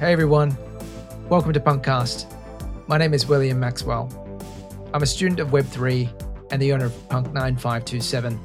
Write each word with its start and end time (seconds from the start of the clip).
Hey 0.00 0.12
everyone, 0.12 0.56
welcome 1.28 1.52
to 1.52 1.60
Punkcast. 1.60 2.26
My 2.88 2.98
name 2.98 3.14
is 3.14 3.28
William 3.28 3.60
Maxwell. 3.60 4.10
I'm 4.92 5.04
a 5.04 5.06
student 5.06 5.38
of 5.38 5.50
Web3 5.50 6.50
and 6.50 6.60
the 6.60 6.72
owner 6.72 6.86
of 6.86 7.08
Punk 7.08 7.32
9527. 7.32 8.40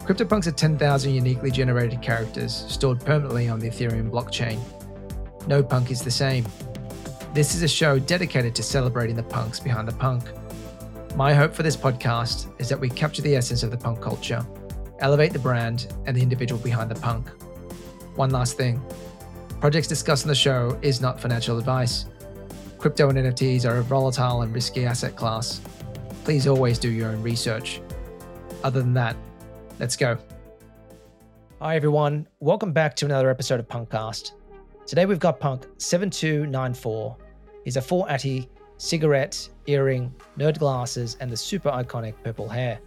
CryptoPunks 0.00 0.46
are 0.46 0.52
10,000 0.52 1.14
uniquely 1.14 1.50
generated 1.50 2.02
characters 2.02 2.66
stored 2.68 3.00
permanently 3.00 3.48
on 3.48 3.58
the 3.58 3.70
Ethereum 3.70 4.10
blockchain. 4.10 4.60
No 5.48 5.62
punk 5.62 5.90
is 5.90 6.02
the 6.02 6.10
same. 6.10 6.44
This 7.32 7.54
is 7.54 7.62
a 7.62 7.68
show 7.68 7.98
dedicated 7.98 8.54
to 8.56 8.62
celebrating 8.62 9.16
the 9.16 9.22
punks 9.22 9.58
behind 9.58 9.88
the 9.88 9.94
punk. 9.94 10.24
My 11.16 11.32
hope 11.32 11.54
for 11.54 11.62
this 11.62 11.76
podcast 11.76 12.48
is 12.60 12.68
that 12.68 12.78
we 12.78 12.90
capture 12.90 13.22
the 13.22 13.34
essence 13.34 13.62
of 13.62 13.70
the 13.70 13.78
punk 13.78 14.02
culture, 14.02 14.46
elevate 14.98 15.32
the 15.32 15.38
brand 15.38 15.94
and 16.04 16.14
the 16.14 16.22
individual 16.22 16.60
behind 16.60 16.90
the 16.90 17.00
punk. 17.00 17.30
One 18.14 18.28
last 18.28 18.58
thing 18.58 18.82
projects 19.64 19.88
discussed 19.88 20.26
on 20.26 20.28
the 20.28 20.34
show 20.34 20.78
is 20.82 21.00
not 21.00 21.18
financial 21.18 21.58
advice. 21.58 22.04
Crypto 22.76 23.08
and 23.08 23.16
NFTs 23.16 23.64
are 23.64 23.78
a 23.78 23.82
volatile 23.82 24.42
and 24.42 24.52
risky 24.52 24.84
asset 24.84 25.16
class. 25.16 25.62
Please 26.22 26.46
always 26.46 26.78
do 26.78 26.90
your 26.90 27.08
own 27.08 27.22
research. 27.22 27.80
Other 28.62 28.82
than 28.82 28.92
that, 28.92 29.16
let's 29.80 29.96
go. 29.96 30.18
Hi, 31.62 31.76
everyone. 31.76 32.28
Welcome 32.40 32.74
back 32.74 32.94
to 32.96 33.06
another 33.06 33.30
episode 33.30 33.58
of 33.58 33.66
Punkcast. 33.66 34.32
Today 34.84 35.06
we've 35.06 35.18
got 35.18 35.40
Punk 35.40 35.66
7294. 35.78 37.16
He's 37.64 37.78
a 37.78 37.80
4 37.80 38.10
Atty, 38.10 38.50
cigarette, 38.76 39.48
earring, 39.66 40.14
nerd 40.38 40.58
glasses, 40.58 41.16
and 41.20 41.30
the 41.30 41.38
super 41.38 41.70
iconic 41.70 42.12
purple 42.22 42.50
hair. 42.50 42.80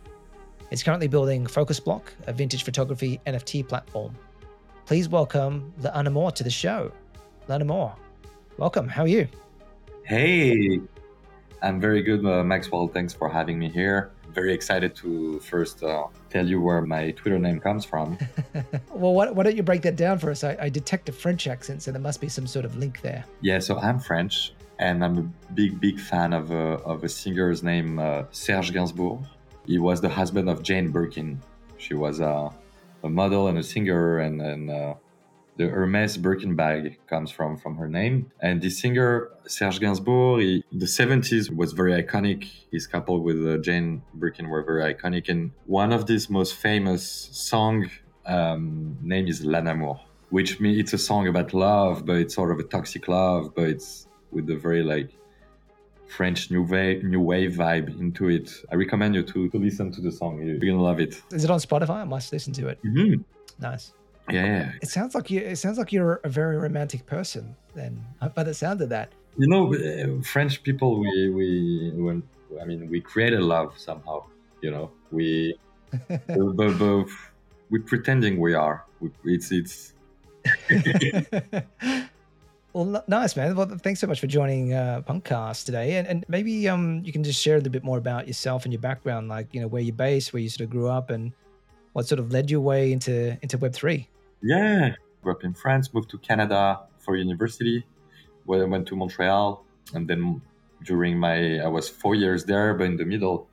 He's 0.70 0.84
currently 0.84 1.08
building 1.08 1.48
Focus 1.48 1.80
Bloc, 1.80 2.14
a 2.28 2.34
vintage 2.34 2.62
photography 2.62 3.20
NFT 3.26 3.68
platform. 3.68 4.16
Please 4.88 5.10
welcome 5.10 5.74
the 5.80 6.10
Moore 6.10 6.32
to 6.32 6.46
the 6.46 6.50
show. 6.50 6.94
L'anamour, 7.50 7.94
welcome. 8.58 8.88
How 8.88 9.04
are 9.04 9.08
you? 9.10 9.28
Hey, 10.04 10.80
I'm 11.62 11.82
very 11.82 12.02
good, 12.02 12.26
uh, 12.26 12.42
Maxwell. 12.42 12.88
Thanks 12.88 13.14
for 13.14 13.28
having 13.28 13.60
me 13.60 13.68
here. 13.68 14.12
Very 14.30 14.54
excited 14.54 14.96
to 14.96 15.42
first 15.42 15.84
uh, 15.84 16.08
tell 16.30 16.48
you 16.48 16.62
where 16.62 16.82
my 16.84 17.12
Twitter 17.12 17.38
name 17.38 17.60
comes 17.60 17.84
from. 17.84 18.18
well, 18.94 19.14
why, 19.14 19.30
why, 19.30 19.44
don't 19.44 19.58
you 19.58 19.62
break 19.62 19.82
that 19.82 19.98
down 19.98 20.20
for 20.20 20.32
us? 20.32 20.46
I, 20.46 20.56
I 20.58 20.70
detect 20.70 21.10
a 21.10 21.12
French 21.12 21.48
accent, 21.48 21.82
so 21.82 21.92
there 21.92 22.00
must 22.00 22.22
be 22.22 22.30
some 22.30 22.48
sort 22.48 22.64
of 22.64 22.78
link 22.78 23.02
there. 23.02 23.26
Yeah, 23.42 23.60
so 23.60 23.78
I'm 23.80 24.00
French, 24.00 24.54
and 24.80 25.04
I'm 25.04 25.18
a 25.18 25.52
big, 25.52 25.82
big 25.82 26.00
fan 26.00 26.32
of 26.32 26.52
a, 26.52 26.80
of 26.86 27.04
a 27.04 27.10
singer's 27.10 27.62
name, 27.62 28.00
uh, 28.00 28.24
Serge 28.32 28.72
Gainsbourg. 28.72 29.22
He 29.66 29.80
was 29.80 30.00
the 30.00 30.08
husband 30.08 30.50
of 30.50 30.64
Jane 30.64 30.92
Birkin. 30.92 31.42
She 31.78 31.94
was 31.94 32.22
a, 32.22 32.54
a 33.08 33.10
model 33.10 33.48
and 33.48 33.58
a 33.58 33.64
singer, 33.64 34.20
and, 34.20 34.42
and 34.42 34.70
uh, 34.70 34.94
the 35.58 35.68
Hermes 35.68 36.18
Birkin 36.18 36.56
bag 36.56 37.00
comes 37.08 37.32
from 37.32 37.58
from 37.58 37.78
her 37.78 37.88
name. 37.88 38.32
And 38.40 38.62
the 38.62 38.70
singer 38.70 39.30
Serge 39.48 39.80
Gainsbourg, 39.80 40.42
he, 40.42 40.64
the 40.72 40.86
70s 40.86 41.54
was 41.62 41.74
very 41.74 41.94
iconic. 42.02 42.48
His 42.72 42.86
couple 42.88 43.20
with 43.22 43.46
uh, 43.46 43.58
Jane 43.58 44.04
Birkin 44.14 44.50
were 44.50 44.64
very 44.64 44.94
iconic. 44.94 45.30
And 45.30 45.52
one 45.66 45.92
of 45.92 46.08
his 46.08 46.30
most 46.30 46.54
famous 46.56 47.04
song 47.32 47.90
um, 48.26 48.98
name 49.02 49.28
is 49.28 49.44
L'Anamour, 49.44 50.00
which 50.30 50.60
means 50.60 50.78
it's 50.80 50.94
a 50.94 50.98
song 50.98 51.28
about 51.28 51.54
love, 51.54 52.06
but 52.06 52.18
it's 52.18 52.36
sort 52.36 52.52
of 52.52 52.60
a 52.60 52.64
toxic 52.64 53.08
love, 53.08 53.56
but 53.56 53.68
it's 53.68 54.08
with 54.32 54.50
a 54.50 54.58
very 54.58 54.84
like 54.84 55.10
French 56.08 56.50
new 56.50 56.64
wave, 56.64 57.04
new 57.04 57.20
wave 57.20 57.54
vibe 57.54 58.00
into 58.00 58.30
it. 58.30 58.52
I 58.72 58.76
recommend 58.76 59.16
you 59.16 59.24
to, 59.24 59.50
to 59.50 59.58
listen 59.58 59.92
to 59.92 60.02
the 60.02 60.12
song. 60.12 60.42
You're 60.42 60.58
gonna 60.58 60.82
love 60.82 61.00
it. 61.00 61.22
Is 61.32 61.44
it 61.44 61.52
on 61.52 61.60
Spotify? 61.60 62.02
I 62.02 62.04
must 62.06 62.32
listen 62.32 62.54
to 62.54 62.68
it. 62.70 62.82
Mm-hmm. 62.84 63.22
Nice. 63.60 63.94
Yeah. 64.30 64.72
It 64.82 64.90
sounds 64.90 65.16
like 65.16 65.30
you. 65.30 65.42
It 65.42 65.58
sounds 65.58 65.78
like 65.78 65.92
you're 65.92 66.20
a 66.24 66.30
very 66.30 66.58
romantic 66.58 67.06
person. 67.06 67.56
Then, 67.76 68.04
by 68.36 68.44
the 68.44 68.54
sound 68.54 68.82
of 68.82 68.90
that. 68.90 69.12
You 69.38 69.48
know, 69.48 69.74
uh, 69.74 70.22
French 70.24 70.64
people. 70.64 71.00
We 71.00 71.30
we 71.30 71.92
when 71.96 72.24
I 72.62 72.66
mean 72.66 72.90
we 72.90 73.02
created 73.02 73.42
love 73.42 73.78
somehow. 73.78 74.26
You 74.62 74.72
know, 74.72 74.92
we 75.12 75.56
both 76.28 77.12
we 77.70 77.80
pretending 77.80 78.40
we 78.40 78.54
are. 78.54 78.86
It's 79.26 79.52
it's. 79.52 79.94
well, 82.74 83.04
nice 83.08 83.36
man. 83.36 83.56
Well, 83.56 83.68
thanks 83.82 84.00
so 84.00 84.08
much 84.08 84.20
for 84.20 84.28
joining 84.28 84.74
uh, 84.74 85.02
Punkcast 85.08 85.66
today, 85.66 85.98
and 85.98 86.08
and 86.08 86.26
maybe 86.28 86.68
um 86.70 87.02
you 87.04 87.12
can 87.12 87.24
just 87.24 87.42
share 87.42 87.56
a 87.56 87.58
little 87.58 87.72
bit 87.72 87.84
more 87.84 87.98
about 87.98 88.28
yourself 88.28 88.66
and 88.66 88.74
your 88.74 88.82
background, 88.82 89.30
like 89.30 89.48
you 89.54 89.62
know 89.62 89.68
where 89.68 89.82
you're 89.82 89.96
based, 89.96 90.34
where 90.34 90.42
you 90.42 90.50
sort 90.50 90.62
of 90.62 90.70
grew 90.70 90.90
up, 90.90 91.10
and 91.10 91.32
what 91.94 92.08
sort 92.08 92.20
of 92.20 92.32
led 92.32 92.52
your 92.52 92.62
way 92.62 92.92
into 92.92 93.38
into 93.42 93.58
Web 93.58 93.74
three. 93.74 94.08
Yeah, 94.42 94.94
grew 95.22 95.32
up 95.32 95.44
in 95.44 95.54
France, 95.54 95.94
moved 95.94 96.10
to 96.12 96.18
Canada 96.20 96.82
for 97.00 97.16
university, 97.16 97.86
where 98.46 98.62
I 98.62 98.66
went 98.66 98.88
to 98.90 98.96
Montreal, 98.96 99.66
and 99.94 100.08
then 100.08 100.42
during 100.84 101.18
my 101.18 101.60
I 101.60 101.68
was 101.68 101.90
four 101.90 102.16
years 102.16 102.46
there, 102.46 102.74
but 102.74 102.86
in 102.86 102.98
the 102.98 103.06
middle, 103.06 103.50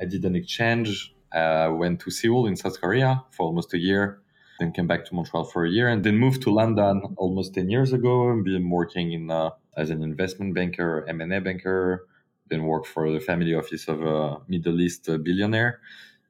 I 0.00 0.04
did 0.04 0.24
an 0.24 0.36
exchange. 0.36 1.14
I 1.32 1.64
uh, 1.64 1.72
went 1.72 2.00
to 2.00 2.10
Seoul 2.10 2.46
in 2.46 2.56
South 2.56 2.80
Korea 2.80 3.24
for 3.30 3.46
almost 3.46 3.74
a 3.74 3.78
year, 3.78 4.20
then 4.58 4.72
came 4.72 4.86
back 4.86 5.04
to 5.06 5.14
Montreal 5.14 5.44
for 5.44 5.64
a 5.64 5.70
year, 5.70 5.88
and 5.88 6.04
then 6.04 6.16
moved 6.16 6.42
to 6.42 6.50
London 6.50 7.02
almost 7.16 7.54
ten 7.54 7.68
years 7.70 7.92
ago. 7.92 8.30
And 8.30 8.44
been 8.44 8.70
working 8.70 9.12
in 9.12 9.30
uh, 9.30 9.50
as 9.76 9.90
an 9.90 10.02
investment 10.02 10.54
banker, 10.54 11.04
M 11.08 11.20
and 11.20 11.32
A 11.32 11.40
banker. 11.40 12.06
Then 12.48 12.62
worked 12.62 12.86
for 12.86 13.10
the 13.10 13.18
family 13.18 13.54
office 13.54 13.88
of 13.88 14.02
a 14.02 14.38
Middle 14.46 14.80
East 14.80 15.06
billionaire 15.24 15.80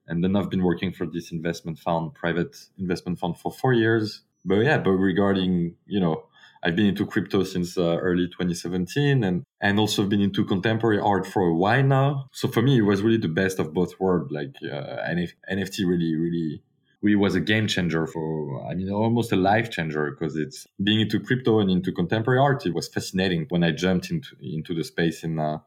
and 0.08 0.22
then 0.22 0.36
I've 0.36 0.50
been 0.50 0.62
working 0.62 0.92
for 0.92 1.06
this 1.06 1.32
investment 1.32 1.78
fund, 1.78 2.14
private 2.14 2.56
investment 2.78 3.18
fund 3.18 3.38
for 3.38 3.50
four 3.50 3.72
years. 3.72 4.22
But 4.44 4.60
yeah, 4.60 4.78
but 4.78 4.92
regarding, 4.92 5.74
you 5.86 6.00
know, 6.00 6.24
I've 6.62 6.76
been 6.76 6.86
into 6.86 7.06
crypto 7.06 7.42
since 7.42 7.76
uh, 7.76 7.96
early 8.00 8.26
2017 8.28 9.24
and, 9.24 9.42
and 9.60 9.78
also 9.78 10.06
been 10.06 10.20
into 10.20 10.44
contemporary 10.44 10.98
art 10.98 11.26
for 11.26 11.42
a 11.42 11.54
while 11.54 11.82
now. 11.82 12.28
So 12.32 12.48
for 12.48 12.62
me, 12.62 12.78
it 12.78 12.82
was 12.82 13.02
really 13.02 13.18
the 13.18 13.28
best 13.28 13.58
of 13.58 13.74
both 13.74 13.98
worlds. 13.98 14.30
Like 14.30 14.54
uh, 14.62 15.02
NF- 15.08 15.34
NFT 15.52 15.86
really, 15.86 16.14
really, 16.16 16.62
really 17.02 17.16
was 17.16 17.34
a 17.34 17.40
game 17.40 17.66
changer 17.66 18.06
for, 18.06 18.66
I 18.68 18.74
mean, 18.74 18.90
almost 18.90 19.32
a 19.32 19.36
life 19.36 19.70
changer 19.70 20.10
because 20.10 20.36
it's 20.36 20.66
being 20.82 21.00
into 21.00 21.20
crypto 21.20 21.60
and 21.60 21.70
into 21.70 21.92
contemporary 21.92 22.40
art. 22.40 22.66
It 22.66 22.74
was 22.74 22.88
fascinating 22.88 23.46
when 23.48 23.62
I 23.62 23.70
jumped 23.72 24.10
into, 24.10 24.36
into 24.40 24.74
the 24.74 24.84
space 24.84 25.22
in, 25.22 25.38
uh, 25.38 25.58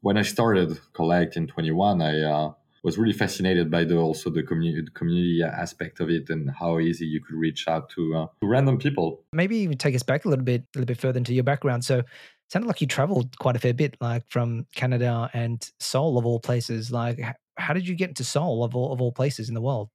when 0.00 0.16
I 0.16 0.22
started 0.22 0.78
Collect 0.92 1.36
in 1.36 1.46
21, 1.46 2.02
I, 2.02 2.20
uh, 2.20 2.52
was 2.82 2.98
really 2.98 3.14
fascinated 3.14 3.70
by 3.70 3.82
the 3.82 3.96
also 3.96 4.28
the 4.28 4.42
community 4.42 4.86
community 4.92 5.42
aspect 5.42 6.00
of 6.00 6.10
it 6.10 6.28
and 6.28 6.50
how 6.50 6.78
easy 6.78 7.06
you 7.06 7.18
could 7.18 7.34
reach 7.34 7.66
out 7.66 7.88
to, 7.88 8.14
uh, 8.14 8.26
to 8.42 8.46
random 8.46 8.76
people. 8.76 9.24
Maybe 9.32 9.56
even 9.56 9.78
take 9.78 9.94
us 9.94 10.02
back 10.02 10.26
a 10.26 10.28
little 10.28 10.44
bit, 10.44 10.60
a 10.60 10.78
little 10.78 10.86
bit 10.86 10.98
further 10.98 11.16
into 11.16 11.32
your 11.32 11.44
background. 11.44 11.82
So, 11.82 12.00
it 12.00 12.52
sounded 12.52 12.68
like 12.68 12.82
you 12.82 12.86
traveled 12.86 13.38
quite 13.38 13.56
a 13.56 13.58
fair 13.58 13.72
bit, 13.72 13.96
like 14.02 14.24
from 14.28 14.66
Canada 14.74 15.30
and 15.32 15.66
Seoul 15.80 16.18
of 16.18 16.26
all 16.26 16.38
places. 16.38 16.92
Like, 16.92 17.18
how 17.56 17.72
did 17.72 17.88
you 17.88 17.94
get 17.94 18.10
into 18.10 18.22
Seoul 18.22 18.62
of 18.62 18.76
all 18.76 18.92
of 18.92 19.00
all 19.00 19.12
places 19.12 19.48
in 19.48 19.54
the 19.54 19.62
world? 19.62 19.88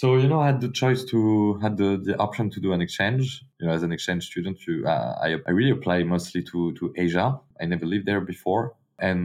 So 0.00 0.16
you 0.16 0.26
know, 0.28 0.40
I 0.40 0.46
had 0.46 0.60
the 0.60 0.70
choice 0.82 1.04
to 1.12 1.54
had 1.62 1.76
the, 1.76 1.90
the 2.08 2.16
option 2.18 2.50
to 2.50 2.60
do 2.60 2.72
an 2.72 2.80
exchange. 2.80 3.44
You 3.60 3.66
know, 3.66 3.72
as 3.72 3.82
an 3.84 3.92
exchange 3.92 4.26
student, 4.26 4.58
you 4.66 4.74
uh, 4.94 5.12
I 5.26 5.28
I 5.46 5.50
really 5.58 5.70
apply 5.78 5.98
mostly 6.14 6.42
to 6.50 6.60
to 6.78 6.92
Asia. 7.04 7.26
I 7.60 7.64
never 7.72 7.86
lived 7.86 8.06
there 8.10 8.20
before, 8.20 8.64
and 8.98 9.18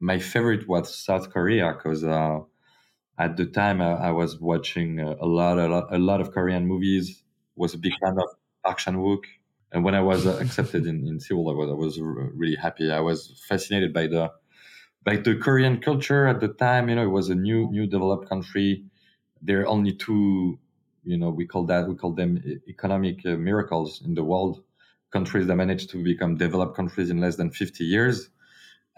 my 0.00 0.18
favorite 0.18 0.66
was 0.72 0.84
South 1.08 1.26
Korea 1.34 1.66
because 1.74 2.02
uh, 2.02 2.38
at 3.18 3.36
the 3.36 3.46
time 3.46 3.78
I, 3.82 3.92
I 4.08 4.12
was 4.12 4.40
watching 4.40 5.00
a, 5.00 5.10
a, 5.26 5.28
lot, 5.38 5.58
a 5.58 5.68
lot, 5.68 5.86
a 5.94 5.98
lot 5.98 6.20
of 6.22 6.32
Korean 6.32 6.66
movies. 6.66 7.22
Was 7.56 7.74
a 7.74 7.78
big 7.78 7.94
fan 8.02 8.16
of 8.24 8.76
Chan 8.78 8.96
Wook, 8.96 9.24
and 9.72 9.84
when 9.84 9.94
I 9.94 10.02
was 10.02 10.26
uh, 10.26 10.38
accepted 10.44 10.86
in, 10.86 11.06
in 11.08 11.20
Seoul, 11.20 11.50
I 11.50 11.54
was, 11.60 11.68
I 11.70 11.78
was 11.84 11.94
really 12.42 12.56
happy. 12.56 12.90
I 12.90 13.00
was 13.00 13.18
fascinated 13.48 13.92
by 13.92 14.06
the 14.08 14.32
by 15.04 15.16
the 15.16 15.36
Korean 15.36 15.80
culture 15.80 16.26
at 16.26 16.40
the 16.40 16.48
time. 16.48 16.88
You 16.88 16.96
know, 16.96 17.04
it 17.04 17.16
was 17.20 17.28
a 17.30 17.34
new 17.34 17.70
new 17.70 17.86
developed 17.86 18.28
country. 18.28 18.84
There 19.46 19.60
are 19.62 19.68
only 19.76 19.92
two, 19.92 20.58
you 21.04 21.16
know, 21.16 21.30
we 21.30 21.46
call 21.46 21.64
that 21.66 21.88
we 21.88 21.94
call 21.94 22.12
them 22.12 22.30
economic 22.68 23.24
uh, 23.24 23.36
miracles 23.36 24.02
in 24.04 24.14
the 24.14 24.24
world. 24.24 24.62
Countries 25.12 25.46
that 25.46 25.56
managed 25.56 25.88
to 25.90 26.02
become 26.02 26.36
developed 26.36 26.74
countries 26.76 27.10
in 27.10 27.20
less 27.20 27.36
than 27.36 27.50
50 27.50 27.84
years, 27.84 28.28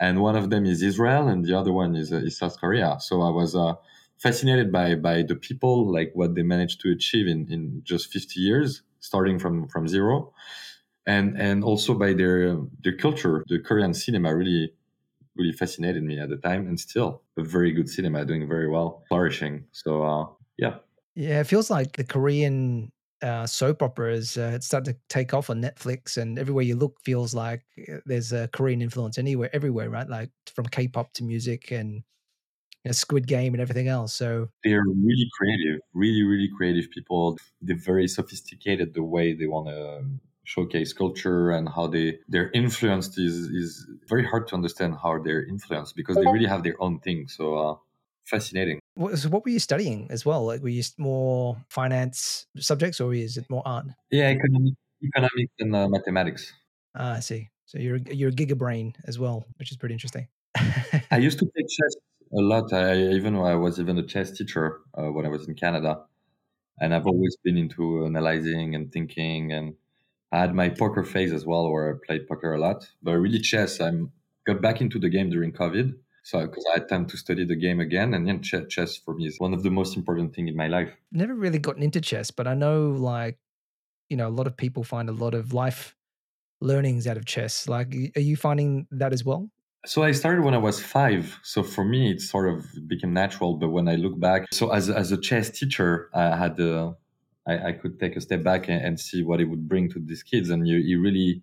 and 0.01 0.21
one 0.23 0.37
of 0.37 0.51
them 0.51 0.65
is 0.65 0.83
Israel, 0.83 1.29
and 1.29 1.45
the 1.45 1.55
other 1.61 1.73
one 1.73 1.95
is, 1.95 2.13
uh, 2.13 2.17
is 2.17 2.39
South 2.39 2.59
Korea. 2.59 2.97
So 3.01 3.23
I 3.23 3.31
was 3.31 3.55
uh, 3.55 3.75
fascinated 4.19 4.73
by 4.73 4.95
by 4.95 5.23
the 5.23 5.37
people, 5.37 5.75
like 5.93 6.11
what 6.15 6.35
they 6.35 6.43
managed 6.43 6.81
to 6.83 6.91
achieve 6.91 7.27
in 7.29 7.41
in 7.53 7.83
just 7.85 8.13
50 8.13 8.41
years, 8.41 8.83
starting 9.01 9.39
from 9.39 9.69
from 9.69 9.87
zero, 9.87 10.33
and 11.07 11.41
and 11.41 11.63
also 11.65 11.95
by 11.95 12.13
their 12.15 12.57
their 12.83 12.97
culture. 12.97 13.45
The 13.49 13.59
Korean 13.59 13.95
cinema 13.95 14.35
really 14.35 14.73
really 15.37 15.53
fascinated 15.53 16.03
me 16.03 16.19
at 16.19 16.29
the 16.29 16.37
time, 16.37 16.67
and 16.67 16.79
still 16.79 17.23
a 17.37 17.43
very 17.43 17.73
good 17.73 17.89
cinema, 17.89 18.25
doing 18.25 18.49
very 18.49 18.69
well, 18.69 19.05
flourishing. 19.09 19.65
So 19.73 20.03
uh, 20.03 20.27
yeah, 20.59 20.77
yeah, 21.15 21.41
it 21.41 21.45
feels 21.45 21.71
like 21.71 21.97
the 21.97 22.05
Korean 22.05 22.93
uh, 23.21 23.47
soap 23.47 23.83
operas 23.83 24.37
uh, 24.39 24.53
it's 24.55 24.67
starting 24.67 24.95
to 24.95 25.01
take 25.09 25.35
off 25.35 25.51
on 25.51 25.63
Netflix, 25.63 26.17
and 26.17 26.39
everywhere 26.39 26.65
you 26.65 26.77
look 26.77 27.01
feels 27.03 27.35
like 27.35 27.65
uh, 27.91 27.97
there's 28.07 28.33
a 28.33 28.49
Korean 28.49 28.83
influence 28.83 29.19
anywhere, 29.19 29.51
everywhere, 29.53 29.91
right? 29.91 30.09
Like 30.09 30.31
from 30.55 30.67
K-pop 30.67 31.13
to 31.15 31.25
music 31.25 31.71
and 31.71 32.03
know, 32.89 32.93
Squid 32.93 33.27
Game 33.27 33.55
and 33.55 33.61
everything 33.61 33.89
else. 33.89 34.15
So 34.15 34.49
they're 34.65 34.85
really 34.85 35.29
creative, 35.37 35.81
really, 35.95 36.23
really 36.23 36.49
creative 36.57 36.91
people. 36.91 37.39
They're 37.63 37.77
very 37.77 38.09
sophisticated 38.09 38.95
the 38.95 39.05
way 39.05 39.35
they 39.35 39.47
want 39.47 39.69
to 39.69 40.05
showcase 40.45 40.95
culture 40.95 41.51
and 41.51 41.69
how 41.69 41.87
they 41.87 42.19
they're 42.27 42.51
influenced 42.53 43.19
is 43.19 43.37
is 43.37 43.87
very 44.09 44.27
hard 44.27 44.49
to 44.49 44.55
understand 44.55 44.97
how 45.03 45.19
they're 45.23 45.45
influenced 45.45 45.95
because 45.95 46.17
they 46.17 46.27
really 46.27 46.47
have 46.47 46.63
their 46.63 46.83
own 46.83 46.99
thing. 47.01 47.29
So 47.29 47.55
uh, 47.57 47.75
fascinating. 48.25 48.81
So 49.15 49.29
what 49.29 49.45
were 49.45 49.51
you 49.51 49.61
studying 49.61 50.09
as 50.11 50.27
well? 50.27 50.45
Like 50.45 50.63
were 50.63 50.69
you 50.69 50.83
more 50.99 51.57
finance 51.69 52.47
subjects 52.59 53.01
or 53.01 53.15
is 53.15 53.37
it 53.37 53.49
more 53.49 53.63
art? 53.65 53.87
Yeah, 54.11 54.31
economic, 54.31 54.75
economics 55.03 55.53
and 55.61 55.77
uh, 55.77 55.89
mathematics. 55.89 56.53
Ah, 56.95 57.15
I 57.15 57.21
see. 57.21 57.51
So 57.67 57.79
you're 57.79 57.99
you're 58.11 58.31
a 58.31 58.33
gigabrain 58.33 58.95
as 59.05 59.19
well, 59.19 59.45
which 59.59 59.71
is 59.71 59.77
pretty 59.77 59.95
interesting. 59.95 60.27
I 61.11 61.19
used 61.19 61.39
to 61.39 61.47
play 61.47 61.63
chess 61.63 61.95
a 62.33 62.41
lot. 62.41 62.73
I 62.73 62.97
even 62.97 63.37
I 63.37 63.55
was 63.55 63.79
even 63.79 63.99
a 63.99 64.03
chess 64.03 64.31
teacher 64.33 64.81
uh, 64.95 65.13
when 65.13 65.27
I 65.27 65.29
was 65.29 65.47
in 65.47 65.55
Canada, 65.55 66.01
and 66.81 66.95
I've 66.95 67.07
always 67.07 67.37
been 67.45 67.57
into 67.57 68.05
analyzing 68.07 68.75
and 68.75 68.91
thinking. 68.91 69.53
And 69.53 69.75
I 70.33 70.41
had 70.41 70.55
my 70.55 70.71
poker 70.71 71.05
phase 71.05 71.33
as 71.33 71.45
well, 71.47 71.71
where 71.71 71.95
I 71.95 71.99
played 72.07 72.27
poker 72.27 72.55
a 72.55 72.59
lot. 72.59 72.89
But 73.03 73.19
really, 73.19 73.39
chess. 73.39 73.81
I'm 73.81 74.13
got 74.47 74.63
back 74.63 74.81
into 74.81 74.99
the 74.99 75.11
game 75.11 75.31
during 75.31 75.53
COVID, 75.53 75.95
so 76.23 76.41
because 76.41 76.65
I 76.71 76.79
had 76.79 76.89
time 76.89 77.07
to 77.07 77.17
study 77.17 77.45
the 77.45 77.57
game 77.57 77.81
again, 77.81 78.15
and 78.15 78.27
then 78.27 78.43
chess, 78.43 78.65
chess 78.69 78.97
for 78.97 79.15
me 79.15 79.27
is 79.27 79.39
one 79.39 79.55
of 79.55 79.63
the 79.63 79.71
most 79.71 79.97
important 79.97 80.35
thing 80.35 80.49
in 80.49 80.57
my 80.57 80.69
life. 80.69 80.91
Never 81.13 81.35
really 81.35 81.59
gotten 81.59 81.83
into 81.83 82.01
chess, 82.01 82.31
but 82.31 82.47
I 82.47 82.55
know 82.55 82.91
like 82.91 83.39
you 84.09 84.17
know 84.17 84.29
a 84.29 84.31
lot 84.31 84.47
of 84.47 84.57
people 84.57 84.85
find 84.85 85.09
a 85.09 85.13
lot 85.13 85.35
of 85.35 85.53
life 85.53 85.95
learnings 86.61 87.07
out 87.07 87.17
of 87.17 87.25
chess. 87.25 87.69
Like, 87.69 87.95
are 88.17 88.21
you 88.21 88.37
finding 88.37 88.87
that 88.91 89.13
as 89.13 89.25
well? 89.25 89.51
So 89.87 90.03
I 90.03 90.11
started 90.13 90.45
when 90.45 90.55
I 90.55 90.59
was 90.59 90.81
five. 90.81 91.39
So 91.43 91.63
for 91.63 91.85
me, 91.85 92.11
it 92.11 92.21
sort 92.21 92.49
of 92.49 92.67
became 92.89 93.13
natural. 93.13 93.55
But 93.55 93.69
when 93.69 93.89
I 93.89 93.95
look 93.95 94.19
back, 94.19 94.47
so 94.53 94.71
as 94.73 94.91
as 94.91 95.13
a 95.13 95.17
chess 95.17 95.51
teacher, 95.51 96.11
I 96.15 96.37
had 96.37 96.57
the 96.57 96.97
I, 97.49 97.69
I 97.69 97.73
could 97.73 97.99
take 97.99 98.17
a 98.17 98.21
step 98.21 98.43
back 98.43 98.69
and, 98.69 98.85
and, 98.85 99.01
see 99.01 99.23
what 99.23 99.41
it 99.41 99.47
would 99.47 99.69
bring 99.69 99.89
to 99.91 99.99
these 99.99 100.23
kids, 100.23 100.51
and 100.51 100.69
you, 100.69 100.77
you 100.77 101.01
really 101.01 101.43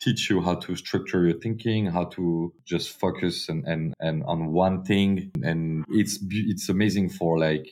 teach 0.00 0.30
you 0.30 0.40
how 0.40 0.54
to 0.54 0.74
structure 0.76 1.26
your 1.26 1.38
thinking, 1.38 1.86
how 1.86 2.04
to 2.04 2.52
just 2.64 2.98
focus 2.98 3.48
and, 3.48 3.66
and, 3.66 3.94
and 4.00 4.24
on 4.24 4.52
one 4.52 4.82
thing. 4.82 5.30
And 5.42 5.84
it's 5.90 6.18
it's 6.30 6.68
amazing 6.68 7.10
for 7.10 7.38
like 7.38 7.68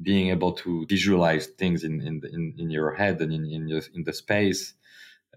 being 0.00 0.30
able 0.30 0.52
to 0.52 0.86
visualize 0.88 1.46
things 1.46 1.84
in 1.84 2.00
in 2.00 2.22
in, 2.32 2.54
in 2.58 2.70
your 2.70 2.94
head 2.94 3.20
and 3.20 3.32
in 3.32 3.44
in, 3.44 3.68
your, 3.68 3.82
in 3.94 4.04
the 4.04 4.12
space, 4.12 4.74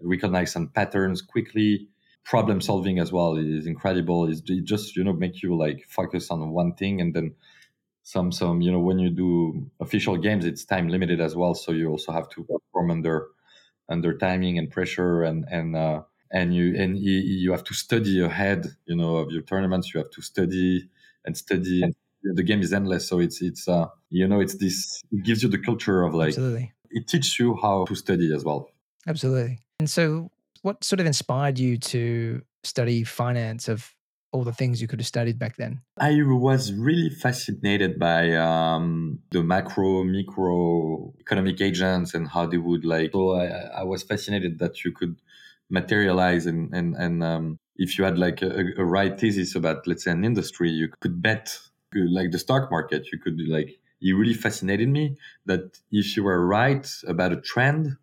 recognize 0.00 0.52
some 0.52 0.68
patterns 0.68 1.22
quickly 1.22 1.88
problem 2.24 2.60
solving 2.60 2.98
as 2.98 3.10
well 3.10 3.36
is 3.36 3.66
incredible. 3.66 4.28
It's, 4.28 4.42
it 4.46 4.64
just 4.64 4.96
you 4.96 5.04
know 5.04 5.12
make 5.12 5.42
you 5.42 5.56
like 5.56 5.86
focus 5.88 6.30
on 6.30 6.50
one 6.50 6.74
thing 6.74 7.00
and 7.00 7.14
then 7.14 7.34
some 8.02 8.32
some 8.32 8.60
you 8.60 8.70
know 8.72 8.78
when 8.78 8.98
you 8.98 9.10
do 9.10 9.70
official 9.80 10.16
games 10.16 10.44
it's 10.44 10.64
time 10.64 10.88
limited 10.88 11.20
as 11.20 11.36
well 11.36 11.54
so 11.54 11.70
you 11.70 11.88
also 11.88 12.12
have 12.12 12.28
to 12.30 12.44
perform 12.44 12.90
under 12.90 13.28
under 13.90 14.16
timing 14.16 14.58
and 14.58 14.70
pressure 14.70 15.22
and 15.22 15.44
and 15.50 15.76
uh, 15.76 16.02
and 16.32 16.54
you 16.54 16.74
and 16.76 16.98
you, 16.98 17.12
you 17.12 17.50
have 17.50 17.64
to 17.64 17.74
study 17.74 18.22
ahead 18.22 18.66
you 18.86 18.96
know 18.96 19.16
of 19.16 19.30
your 19.30 19.42
tournaments. 19.42 19.92
You 19.92 19.98
have 19.98 20.10
to 20.10 20.22
study 20.22 20.88
and 21.24 21.36
study. 21.36 21.82
And 21.82 21.94
the 22.22 22.42
game 22.42 22.60
is 22.60 22.72
endless. 22.72 23.08
So 23.08 23.18
it's 23.18 23.42
it's 23.42 23.68
uh 23.68 23.86
you 24.10 24.26
know 24.26 24.40
it's 24.40 24.54
this 24.54 25.02
it 25.10 25.24
gives 25.24 25.42
you 25.42 25.48
the 25.48 25.58
culture 25.58 26.02
of 26.02 26.14
like 26.14 26.28
absolutely. 26.28 26.72
it 26.90 27.08
teaches 27.08 27.38
you 27.38 27.58
how 27.60 27.84
to 27.86 27.94
study 27.94 28.34
as 28.34 28.44
well. 28.44 28.70
Absolutely. 29.06 29.58
And 29.78 29.88
so 29.88 30.30
what 30.62 30.84
sort 30.84 31.00
of 31.00 31.06
inspired 31.06 31.58
you 31.58 31.78
to 31.78 32.42
study 32.62 33.04
finance 33.04 33.68
of 33.68 33.94
all 34.32 34.44
the 34.44 34.52
things 34.52 34.80
you 34.80 34.88
could 34.88 35.00
have 35.00 35.06
studied 35.06 35.38
back 35.38 35.56
then? 35.56 35.80
I 35.98 36.16
was 36.22 36.72
really 36.72 37.10
fascinated 37.10 37.98
by 37.98 38.32
um, 38.36 39.18
the 39.30 39.42
macro, 39.42 40.04
micro 40.04 41.12
economic 41.20 41.60
agents 41.60 42.14
and 42.14 42.28
how 42.28 42.46
they 42.46 42.58
would 42.58 42.84
like. 42.84 43.10
So 43.12 43.34
I, 43.34 43.46
I 43.80 43.82
was 43.82 44.02
fascinated 44.02 44.58
that 44.60 44.84
you 44.84 44.92
could 44.92 45.16
materialize 45.70 46.46
and 46.46 46.74
and 46.74 46.96
and 46.96 47.22
um, 47.22 47.58
if 47.76 47.96
you 47.96 48.04
had 48.04 48.18
like 48.18 48.42
a, 48.42 48.72
a 48.76 48.84
right 48.84 49.18
thesis 49.18 49.54
about 49.54 49.86
let's 49.86 50.04
say 50.04 50.10
an 50.10 50.24
industry, 50.24 50.70
you 50.70 50.88
could 51.00 51.22
bet 51.22 51.58
like 51.94 52.30
the 52.30 52.38
stock 52.38 52.70
market. 52.70 53.06
You 53.12 53.18
could 53.18 53.40
like. 53.48 53.78
It 54.02 54.14
really 54.14 54.34
fascinated 54.34 54.88
me 54.88 55.18
that 55.44 55.78
if 55.92 56.16
you 56.16 56.22
were 56.22 56.46
right 56.46 56.88
about 57.06 57.32
a 57.32 57.40
trend, 57.40 57.98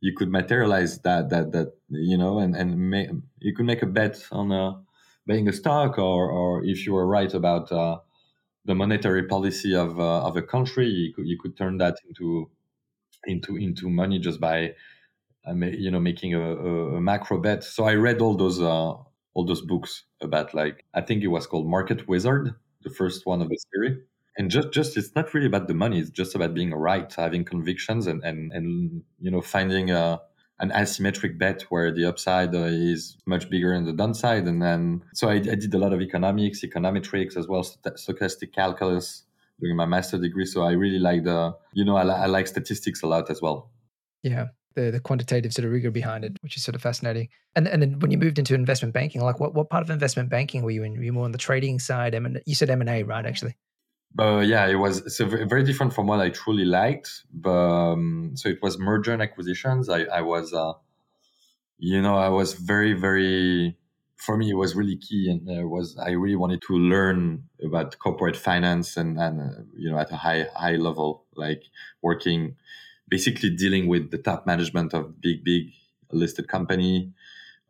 you 0.00 0.14
could 0.14 0.30
materialize 0.30 0.98
that 1.00 1.28
that 1.30 1.52
that 1.52 1.74
you 1.90 2.16
know 2.16 2.38
and 2.38 2.56
and 2.56 2.90
make, 2.90 3.10
you 3.40 3.54
could 3.54 3.66
make 3.66 3.82
a 3.82 3.86
bet 3.86 4.24
on 4.32 4.50
uh, 4.50 4.72
buying 5.26 5.48
a 5.48 5.52
stock 5.52 5.98
or 5.98 6.30
or 6.30 6.64
if 6.64 6.86
you 6.86 6.92
were 6.92 7.06
right 7.06 7.32
about 7.34 7.70
uh, 7.72 7.98
the 8.64 8.74
monetary 8.74 9.24
policy 9.24 9.74
of 9.74 9.98
uh, 9.98 10.22
of 10.22 10.36
a 10.36 10.42
country 10.42 10.88
you 10.88 11.12
could 11.14 11.26
you 11.26 11.38
could 11.40 11.56
turn 11.56 11.78
that 11.78 11.96
into 12.08 12.50
into 13.26 13.56
into 13.56 13.88
money 13.88 14.18
just 14.18 14.40
by 14.40 14.72
uh, 15.46 15.54
you 15.54 15.90
know 15.90 16.00
making 16.00 16.34
a, 16.34 16.40
a, 16.40 17.00
macro 17.00 17.40
bet. 17.40 17.64
So 17.64 17.84
i 17.84 17.94
read 17.94 18.20
all 18.20 18.36
those 18.36 18.60
uh, 18.60 18.94
all 19.34 19.44
those 19.46 19.62
books 19.62 20.04
about 20.20 20.54
like 20.54 20.84
i 20.94 21.00
think 21.00 21.22
it 21.22 21.28
was 21.28 21.46
called 21.46 21.68
market 21.68 22.08
wizard 22.08 22.54
the 22.82 22.90
first 22.90 23.26
one 23.26 23.42
of 23.42 23.48
the 23.48 23.58
series. 23.72 23.98
And 24.38 24.50
just 24.50 24.70
just 24.70 24.96
it's 24.96 25.14
not 25.14 25.32
really 25.32 25.46
about 25.46 25.66
the 25.66 25.74
money 25.74 25.98
it's 25.98 26.10
just 26.10 26.34
about 26.34 26.52
being 26.52 26.72
right 26.72 27.12
having 27.14 27.44
convictions 27.44 28.06
and 28.06 28.22
and 28.22 28.52
and 28.52 29.02
you 29.18 29.30
know 29.30 29.40
finding 29.40 29.90
a 29.90 30.20
an 30.58 30.70
asymmetric 30.70 31.38
bet 31.38 31.62
where 31.62 31.92
the 31.92 32.04
upside 32.04 32.54
uh, 32.54 32.64
is 32.64 33.16
much 33.26 33.50
bigger 33.50 33.74
than 33.74 33.84
the 33.84 33.92
downside 33.92 34.44
and 34.44 34.62
then 34.62 35.02
so 35.14 35.28
I, 35.28 35.34
I 35.34 35.56
did 35.56 35.74
a 35.74 35.78
lot 35.78 35.92
of 35.92 36.00
economics 36.00 36.62
econometrics 36.62 37.36
as 37.36 37.46
well 37.46 37.62
stochastic 37.62 38.52
calculus 38.54 39.24
during 39.60 39.76
my 39.76 39.86
master 39.86 40.18
degree 40.18 40.46
so 40.46 40.62
i 40.62 40.72
really 40.72 40.98
like 40.98 41.24
the 41.24 41.54
you 41.72 41.84
know 41.84 41.96
I, 41.96 42.04
I 42.04 42.26
like 42.26 42.46
statistics 42.46 43.02
a 43.02 43.06
lot 43.06 43.30
as 43.30 43.42
well 43.42 43.70
yeah 44.22 44.46
the, 44.76 44.90
the 44.92 45.00
quantitative 45.00 45.52
sort 45.52 45.64
of 45.64 45.72
rigor 45.72 45.90
behind 45.90 46.24
it, 46.24 46.36
which 46.42 46.56
is 46.56 46.62
sort 46.62 46.76
of 46.76 46.82
fascinating. 46.82 47.28
And 47.56 47.66
and 47.66 47.82
then 47.82 47.98
when 47.98 48.12
you 48.12 48.18
moved 48.18 48.38
into 48.38 48.54
investment 48.54 48.94
banking, 48.94 49.22
like 49.22 49.40
what, 49.40 49.54
what 49.54 49.68
part 49.68 49.82
of 49.82 49.90
investment 49.90 50.28
banking 50.28 50.62
were 50.62 50.70
you 50.70 50.84
in? 50.84 50.92
Were 50.92 51.02
you 51.02 51.12
more 51.12 51.24
on 51.24 51.32
the 51.32 51.38
trading 51.38 51.80
side? 51.80 52.14
M&A? 52.14 52.40
you 52.46 52.54
said 52.54 52.70
M 52.70 52.82
and 52.82 52.90
A, 52.90 53.02
right? 53.02 53.26
Actually. 53.26 53.56
Uh, 54.18 54.38
yeah, 54.38 54.66
it 54.66 54.76
was 54.76 55.14
so 55.14 55.26
very 55.26 55.62
different 55.62 55.92
from 55.92 56.06
what 56.06 56.20
I 56.20 56.30
truly 56.30 56.64
liked. 56.64 57.24
But, 57.32 57.50
um, 57.50 58.32
so 58.34 58.48
it 58.48 58.58
was 58.62 58.78
merger 58.78 59.12
and 59.12 59.20
acquisitions. 59.22 59.88
I, 59.88 60.04
I 60.04 60.22
was, 60.22 60.52
uh, 60.52 60.72
you 61.78 62.00
know, 62.00 62.16
I 62.16 62.28
was 62.28 62.54
very, 62.54 62.94
very. 62.94 63.76
For 64.16 64.38
me, 64.38 64.48
it 64.50 64.54
was 64.54 64.74
really 64.74 64.96
key, 64.96 65.28
and 65.30 65.46
uh, 65.46 65.68
was 65.68 65.98
I 65.98 66.12
really 66.12 66.36
wanted 66.36 66.62
to 66.68 66.74
learn 66.78 67.44
about 67.62 67.98
corporate 67.98 68.34
finance 68.34 68.96
and 68.96 69.20
and 69.20 69.40
uh, 69.42 69.60
you 69.76 69.90
know 69.90 69.98
at 69.98 70.10
a 70.10 70.16
high 70.16 70.46
high 70.56 70.76
level, 70.76 71.26
like 71.34 71.62
working, 72.00 72.56
basically 73.08 73.50
dealing 73.50 73.88
with 73.88 74.10
the 74.10 74.16
top 74.16 74.46
management 74.46 74.94
of 74.94 75.20
big 75.20 75.44
big 75.44 75.66
listed 76.10 76.48
company, 76.48 77.12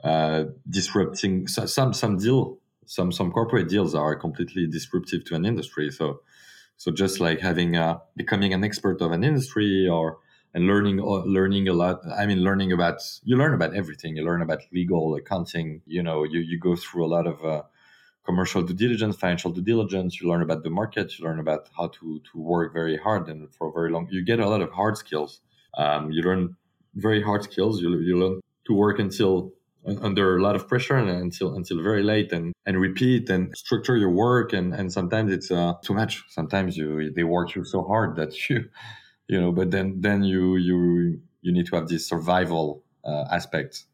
uh, 0.04 0.44
disrupting 0.68 1.49
so, 1.49 1.66
some 1.66 1.92
some 1.92 2.16
deal 2.16 2.59
some 2.87 3.11
some 3.11 3.32
corporate 3.32 3.68
deals 3.68 3.94
are 3.94 4.14
completely 4.14 4.68
disruptive 4.68 5.25
to 5.25 5.35
an 5.35 5.44
industry. 5.44 5.90
So 5.90 6.21
so 6.76 6.90
just 6.90 7.21
like 7.21 7.40
having 7.40 7.76
a, 7.76 8.00
becoming 8.16 8.52
an 8.52 8.64
expert 8.64 9.00
of 9.00 9.12
an 9.12 9.25
industry 9.25 9.88
or 9.88 10.18
and 10.54 10.66
learning 10.66 11.00
uh, 11.00 11.23
learning 11.38 11.68
a 11.68 11.75
lot. 11.75 12.00
I 12.18 12.25
mean, 12.26 12.42
learning 12.42 12.73
about 12.73 13.00
you 13.25 13.37
learn 13.37 13.54
about 13.54 13.75
everything. 13.75 14.16
You 14.16 14.25
learn 14.25 14.42
about 14.42 14.61
legal, 14.73 15.14
accounting. 15.14 15.83
You 15.87 16.02
know, 16.02 16.25
you 16.25 16.40
you 16.40 16.59
go 16.59 16.76
through 16.76 17.04
a 17.04 17.12
lot 17.16 17.26
of 17.26 17.45
uh, 17.45 17.62
commercial 18.25 18.62
due 18.62 18.75
diligence, 18.75 19.16
financial 19.16 19.50
due 19.52 19.62
diligence. 19.62 20.21
You 20.21 20.28
learn 20.28 20.42
about 20.42 20.62
the 20.62 20.71
market. 20.71 21.18
You 21.18 21.26
learn 21.26 21.40
about 21.40 21.68
how 21.76 21.88
to 21.88 22.21
to 22.33 22.38
work 22.38 22.73
very 22.73 22.97
hard 22.97 23.28
and 23.28 23.54
for 23.54 23.73
very 23.73 23.90
long. 23.90 24.09
You 24.11 24.25
get 24.25 24.40
a 24.40 24.49
lot 24.49 24.62
of 24.62 24.71
hard 24.71 24.97
skills. 24.97 25.40
Um, 25.76 26.11
you 26.11 26.23
learn 26.23 26.56
very 26.95 27.23
hard 27.23 27.42
skills. 27.45 27.83
You 27.83 27.99
you 27.99 28.18
learn 28.18 28.40
to 28.66 28.73
work 28.73 28.99
until 28.99 29.52
under 30.02 30.37
a 30.37 30.43
lot 30.43 30.57
of 30.57 30.69
pressure 30.69 30.97
and 30.97 31.09
until 31.09 31.55
until 31.55 31.83
very 31.83 32.02
late 32.02 32.33
and 32.33 32.52
and 32.66 32.81
repeat 32.81 33.31
and 33.31 33.57
structure 33.57 33.97
your 33.97 34.11
work 34.11 34.52
and 34.52 34.75
and 34.75 34.93
sometimes 34.93 35.33
it's 35.33 35.50
uh, 35.50 35.75
too 35.85 35.95
much. 35.95 36.25
Sometimes 36.28 36.76
you 36.76 37.12
they 37.12 37.25
work 37.25 37.55
you 37.55 37.64
so 37.64 37.83
hard 37.83 38.16
that 38.16 38.33
you 38.50 38.69
you 39.28 39.40
know 39.40 39.52
but 39.52 39.71
then 39.71 40.00
then 40.00 40.23
you 40.25 40.57
you 40.57 41.21
you 41.43 41.52
need 41.52 41.66
to 41.66 41.76
have 41.76 41.88
this 41.88 42.07
survival 42.07 42.83
uh, 43.05 43.25
aspect 43.31 43.85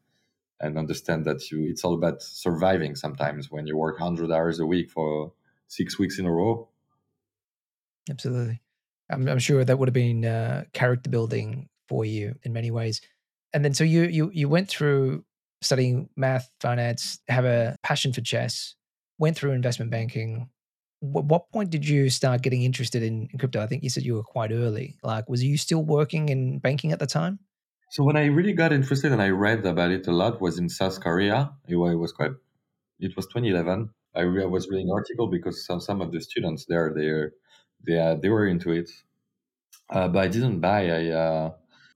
and 0.59 0.77
understand 0.77 1.25
that 1.25 1.51
you 1.51 1.67
it's 1.69 1.83
all 1.83 1.93
about 1.93 2.21
surviving 2.21 2.95
sometimes 2.95 3.51
when 3.51 3.67
you 3.67 3.77
work 3.77 3.99
100 3.99 4.31
hours 4.31 4.59
a 4.59 4.65
week 4.65 4.89
for 4.89 5.33
six 5.67 5.97
weeks 5.99 6.19
in 6.19 6.25
a 6.25 6.31
row. 6.31 6.69
Absolutely. 8.09 8.61
I'm, 9.09 9.27
I'm 9.27 9.39
sure 9.39 9.63
that 9.63 9.77
would 9.77 9.87
have 9.87 9.93
been 9.93 10.25
uh, 10.25 10.65
character 10.73 11.09
building 11.09 11.69
for 11.87 12.05
you 12.05 12.35
in 12.43 12.53
many 12.53 12.71
ways. 12.71 13.01
And 13.53 13.63
then 13.63 13.73
so 13.73 13.83
you 13.83 14.03
you 14.03 14.31
you 14.33 14.49
went 14.49 14.67
through 14.67 15.25
studying 15.63 16.09
math, 16.15 16.49
finance, 16.59 17.19
have 17.27 17.45
a 17.45 17.75
passion 17.83 18.13
for 18.13 18.21
chess, 18.21 18.75
went 19.17 19.37
through 19.37 19.51
investment 19.51 19.91
banking. 19.91 20.49
W- 21.01 21.27
what 21.27 21.51
point 21.51 21.69
did 21.69 21.87
you 21.87 22.09
start 22.09 22.41
getting 22.41 22.63
interested 22.63 23.03
in, 23.03 23.27
in 23.31 23.39
crypto? 23.39 23.61
I 23.61 23.67
think 23.67 23.83
you 23.83 23.89
said 23.89 24.03
you 24.03 24.15
were 24.15 24.23
quite 24.23 24.51
early. 24.51 24.97
Like, 25.03 25.29
was 25.29 25.43
you 25.43 25.57
still 25.57 25.83
working 25.83 26.29
in 26.29 26.59
banking 26.59 26.91
at 26.91 26.99
the 26.99 27.07
time? 27.07 27.39
So 27.89 28.03
when 28.03 28.17
I 28.17 28.25
really 28.25 28.53
got 28.53 28.73
interested 28.73 29.11
and 29.11 29.21
I 29.21 29.29
read 29.29 29.65
about 29.65 29.91
it 29.91 30.07
a 30.07 30.11
lot 30.11 30.41
was 30.41 30.57
in 30.57 30.67
South 30.67 30.99
Korea. 30.99 31.51
It 31.67 31.75
was 31.75 32.11
quite. 32.11 32.31
It 32.99 33.15
was 33.15 33.27
2011. 33.27 33.89
I, 34.15 34.21
re- 34.21 34.43
I 34.43 34.47
was 34.47 34.67
reading 34.69 34.89
article 34.91 35.27
because 35.27 35.65
some 35.65 35.79
some 35.79 36.01
of 36.01 36.11
the 36.11 36.21
students 36.21 36.65
there 36.65 36.93
they 36.95 37.09
they 37.85 37.99
uh, 37.99 38.15
they 38.15 38.29
were 38.29 38.47
into 38.47 38.71
it, 38.71 38.89
uh, 39.89 40.07
but 40.07 40.23
I 40.23 40.27
didn't 40.27 40.59
buy. 40.59 40.89
I 40.89 41.09
uh, 41.09 41.51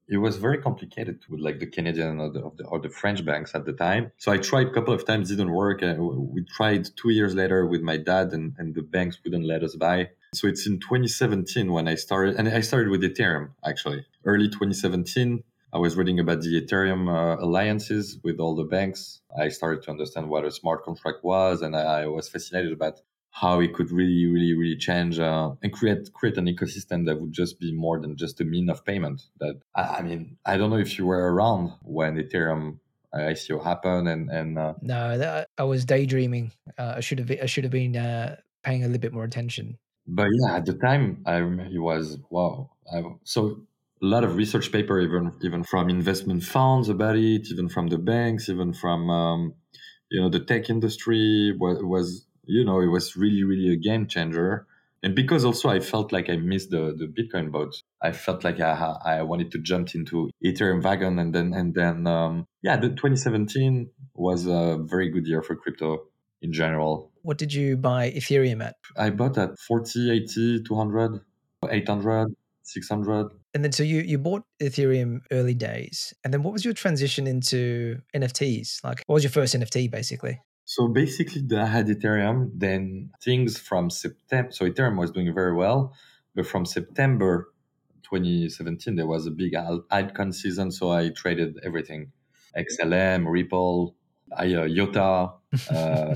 it 0.08 0.18
was 0.18 0.38
very 0.38 0.58
complicated 0.58 1.20
with 1.30 1.42
like 1.42 1.60
the 1.60 1.66
Canadian 1.66 2.20
or 2.20 2.30
the, 2.32 2.40
or 2.40 2.54
the, 2.58 2.66
or 2.66 2.80
the 2.80 2.90
French 2.90 3.26
banks 3.26 3.54
at 3.54 3.66
the 3.66 3.74
time. 3.74 4.12
So 4.18 4.32
I 4.32 4.38
tried 4.38 4.68
a 4.68 4.72
couple 4.72 4.94
of 4.94 5.06
times, 5.06 5.30
didn't 5.30 5.52
work. 5.52 5.82
We 5.82 6.44
tried 6.46 6.88
two 6.96 7.10
years 7.10 7.36
later 7.36 7.66
with 7.66 7.82
my 7.82 7.98
dad, 7.98 8.32
and, 8.32 8.54
and 8.58 8.74
the 8.74 8.82
banks 8.82 9.18
wouldn't 9.24 9.46
let 9.46 9.64
us 9.64 9.76
buy. 9.76 10.10
So 10.34 10.48
it's 10.48 10.66
in 10.66 10.80
2017 10.80 11.72
when 11.72 11.88
I 11.88 11.96
started, 11.96 12.36
and 12.36 12.48
I 12.48 12.62
started 12.62 12.90
with 12.90 13.02
Ethereum 13.02 13.50
actually. 13.66 14.06
Early 14.26 14.48
2017, 14.48 15.44
I 15.74 15.78
was 15.78 15.98
reading 15.98 16.20
about 16.20 16.42
the 16.42 16.62
Ethereum 16.62 17.10
uh, 17.10 17.44
alliances 17.44 18.18
with 18.24 18.40
all 18.40 18.56
the 18.56 18.64
banks. 18.64 19.22
I 19.38 19.50
started 19.50 19.84
to 19.84 19.92
understand 19.92 20.30
what 20.30 20.46
a 20.46 20.52
smart 20.52 20.84
contract 20.84 21.24
was, 21.24 21.62
and 21.62 21.76
I, 21.76 22.04
I 22.04 22.06
was 22.08 22.30
fascinated 22.30 22.72
about 22.72 23.02
how 23.40 23.60
it 23.60 23.74
could 23.74 23.92
really, 23.92 24.26
really, 24.26 24.54
really 24.54 24.76
change 24.76 25.20
uh, 25.20 25.52
and 25.62 25.72
create 25.72 26.12
create 26.14 26.38
an 26.38 26.46
ecosystem 26.46 27.06
that 27.06 27.20
would 27.22 27.32
just 27.32 27.60
be 27.60 27.72
more 27.72 28.00
than 28.00 28.16
just 28.16 28.42
a 28.42 28.44
mean 28.44 28.70
of 28.70 28.84
payment. 28.84 29.22
That 29.40 29.60
I, 29.76 29.82
I 29.82 30.02
mean, 30.02 30.38
I 30.46 30.58
don't 30.58 30.70
know 30.70 30.78
if 30.78 30.98
you 30.98 31.06
were 31.06 31.34
around 31.34 31.74
when 31.84 32.16
Ethereum 32.16 32.80
ICO 33.14 33.64
happened, 33.64 34.08
and 34.08 34.30
and 34.30 34.58
uh, 34.58 34.74
no, 34.82 35.18
that, 35.18 35.50
I 35.58 35.64
was 35.64 35.86
daydreaming. 35.86 36.52
Uh, 36.78 36.96
I 36.98 37.00
should 37.00 37.20
have 37.20 37.32
I 37.32 37.46
should 37.46 37.64
have 37.64 37.72
been 37.72 37.96
uh, 37.96 38.38
paying 38.64 38.84
a 38.84 38.88
little 38.88 39.02
bit 39.02 39.14
more 39.14 39.24
attention. 39.24 39.78
But 40.08 40.30
yeah, 40.42 40.56
at 40.56 40.66
the 40.66 40.74
time, 40.74 41.24
I 41.26 41.36
remember 41.38 41.72
it 41.72 41.80
was 41.80 42.18
wow. 42.30 42.72
I, 42.92 43.04
so 43.24 43.68
a 44.02 44.06
lot 44.06 44.24
of 44.24 44.36
research 44.36 44.72
paper, 44.72 45.00
even 45.00 45.34
even 45.44 45.64
from 45.64 45.90
investment 45.90 46.44
funds 46.44 46.90
about 46.90 47.18
it, 47.18 47.52
even 47.52 47.70
from 47.70 47.88
the 47.88 47.98
banks, 47.98 48.50
even 48.50 48.74
from 48.74 49.10
um, 49.10 49.54
you 50.10 50.22
know 50.22 50.30
the 50.30 50.40
tech 50.40 50.70
industry 50.70 51.56
was, 51.60 51.84
was 51.84 52.27
you 52.48 52.66
know, 52.66 52.80
it 52.82 52.88
was 52.88 53.16
really, 53.16 53.44
really 53.44 53.72
a 53.74 53.76
game 53.76 54.08
changer. 54.08 54.66
And 55.04 55.16
because 55.16 55.46
also 55.46 55.70
I 55.70 55.80
felt 55.80 56.12
like 56.12 56.30
I 56.30 56.38
missed 56.38 56.72
the, 56.72 56.96
the 56.98 57.06
Bitcoin 57.06 57.52
boat, 57.52 57.82
I 58.02 58.12
felt 58.12 58.44
like 58.44 58.60
I, 58.60 58.96
I 59.06 59.22
wanted 59.22 59.52
to 59.52 59.60
jump 59.60 59.94
into 59.94 60.30
Ethereum 60.44 60.84
wagon. 60.84 61.20
And 61.20 61.34
then, 61.34 61.54
and 61.54 61.74
then, 61.74 62.08
um, 62.08 62.48
yeah, 62.64 62.78
the 62.78 62.90
2017 62.90 63.90
was 64.16 64.48
a 64.48 64.78
very 64.82 65.10
good 65.10 65.28
year 65.28 65.44
for 65.44 65.56
crypto 65.56 66.06
in 66.42 66.52
general. 66.52 67.12
What 67.22 67.38
did 67.38 67.54
you 67.54 67.78
buy 67.78 68.12
Ethereum 68.12 68.64
at? 68.64 68.76
I 68.98 69.12
bought 69.12 69.38
at 69.38 69.60
40, 69.60 70.12
80, 70.12 70.64
200, 70.64 71.22
800. 71.70 72.36
600 72.68 73.30
and 73.54 73.64
then 73.64 73.72
so 73.72 73.82
you 73.82 74.02
you 74.02 74.18
bought 74.18 74.44
ethereum 74.62 75.22
early 75.32 75.54
days 75.54 76.14
and 76.24 76.34
then 76.34 76.44
what 76.44 76.52
was 76.52 76.66
your 76.66 76.74
transition 76.74 77.26
into 77.26 78.02
nfts 78.14 78.84
like 78.84 79.04
what 79.08 79.14
was 79.14 79.24
your 79.24 79.32
first 79.32 79.56
nft 79.56 79.90
basically 79.90 80.40
so 80.70 80.90
basically, 80.90 81.42
I 81.58 81.66
had 81.66 81.88
Ethereum. 81.88 82.52
Then 82.54 83.12
things 83.24 83.58
from 83.58 83.90
September, 83.90 84.52
so 84.52 84.70
Ethereum 84.70 84.98
was 84.98 85.12
doing 85.12 85.34
very 85.34 85.56
well, 85.56 85.94
but 86.36 86.46
from 86.46 86.66
September 86.66 87.54
2017, 88.04 88.98
there 88.98 89.08
was 89.08 89.26
a 89.26 89.32
big 89.32 89.54
altcoin 89.54 90.34
season. 90.34 90.72
So 90.72 90.92
I 90.92 91.08
traded 91.16 91.58
everything: 91.64 92.12
XLM, 92.54 93.32
Ripple, 93.32 93.96
I, 94.38 94.54
uh, 94.54 94.64
IOTA. 94.64 95.32
Uh, 95.72 96.16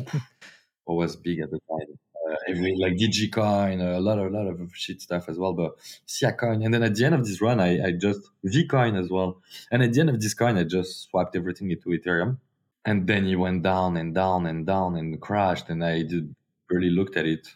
what 0.83 0.95
was 0.95 1.15
big 1.15 1.39
at 1.39 1.49
the 1.49 1.59
time? 1.69 1.97
Uh, 2.29 2.35
every 2.49 2.75
like 2.77 2.97
DigiCoin, 2.97 3.79
a 3.79 4.01
lot 4.01 4.19
of 4.19 4.33
a 4.33 4.37
lot 4.37 4.47
of 4.47 4.59
shit 4.75 4.99
stuff 5.01 5.29
as 5.29 5.39
well. 5.39 5.53
But 5.53 5.77
Siacoin, 6.05 6.65
and 6.65 6.73
then 6.73 6.83
at 6.83 6.95
the 6.95 7.05
end 7.05 7.15
of 7.15 7.25
this 7.25 7.39
run, 7.39 7.61
I, 7.61 7.81
I 7.81 7.91
just 7.93 8.19
Vcoin 8.45 9.01
as 9.01 9.09
well. 9.09 9.41
And 9.71 9.81
at 9.81 9.93
the 9.93 10.01
end 10.01 10.09
of 10.09 10.19
this 10.19 10.33
coin, 10.33 10.57
I 10.57 10.65
just 10.65 11.03
swapped 11.03 11.37
everything 11.37 11.71
into 11.71 11.87
Ethereum 11.91 12.39
and 12.85 13.07
then 13.07 13.25
he 13.25 13.35
went 13.35 13.63
down 13.63 13.97
and 13.97 14.13
down 14.15 14.45
and 14.47 14.65
down 14.65 14.95
and 14.95 15.21
crashed 15.21 15.69
and 15.69 15.83
i 15.83 16.01
did 16.01 16.35
really 16.71 16.89
looked 16.89 17.17
at 17.17 17.25
it. 17.25 17.47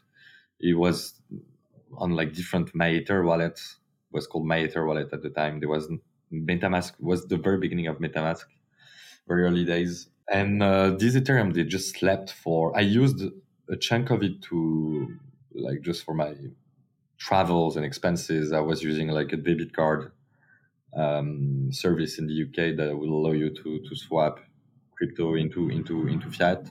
It 0.60 0.78
was 0.78 1.20
on 1.98 2.12
like 2.12 2.34
different 2.34 2.74
MyEther 2.74 3.26
wallets. 3.26 3.78
It 4.12 4.16
was 4.16 4.28
called 4.28 4.46
MyEther 4.46 4.86
wallet 4.86 5.10
at 5.14 5.22
the 5.22 5.30
time. 5.30 5.60
There 5.60 5.70
was 5.70 5.90
metamask 6.32 6.94
was 7.00 7.28
the 7.28 7.38
very 7.38 7.58
beginning 7.58 7.88
of 7.88 7.98
metamask 7.98 8.46
very 9.28 9.44
early 9.44 9.66
days. 9.66 10.08
And 10.30 10.62
uh, 10.62 10.92
this 10.92 11.16
ethereum 11.16 11.54
they 11.54 11.64
just 11.64 11.96
slept 11.96 12.32
for 12.32 12.76
i 12.76 12.82
used 12.82 13.22
a 13.70 13.78
chunk 13.78 14.10
of 14.10 14.24
it 14.24 14.42
to 14.42 15.08
like 15.54 15.82
just 15.82 16.04
for 16.04 16.14
my 16.14 16.34
travels 17.18 17.78
and 17.78 17.86
expenses. 17.86 18.52
I 18.52 18.60
was 18.60 18.84
using 18.84 19.08
like 19.10 19.32
a 19.32 19.38
debit 19.38 19.74
card 19.74 20.12
um, 20.96 21.70
service 21.72 22.18
in 22.20 22.28
the 22.28 22.44
uk 22.44 22.78
that 22.78 22.98
will 22.98 23.14
allow 23.20 23.32
you 23.32 23.50
to 23.50 23.80
to 23.88 23.96
swap 23.96 24.40
crypto 24.98 25.36
into 25.36 25.70
into 25.70 26.08
into 26.08 26.30
fiat 26.30 26.68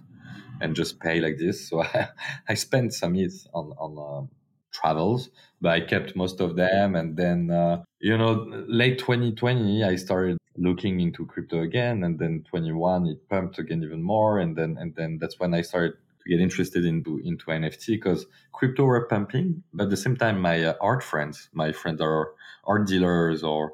and 0.60 0.74
just 0.74 1.00
pay 1.00 1.20
like 1.20 1.38
this. 1.38 1.68
So 1.68 1.82
I, 1.82 2.08
I 2.48 2.54
spent 2.54 2.92
some 2.94 3.14
ETH 3.16 3.46
on 3.54 3.72
on 3.78 3.98
uh, 3.98 4.26
travels, 4.72 5.30
but 5.60 5.72
I 5.72 5.80
kept 5.80 6.16
most 6.16 6.40
of 6.40 6.56
them. 6.56 6.94
And 6.94 7.16
then 7.16 7.50
uh, 7.50 7.82
you 8.00 8.16
know, 8.18 8.46
late 8.68 8.98
2020, 8.98 9.84
I 9.84 9.96
started 9.96 10.38
looking 10.56 11.00
into 11.00 11.26
crypto 11.26 11.62
again, 11.62 12.04
and 12.04 12.18
then 12.18 12.44
21 12.48 13.06
it 13.06 13.28
pumped 13.28 13.58
again 13.58 13.82
even 13.82 14.02
more, 14.02 14.38
and 14.38 14.56
then 14.56 14.76
and 14.78 14.94
then 14.94 15.18
that's 15.20 15.38
when 15.38 15.54
I 15.54 15.62
started 15.62 15.94
to 16.22 16.30
get 16.30 16.40
interested 16.40 16.84
into 16.84 17.20
into 17.24 17.46
NFT 17.46 17.86
because 17.88 18.26
crypto 18.52 18.84
were 18.84 19.06
pumping, 19.06 19.62
but 19.72 19.84
at 19.84 19.90
the 19.90 19.96
same 19.96 20.16
time, 20.16 20.40
my 20.40 20.64
uh, 20.64 20.74
art 20.80 21.02
friends, 21.02 21.48
my 21.52 21.72
friends 21.72 22.00
are 22.00 22.32
art 22.64 22.86
dealers 22.86 23.42
or 23.42 23.72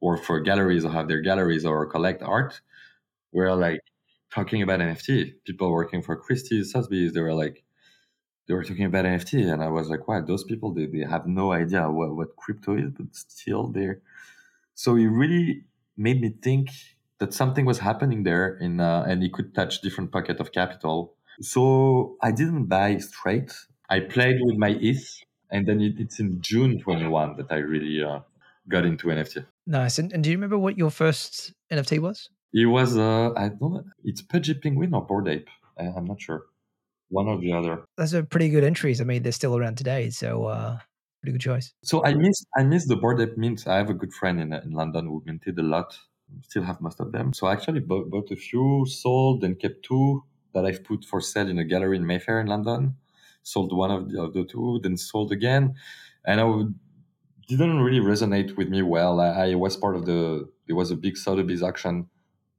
or 0.00 0.16
for 0.16 0.40
galleries 0.40 0.84
or 0.84 0.92
have 0.92 1.08
their 1.08 1.20
galleries 1.20 1.64
or 1.64 1.84
collect 1.86 2.22
art 2.22 2.60
were 3.32 3.54
like 3.54 3.80
talking 4.32 4.62
about 4.62 4.80
NFT. 4.80 5.32
People 5.44 5.70
working 5.72 6.02
for 6.02 6.16
Christie's, 6.16 6.72
Sotheby's, 6.72 7.12
they 7.12 7.20
were 7.20 7.34
like, 7.34 7.64
they 8.46 8.54
were 8.54 8.64
talking 8.64 8.86
about 8.86 9.04
NFT, 9.04 9.52
and 9.52 9.62
I 9.62 9.68
was 9.68 9.88
like, 9.88 10.08
"Wow, 10.08 10.22
those 10.22 10.42
people 10.42 10.72
they, 10.72 10.86
they 10.86 11.04
have 11.08 11.26
no 11.26 11.52
idea 11.52 11.90
what, 11.90 12.16
what 12.16 12.34
crypto 12.36 12.76
is, 12.76 12.90
but 12.96 13.14
still 13.14 13.68
there." 13.68 14.00
So 14.74 14.96
it 14.96 15.06
really 15.06 15.64
made 15.96 16.20
me 16.20 16.34
think 16.42 16.70
that 17.18 17.34
something 17.34 17.66
was 17.66 17.78
happening 17.78 18.22
there, 18.22 18.56
in 18.56 18.80
uh, 18.80 19.04
and 19.06 19.22
it 19.22 19.34
could 19.34 19.54
touch 19.54 19.82
different 19.82 20.12
pocket 20.12 20.40
of 20.40 20.52
capital. 20.52 21.14
So 21.40 22.16
I 22.22 22.32
didn't 22.32 22.66
buy 22.66 22.96
straight. 22.98 23.52
I 23.90 24.00
played 24.00 24.38
with 24.40 24.56
my 24.56 24.78
ETH, 24.80 25.20
and 25.50 25.66
then 25.66 25.80
it, 25.82 25.94
it's 25.98 26.18
in 26.18 26.40
June 26.40 26.80
21 26.80 27.36
that 27.36 27.52
I 27.52 27.56
really 27.56 28.02
uh, 28.02 28.20
got 28.68 28.86
into 28.86 29.08
NFT. 29.08 29.44
Nice. 29.66 29.98
And, 29.98 30.12
and 30.12 30.24
do 30.24 30.30
you 30.30 30.36
remember 30.36 30.58
what 30.58 30.78
your 30.78 30.90
first 30.90 31.52
NFT 31.70 31.98
was? 31.98 32.30
It 32.52 32.66
was 32.66 32.96
uh, 32.96 33.32
I 33.36 33.48
don't 33.48 33.74
know. 33.74 33.84
It's 34.04 34.22
Pudgy 34.22 34.54
Penguin 34.54 34.94
or 34.94 35.04
Bored 35.04 35.28
Ape. 35.28 35.48
I, 35.78 35.84
am 35.84 36.06
not 36.06 36.20
sure. 36.20 36.46
One 37.10 37.28
or 37.28 37.38
the 37.38 37.52
other. 37.52 37.84
Those 37.96 38.14
are 38.14 38.22
pretty 38.22 38.48
good 38.48 38.64
entries. 38.64 39.00
I 39.00 39.04
mean, 39.04 39.22
they're 39.22 39.32
still 39.32 39.56
around 39.56 39.76
today, 39.76 40.10
so 40.10 40.46
uh, 40.46 40.78
pretty 41.22 41.32
good 41.32 41.42
choice. 41.42 41.72
So 41.84 42.04
I 42.04 42.14
miss 42.14 42.44
I 42.56 42.62
miss 42.62 42.86
the 42.86 42.96
Bored 42.96 43.20
Ape 43.20 43.36
mint. 43.36 43.66
I 43.66 43.76
have 43.76 43.90
a 43.90 43.94
good 43.94 44.12
friend 44.12 44.40
in 44.40 44.52
in 44.52 44.72
London 44.72 45.06
who 45.06 45.22
minted 45.26 45.58
a 45.58 45.62
lot. 45.62 45.98
Still 46.42 46.62
have 46.62 46.80
most 46.80 47.00
of 47.00 47.12
them. 47.12 47.32
So 47.32 47.46
I 47.46 47.52
actually 47.52 47.80
bought, 47.80 48.10
bought 48.10 48.30
a 48.30 48.36
few, 48.36 48.84
sold, 48.86 49.44
and 49.44 49.58
kept 49.58 49.82
two 49.82 50.24
that 50.54 50.66
I've 50.66 50.84
put 50.84 51.04
for 51.04 51.22
sale 51.22 51.48
in 51.48 51.58
a 51.58 51.64
gallery 51.64 51.96
in 51.96 52.06
Mayfair 52.06 52.40
in 52.40 52.46
London. 52.46 52.96
Sold 53.42 53.74
one 53.74 53.90
of 53.90 54.10
the, 54.10 54.20
of 54.20 54.34
the 54.34 54.44
two, 54.44 54.78
then 54.82 54.98
sold 54.98 55.32
again, 55.32 55.74
and 56.26 56.40
I 56.40 56.44
would 56.44 56.74
didn't 57.46 57.80
really 57.80 58.00
resonate 58.00 58.56
with 58.56 58.68
me 58.68 58.82
well. 58.82 59.20
I, 59.20 59.52
I, 59.52 59.54
was 59.54 59.74
part 59.74 59.96
of 59.96 60.04
the 60.04 60.46
it 60.66 60.74
was 60.74 60.90
a 60.90 60.96
big 60.96 61.16
Sotheby's 61.16 61.62
auction 61.62 62.08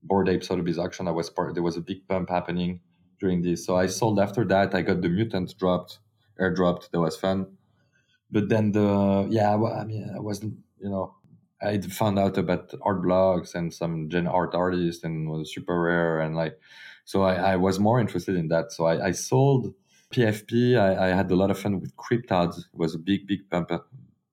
Bored 0.03 0.29
Ape 0.29 0.43
Sotheby's 0.43 0.77
auction. 0.77 1.07
I 1.07 1.11
was 1.11 1.29
part. 1.29 1.53
There 1.53 1.63
was 1.63 1.77
a 1.77 1.81
big 1.81 2.07
pump 2.07 2.29
happening 2.29 2.81
during 3.19 3.41
this, 3.41 3.65
so 3.65 3.75
I 3.75 3.87
sold 3.87 4.19
after 4.19 4.45
that. 4.45 4.73
I 4.73 4.81
got 4.81 5.01
the 5.01 5.09
mutant 5.09 5.57
dropped, 5.57 5.99
airdropped. 6.39 6.91
That 6.91 6.99
was 6.99 7.17
fun. 7.17 7.57
But 8.31 8.49
then 8.49 8.71
the 8.71 9.27
yeah, 9.29 9.55
I 9.55 9.83
mean, 9.85 10.11
I 10.15 10.19
wasn't. 10.19 10.57
You 10.79 10.89
know, 10.89 11.15
I 11.61 11.79
found 11.81 12.17
out 12.17 12.37
about 12.37 12.73
Art 12.81 13.03
Blocks 13.03 13.53
and 13.53 13.73
some 13.73 14.09
gen 14.09 14.27
art 14.27 14.55
artists 14.55 15.03
and 15.03 15.29
was 15.29 15.53
SuperRare 15.53 16.25
and 16.25 16.35
like, 16.35 16.57
so 17.03 17.23
I, 17.23 17.53
I 17.53 17.55
was 17.57 17.79
more 17.79 17.99
interested 17.99 18.35
in 18.35 18.47
that. 18.47 18.71
So 18.71 18.85
I, 18.85 19.07
I 19.07 19.11
sold 19.11 19.73
PFP. 20.13 20.77
I, 20.77 21.09
I, 21.09 21.15
had 21.15 21.29
a 21.31 21.35
lot 21.35 21.51
of 21.51 21.59
fun 21.59 21.81
with 21.81 21.93
CrypToadz. 21.97 22.59
It 22.59 22.65
was 22.73 22.95
a 22.95 22.99
big, 22.99 23.27
big 23.27 23.49
pump, 23.49 23.71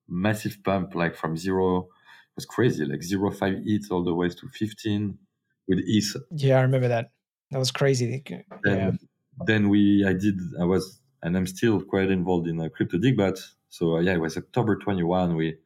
massive 0.09 0.59
pump, 0.63 0.95
like 0.95 1.17
from 1.17 1.37
zero. 1.37 1.79
It 1.79 2.37
was 2.37 2.47
crazy, 2.47 2.85
like 2.85 3.03
zero 3.03 3.31
five 3.33 3.55
ETH 3.65 3.91
all 3.91 4.05
the 4.05 4.15
way 4.15 4.29
to 4.29 4.49
fifteen 4.53 5.19
with 5.69 5.81
ETH. 5.87 6.17
Yeah, 6.31 6.59
I 6.59 6.63
remember 6.63 6.89
that. 6.89 7.11
That 7.51 7.59
was 7.59 7.71
crazy. 7.71 8.23
Then, 8.29 8.45
yeah. 8.65 8.91
then 9.47 9.69
we, 9.69 10.05
I 10.07 10.13
did, 10.13 10.39
I 10.61 10.65
was, 10.65 11.01
and 11.23 11.37
I'm 11.37 11.47
still 11.47 11.81
quite 11.81 12.11
involved 12.11 12.49
in 12.49 12.61
a 12.61 12.71
crypto 12.71 12.99
but 13.17 13.39
So 13.69 13.97
uh, 13.97 14.01
yeah, 14.01 14.15
it 14.15 14.21
was 14.21 14.37
October 14.37 14.77
21. 14.77 15.37
We, 15.37 15.57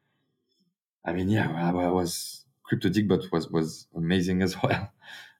I 1.04 1.12
mean, 1.12 1.30
yeah, 1.30 1.50
I, 1.50 1.68
I 1.70 1.88
was 1.88 2.44
crypto 2.70 2.90
but 3.08 3.20
was 3.32 3.50
was 3.50 3.86
amazing 3.96 4.42
as 4.46 4.60
well. 4.62 4.92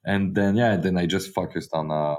And 0.03 0.35
then 0.35 0.55
yeah, 0.55 0.77
then 0.77 0.97
I 0.97 1.05
just 1.05 1.33
focused 1.33 1.73
on 1.73 1.91
uh, 1.91 2.15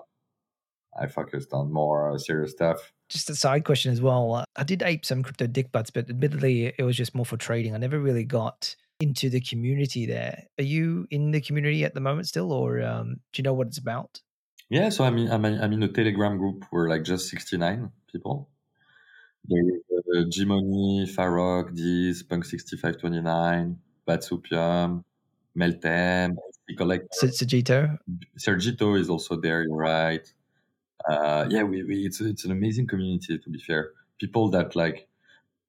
I 0.98 1.06
focused 1.06 1.52
on 1.52 1.72
more 1.72 2.12
uh, 2.12 2.18
serious 2.18 2.52
stuff. 2.52 2.92
Just 3.08 3.30
a 3.30 3.34
side 3.34 3.64
question 3.64 3.92
as 3.92 4.00
well. 4.00 4.34
Uh, 4.34 4.44
I 4.56 4.64
did 4.64 4.82
ape 4.82 5.04
some 5.04 5.22
crypto 5.22 5.46
dick 5.46 5.72
butts, 5.72 5.90
but 5.90 6.08
admittedly, 6.08 6.72
it 6.78 6.82
was 6.82 6.96
just 6.96 7.14
more 7.14 7.26
for 7.26 7.36
trading. 7.36 7.74
I 7.74 7.78
never 7.78 7.98
really 7.98 8.24
got 8.24 8.74
into 9.02 9.28
the 9.28 9.40
community 9.40 10.06
there. 10.06 10.44
Are 10.58 10.64
you 10.64 11.08
in 11.10 11.32
the 11.32 11.40
community 11.40 11.84
at 11.84 11.92
the 11.92 12.00
moment 12.00 12.28
still, 12.28 12.52
or 12.52 12.80
um, 12.82 13.16
do 13.32 13.40
you 13.40 13.42
know 13.42 13.52
what 13.52 13.66
it's 13.66 13.78
about? 13.78 14.20
Yeah, 14.70 14.90
so 14.90 15.02
I'm 15.04 15.18
in, 15.18 15.30
I'm, 15.30 15.44
in, 15.44 15.60
I'm 15.60 15.72
in 15.72 15.82
a 15.82 15.88
Telegram 15.88 16.38
group. 16.38 16.64
We're 16.70 16.88
like 16.88 17.02
just 17.02 17.28
69 17.28 17.90
people. 18.10 18.48
There's 19.48 19.82
uh, 19.90 20.24
Gmoney, 20.30 21.10
Farokh, 21.10 21.74
Diz, 21.74 22.22
Punk6529, 22.22 23.76
Batsupium, 24.06 25.02
Meltem, 25.58 26.36
collect 26.78 27.08
Sergito. 27.20 27.98
Sergito 28.38 28.98
is 28.98 29.10
also 29.10 29.36
there. 29.36 29.64
You're 29.64 29.76
right. 29.76 30.32
Uh, 31.10 31.46
yeah, 31.50 31.64
we, 31.64 31.82
we, 31.82 32.06
it's 32.06 32.20
it's 32.20 32.44
an 32.44 32.52
amazing 32.52 32.86
community. 32.86 33.36
To 33.36 33.50
be 33.50 33.58
fair, 33.58 33.90
people 34.20 34.48
that 34.50 34.76
like 34.76 35.08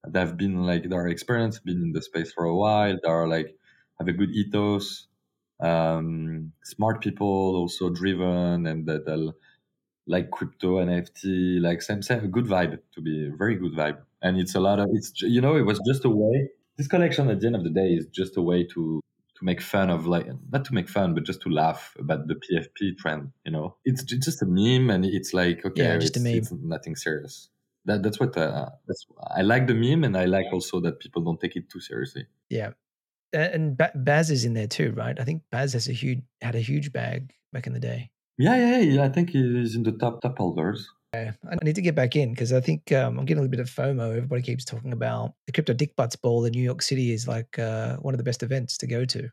that 0.08 0.20
have 0.20 0.38
been 0.38 0.64
like 0.64 0.84
that 0.84 0.96
are 0.96 1.08
experienced, 1.08 1.66
been 1.66 1.82
in 1.82 1.92
the 1.94 2.02
space 2.02 2.32
for 2.32 2.46
a 2.46 2.56
while. 2.56 2.98
They 3.02 3.10
are 3.10 3.28
like 3.28 3.56
have 4.00 4.08
a 4.08 4.14
good 4.14 4.32
ethos. 4.32 5.08
Um, 5.60 6.52
smart 6.64 7.02
people, 7.02 7.56
also 7.56 7.90
driven, 7.90 8.66
and 8.68 8.86
that 8.88 9.06
they'll 9.06 9.34
like 10.08 10.32
crypto 10.32 10.84
NFT, 10.84 11.62
like 11.62 11.82
same 11.82 12.02
same 12.02 12.26
a 12.26 12.28
good 12.28 12.46
vibe 12.46 12.80
to 12.96 13.02
be 13.02 13.32
very 13.38 13.56
good 13.56 13.74
vibe. 13.74 14.00
And 14.22 14.38
it's 14.38 14.56
a 14.56 14.60
lot 14.60 14.80
of 14.80 14.90
it's 14.92 15.22
you 15.22 15.42
know 15.42 15.56
it 15.56 15.66
was 15.66 15.80
just 15.88 16.06
a 16.06 16.10
way. 16.10 16.50
This 16.78 16.88
collection 16.88 17.30
at 17.30 17.40
the 17.40 17.48
end 17.48 17.56
of 17.56 17.64
the 17.64 17.70
day 17.70 17.94
is 17.94 18.08
just 18.08 18.36
a 18.38 18.42
way 18.42 18.66
to 18.74 19.00
to 19.36 19.46
make 19.46 19.62
fun 19.62 19.90
of 19.90 20.06
like 20.06 20.28
not 20.52 20.66
to 20.66 20.74
make 20.74 20.90
fun 20.90 21.14
but 21.14 21.24
just 21.24 21.42
to 21.42 21.50
laugh 21.50 21.96
about 21.98 22.28
the 22.28 22.36
PFP 22.36 22.98
trend. 22.98 23.32
You 23.46 23.52
know, 23.52 23.76
it's 23.86 24.04
just 24.04 24.42
a 24.42 24.46
meme 24.46 24.90
and 24.90 25.06
it's 25.06 25.34
like 25.34 25.66
okay, 25.66 25.84
yeah, 25.84 25.98
just 25.98 26.18
it's, 26.18 26.26
a 26.26 26.28
meme. 26.28 26.38
it's 26.38 26.52
nothing 26.52 26.96
serious. 26.96 27.50
That, 27.86 28.02
that's 28.04 28.20
what 28.20 28.38
uh, 28.38 28.70
that's 28.88 29.06
I 29.36 29.42
like 29.42 29.68
the 29.68 29.74
meme 29.74 30.04
and 30.04 30.18
I 30.18 30.26
like 30.26 30.46
also 30.54 30.80
that 30.82 31.00
people 31.00 31.22
don't 31.22 31.40
take 31.40 31.56
it 31.56 31.70
too 31.70 31.82
seriously. 31.82 32.28
Yeah, 32.50 32.72
and 33.34 33.78
Baz 33.96 34.32
is 34.32 34.46
in 34.46 34.54
there 34.54 34.68
too, 34.68 34.94
right? 34.96 35.20
I 35.20 35.24
think 35.24 35.44
Baz 35.52 35.74
has 35.74 35.88
a 35.88 35.94
huge 35.94 36.22
had 36.42 36.56
a 36.56 36.60
huge 36.60 36.94
bag 36.94 37.34
back 37.52 37.68
in 37.68 37.74
the 37.74 37.80
day. 37.80 38.12
Yeah, 38.38 38.56
yeah, 38.56 38.80
yeah. 38.80 39.04
I 39.04 39.10
think 39.10 39.32
he's 39.32 39.76
in 39.76 39.84
the 39.84 39.92
top 39.92 40.22
top 40.22 40.38
holders. 40.38 40.88
Yeah, 41.14 41.34
I 41.50 41.64
need 41.64 41.76
to 41.76 41.82
get 41.82 41.94
back 41.94 42.16
in 42.16 42.32
because 42.32 42.54
I 42.54 42.60
think 42.60 42.92
um, 42.92 43.20
I'm 43.20 43.26
getting 43.26 43.40
a 43.40 43.42
little 43.42 43.52
bit 43.52 43.60
of 43.60 43.70
FOMO. 43.70 44.18
Everybody 44.18 44.42
keeps 44.42 44.66
talking 44.66 44.94
about 44.94 45.34
the 45.46 45.52
Crypto 45.52 45.74
Dick 45.74 45.96
Butts 45.96 46.16
Ball 46.16 46.46
in 46.46 46.54
New 46.54 46.64
York 46.64 46.82
City 46.82 47.12
is 47.12 47.28
like 47.28 47.60
uh, 47.60 47.98
one 47.98 48.16
of 48.16 48.18
the 48.18 48.24
best 48.24 48.42
events 48.42 48.78
to 48.80 48.88
go 48.88 49.06
to. 49.06 49.30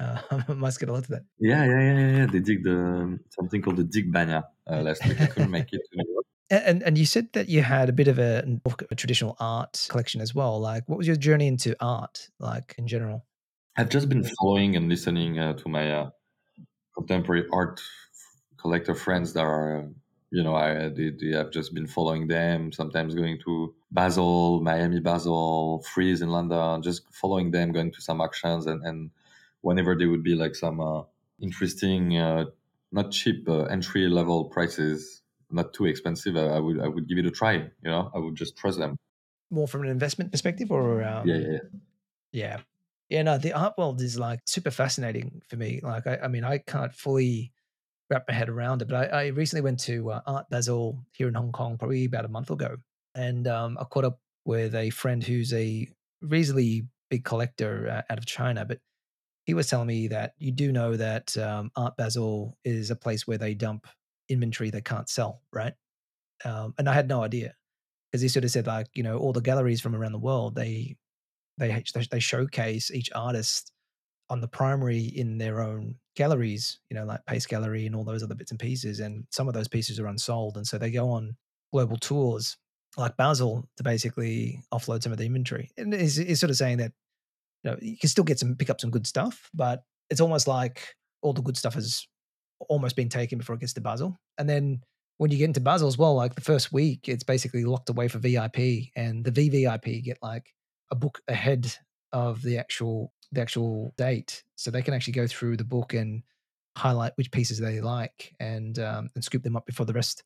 Uh, 0.00 0.18
I 0.48 0.52
must 0.54 0.80
get 0.80 0.88
a 0.88 0.92
lot 0.92 1.04
of 1.04 1.08
that. 1.08 1.22
Yeah, 1.38 1.64
yeah, 1.66 1.80
yeah, 1.80 2.16
yeah. 2.16 2.26
They 2.26 2.40
did 2.40 2.64
the 2.64 3.18
something 3.30 3.60
called 3.60 3.76
the 3.76 3.84
Dick 3.84 4.10
Banya 4.10 4.44
uh, 4.70 4.80
last 4.80 5.06
week. 5.06 5.20
I 5.20 5.26
couldn't 5.26 5.50
make 5.50 5.72
it 5.72 5.80
to 5.90 5.96
New 5.96 6.12
York. 6.12 6.26
And 6.52 6.82
and 6.82 6.98
you 6.98 7.06
said 7.06 7.32
that 7.32 7.48
you 7.48 7.62
had 7.62 7.88
a 7.88 7.92
bit 7.92 8.08
of 8.08 8.18
a, 8.18 8.44
a 8.90 8.94
traditional 8.94 9.36
art 9.40 9.86
collection 9.88 10.20
as 10.20 10.34
well. 10.34 10.60
Like, 10.60 10.86
what 10.86 10.98
was 10.98 11.06
your 11.06 11.16
journey 11.16 11.46
into 11.46 11.74
art, 11.80 12.28
like 12.38 12.74
in 12.76 12.86
general? 12.86 13.24
I've 13.76 13.88
just 13.88 14.10
been 14.10 14.22
following 14.22 14.76
and 14.76 14.88
listening 14.90 15.38
uh, 15.38 15.54
to 15.54 15.68
my 15.68 15.90
uh, 15.90 16.10
contemporary 16.94 17.46
art 17.50 17.80
collector 18.60 18.94
friends 18.94 19.32
that 19.32 19.44
are 19.44 19.88
you 20.30 20.42
know 20.42 20.54
I 20.54 20.90
they 20.90 21.32
have 21.32 21.50
just 21.50 21.72
been 21.72 21.86
following 21.86 22.28
them 22.28 22.70
sometimes 22.70 23.14
going 23.14 23.38
to 23.44 23.74
Basel 23.90 24.60
Miami 24.60 25.00
Basel 25.00 25.82
Frieze 25.92 26.20
in 26.20 26.28
London 26.28 26.82
just 26.82 27.02
following 27.12 27.50
them 27.50 27.72
going 27.72 27.92
to 27.92 28.00
some 28.00 28.20
auctions 28.20 28.66
and 28.66 28.84
and 28.84 29.10
whenever 29.62 29.96
there 29.96 30.10
would 30.10 30.22
be 30.22 30.34
like 30.34 30.54
some 30.54 30.80
uh, 30.80 31.02
interesting 31.40 32.16
uh, 32.18 32.44
not 32.92 33.10
cheap 33.10 33.48
uh, 33.48 33.64
entry 33.64 34.08
level 34.08 34.44
prices 34.44 35.21
not 35.52 35.72
too 35.72 35.86
expensive 35.86 36.36
I, 36.36 36.46
I, 36.46 36.58
would 36.58 36.80
I 36.80 36.88
would 36.88 37.08
give 37.08 37.18
it 37.18 37.26
a 37.26 37.30
try 37.30 37.54
you 37.54 37.70
know 37.90 38.10
I 38.14 38.18
would 38.18 38.36
just 38.36 38.56
trust 38.56 38.78
them 38.78 38.96
more 39.50 39.68
from 39.68 39.82
an 39.82 39.88
investment 39.88 40.32
perspective 40.32 40.70
or 40.70 41.02
um, 41.04 41.28
yeah, 41.28 41.36
yeah 41.36 41.58
yeah 42.32 42.56
yeah 43.08 43.22
no 43.22 43.38
the 43.38 43.52
art 43.52 43.74
world 43.76 44.00
is 44.00 44.18
like 44.18 44.40
super 44.46 44.70
fascinating 44.70 45.42
for 45.48 45.56
me 45.56 45.80
like 45.82 46.06
I, 46.06 46.18
I 46.24 46.28
mean 46.28 46.44
I 46.44 46.58
can't 46.58 46.94
fully 46.94 47.52
wrap 48.12 48.24
my 48.28 48.34
head 48.34 48.48
around 48.48 48.82
it. 48.82 48.88
But 48.88 49.12
I, 49.12 49.24
I 49.24 49.26
recently 49.28 49.62
went 49.62 49.80
to 49.80 50.10
uh, 50.10 50.20
Art 50.26 50.50
Basel 50.50 50.98
here 51.12 51.28
in 51.28 51.34
Hong 51.34 51.50
Kong, 51.50 51.78
probably 51.78 52.04
about 52.04 52.24
a 52.24 52.28
month 52.28 52.50
ago, 52.50 52.76
and 53.14 53.48
um, 53.48 53.78
I 53.80 53.84
caught 53.84 54.04
up 54.04 54.20
with 54.44 54.74
a 54.74 54.90
friend 54.90 55.24
who's 55.24 55.52
a 55.52 55.88
reasonably 56.20 56.86
big 57.10 57.24
collector 57.24 57.88
uh, 57.88 58.12
out 58.12 58.18
of 58.18 58.26
China. 58.26 58.64
But 58.64 58.78
he 59.44 59.54
was 59.54 59.68
telling 59.68 59.88
me 59.88 60.08
that 60.08 60.34
you 60.38 60.52
do 60.52 60.70
know 60.70 60.96
that 60.96 61.36
um, 61.38 61.70
Art 61.74 61.96
Basel 61.96 62.56
is 62.64 62.90
a 62.90 62.96
place 62.96 63.26
where 63.26 63.38
they 63.38 63.54
dump 63.54 63.86
inventory 64.32 64.70
they 64.70 64.80
can't 64.80 65.08
sell, 65.08 65.42
right? 65.52 65.74
Um, 66.44 66.74
and 66.78 66.88
I 66.88 66.94
had 66.94 67.08
no 67.08 67.22
idea 67.22 67.54
because 68.10 68.22
he 68.22 68.28
sort 68.28 68.44
of 68.44 68.50
said 68.50 68.66
like 68.66 68.88
you 68.94 69.02
know 69.02 69.18
all 69.18 69.32
the 69.32 69.40
galleries 69.40 69.80
from 69.80 69.94
around 69.94 70.12
the 70.12 70.18
world 70.18 70.54
they 70.54 70.96
they 71.58 71.82
they 72.10 72.18
showcase 72.18 72.90
each 72.90 73.10
artist 73.14 73.72
on 74.30 74.40
the 74.40 74.48
primary 74.48 75.00
in 75.00 75.38
their 75.38 75.60
own 75.60 75.96
galleries, 76.16 76.80
you 76.88 76.96
know, 76.96 77.04
like 77.04 77.24
Pace 77.26 77.46
Gallery 77.46 77.86
and 77.86 77.94
all 77.94 78.04
those 78.04 78.22
other 78.22 78.34
bits 78.34 78.50
and 78.50 78.58
pieces. 78.58 79.00
And 79.00 79.26
some 79.30 79.46
of 79.46 79.54
those 79.54 79.68
pieces 79.68 80.00
are 80.00 80.06
unsold. 80.06 80.56
And 80.56 80.66
so 80.66 80.78
they 80.78 80.90
go 80.90 81.10
on 81.10 81.36
global 81.70 81.98
tours 81.98 82.56
like 82.96 83.16
Basel 83.16 83.68
to 83.76 83.82
basically 83.82 84.62
offload 84.72 85.02
some 85.02 85.12
of 85.12 85.18
the 85.18 85.26
inventory. 85.26 85.70
And 85.76 85.92
he's, 85.92 86.40
sort 86.40 86.50
of 86.50 86.56
saying 86.56 86.78
that, 86.78 86.92
you 87.62 87.70
know, 87.70 87.76
you 87.80 87.98
can 87.98 88.08
still 88.08 88.24
get 88.24 88.38
some, 88.38 88.54
pick 88.56 88.70
up 88.70 88.80
some 88.80 88.90
good 88.90 89.06
stuff, 89.06 89.50
but 89.54 89.84
it's 90.10 90.20
almost 90.20 90.48
like 90.48 90.94
all 91.22 91.32
the 91.32 91.42
good 91.42 91.56
stuff 91.56 91.74
has 91.74 92.06
almost 92.68 92.96
been 92.96 93.08
taken 93.08 93.38
before 93.38 93.54
it 93.54 93.60
gets 93.60 93.72
to 93.74 93.80
Basel. 93.80 94.18
And 94.38 94.48
then 94.48 94.82
when 95.18 95.30
you 95.30 95.38
get 95.38 95.44
into 95.44 95.60
Basel 95.60 95.88
as 95.88 95.98
well, 95.98 96.14
like 96.14 96.34
the 96.34 96.40
first 96.40 96.72
week, 96.72 97.08
it's 97.08 97.24
basically 97.24 97.64
locked 97.64 97.90
away 97.90 98.08
for 98.08 98.18
VIP 98.18 98.90
and 98.96 99.24
the 99.24 99.32
VVIP 99.32 100.02
get 100.04 100.18
like 100.22 100.54
a 100.90 100.96
book 100.96 101.20
ahead 101.28 101.74
of 102.12 102.42
the 102.42 102.58
actual 102.58 103.12
the 103.30 103.40
actual 103.40 103.94
date, 103.96 104.44
so 104.56 104.70
they 104.70 104.82
can 104.82 104.92
actually 104.92 105.14
go 105.14 105.26
through 105.26 105.56
the 105.56 105.64
book 105.64 105.94
and 105.94 106.22
highlight 106.76 107.12
which 107.16 107.30
pieces 107.30 107.58
they 107.58 107.80
like 107.80 108.34
and 108.40 108.78
um, 108.78 109.10
and 109.14 109.24
scoop 109.24 109.42
them 109.42 109.56
up 109.56 109.66
before 109.66 109.86
the 109.86 109.92
rest. 109.92 110.22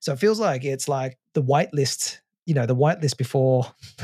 So 0.00 0.12
it 0.12 0.18
feels 0.18 0.40
like 0.40 0.64
it's 0.64 0.88
like 0.88 1.18
the 1.34 1.42
whitelist, 1.42 2.20
you 2.46 2.54
know, 2.54 2.66
the 2.66 2.76
whitelist 2.76 3.16
before 3.16 3.66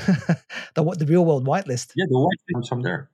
the 0.74 0.82
what 0.82 0.98
the 0.98 1.06
real 1.06 1.24
world 1.24 1.46
whitelist. 1.46 1.92
Yeah, 1.96 2.06
the 2.08 2.16
whitelist 2.16 2.54
comes 2.54 2.68
from 2.68 2.82
there. 2.82 3.10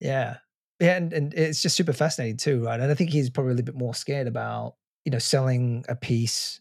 Yeah, 0.00 0.36
yeah, 0.80 0.96
and, 0.96 1.12
and 1.12 1.34
it's 1.34 1.62
just 1.62 1.76
super 1.76 1.92
fascinating 1.92 2.36
too, 2.36 2.64
right? 2.64 2.80
And 2.80 2.90
I 2.90 2.94
think 2.94 3.10
he's 3.10 3.30
probably 3.30 3.52
a 3.52 3.54
little 3.56 3.72
bit 3.72 3.78
more 3.78 3.94
scared 3.94 4.26
about 4.26 4.74
you 5.04 5.12
know 5.12 5.18
selling 5.18 5.84
a 5.88 5.96
piece 5.96 6.60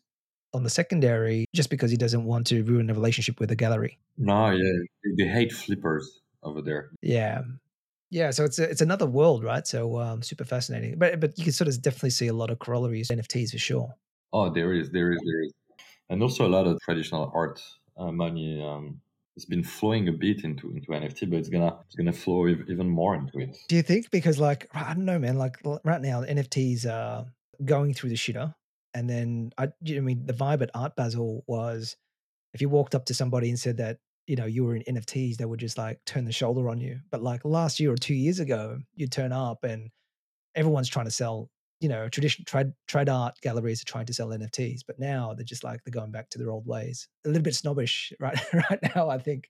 on 0.53 0.63
the 0.63 0.69
secondary 0.69 1.45
just 1.53 1.69
because 1.69 1.91
he 1.91 1.97
doesn't 1.97 2.23
want 2.23 2.47
to 2.47 2.63
ruin 2.63 2.87
the 2.87 2.93
relationship 2.93 3.39
with 3.39 3.49
the 3.49 3.55
gallery. 3.55 3.99
No, 4.17 4.51
yeah, 4.51 5.13
they 5.17 5.25
hate 5.27 5.51
flippers 5.51 6.21
over 6.43 6.61
there. 6.61 6.91
Yeah, 7.01 7.41
yeah, 8.09 8.31
so 8.31 8.45
it's 8.45 8.59
a, 8.59 8.69
it's 8.69 8.81
another 8.81 9.05
world, 9.05 9.43
right? 9.43 9.67
So 9.67 9.99
um, 9.99 10.21
super 10.21 10.45
fascinating. 10.45 10.97
But 10.97 11.19
but 11.19 11.37
you 11.37 11.43
can 11.43 11.53
sort 11.53 11.67
of 11.67 11.81
definitely 11.81 12.11
see 12.11 12.27
a 12.27 12.33
lot 12.33 12.49
of 12.49 12.59
corollaries 12.59 13.09
NFTs 13.09 13.51
for 13.51 13.57
sure. 13.57 13.93
Oh, 14.31 14.49
there 14.49 14.73
is, 14.73 14.89
there 14.91 15.11
is, 15.11 15.19
there 15.25 15.41
is, 15.43 15.51
and 16.09 16.21
also 16.21 16.45
a 16.45 16.49
lot 16.49 16.67
of 16.67 16.79
traditional 16.81 17.31
art 17.33 17.61
uh, 17.97 18.11
money. 18.11 18.63
Um, 18.63 19.01
it's 19.35 19.45
been 19.45 19.63
flowing 19.63 20.07
a 20.07 20.11
bit 20.11 20.43
into 20.43 20.71
into 20.71 20.87
NFT, 20.87 21.29
but 21.29 21.39
it's 21.39 21.49
gonna 21.49 21.77
it's 21.85 21.95
gonna 21.95 22.13
flow 22.13 22.47
even 22.47 22.89
more 22.89 23.15
into 23.15 23.39
it. 23.39 23.57
Do 23.67 23.75
you 23.75 23.81
think? 23.81 24.11
Because 24.11 24.39
like 24.39 24.67
I 24.73 24.93
don't 24.93 25.05
know, 25.05 25.19
man. 25.19 25.37
Like 25.37 25.57
right 25.83 26.01
now, 26.01 26.23
NFTs 26.23 26.85
are 26.85 27.25
going 27.63 27.93
through 27.93 28.09
the 28.09 28.15
shitter, 28.15 28.53
and 28.93 29.09
then 29.09 29.51
I, 29.57 29.69
I 29.87 29.99
mean, 29.99 30.25
the 30.25 30.33
vibe 30.33 30.61
at 30.61 30.71
Art 30.73 30.95
Basel 30.95 31.43
was 31.47 31.97
if 32.53 32.61
you 32.61 32.69
walked 32.69 32.95
up 32.95 33.05
to 33.05 33.13
somebody 33.13 33.49
and 33.49 33.59
said 33.59 33.77
that 33.77 33.97
you 34.27 34.35
know, 34.35 34.45
you 34.45 34.63
were 34.63 34.75
in 34.75 34.95
NFTs, 34.95 35.37
they 35.37 35.45
would 35.45 35.59
just 35.59 35.77
like 35.77 36.03
turn 36.05 36.25
the 36.25 36.31
shoulder 36.31 36.69
on 36.69 36.79
you. 36.79 36.99
But 37.11 37.21
like 37.21 37.45
last 37.45 37.79
year 37.79 37.91
or 37.91 37.97
two 37.97 38.15
years 38.15 38.39
ago, 38.39 38.79
you'd 38.95 39.11
turn 39.11 39.31
up 39.31 39.63
and 39.63 39.89
everyone's 40.55 40.89
trying 40.89 41.05
to 41.05 41.11
sell, 41.11 41.49
you 41.79 41.89
know, 41.89 42.07
traditional 42.09 42.45
trade 42.45 42.73
trade 42.87 43.09
art 43.09 43.35
galleries 43.41 43.81
are 43.81 43.85
trying 43.85 44.05
to 44.05 44.13
sell 44.13 44.29
NFTs. 44.29 44.81
But 44.85 44.99
now 44.99 45.33
they're 45.33 45.45
just 45.45 45.63
like 45.63 45.83
they're 45.83 45.91
going 45.91 46.11
back 46.11 46.29
to 46.31 46.37
their 46.37 46.51
old 46.51 46.65
ways. 46.65 47.07
A 47.25 47.29
little 47.29 47.43
bit 47.43 47.55
snobbish 47.55 48.13
right 48.19 48.39
right 48.53 48.79
now, 48.95 49.09
I 49.09 49.17
think. 49.17 49.49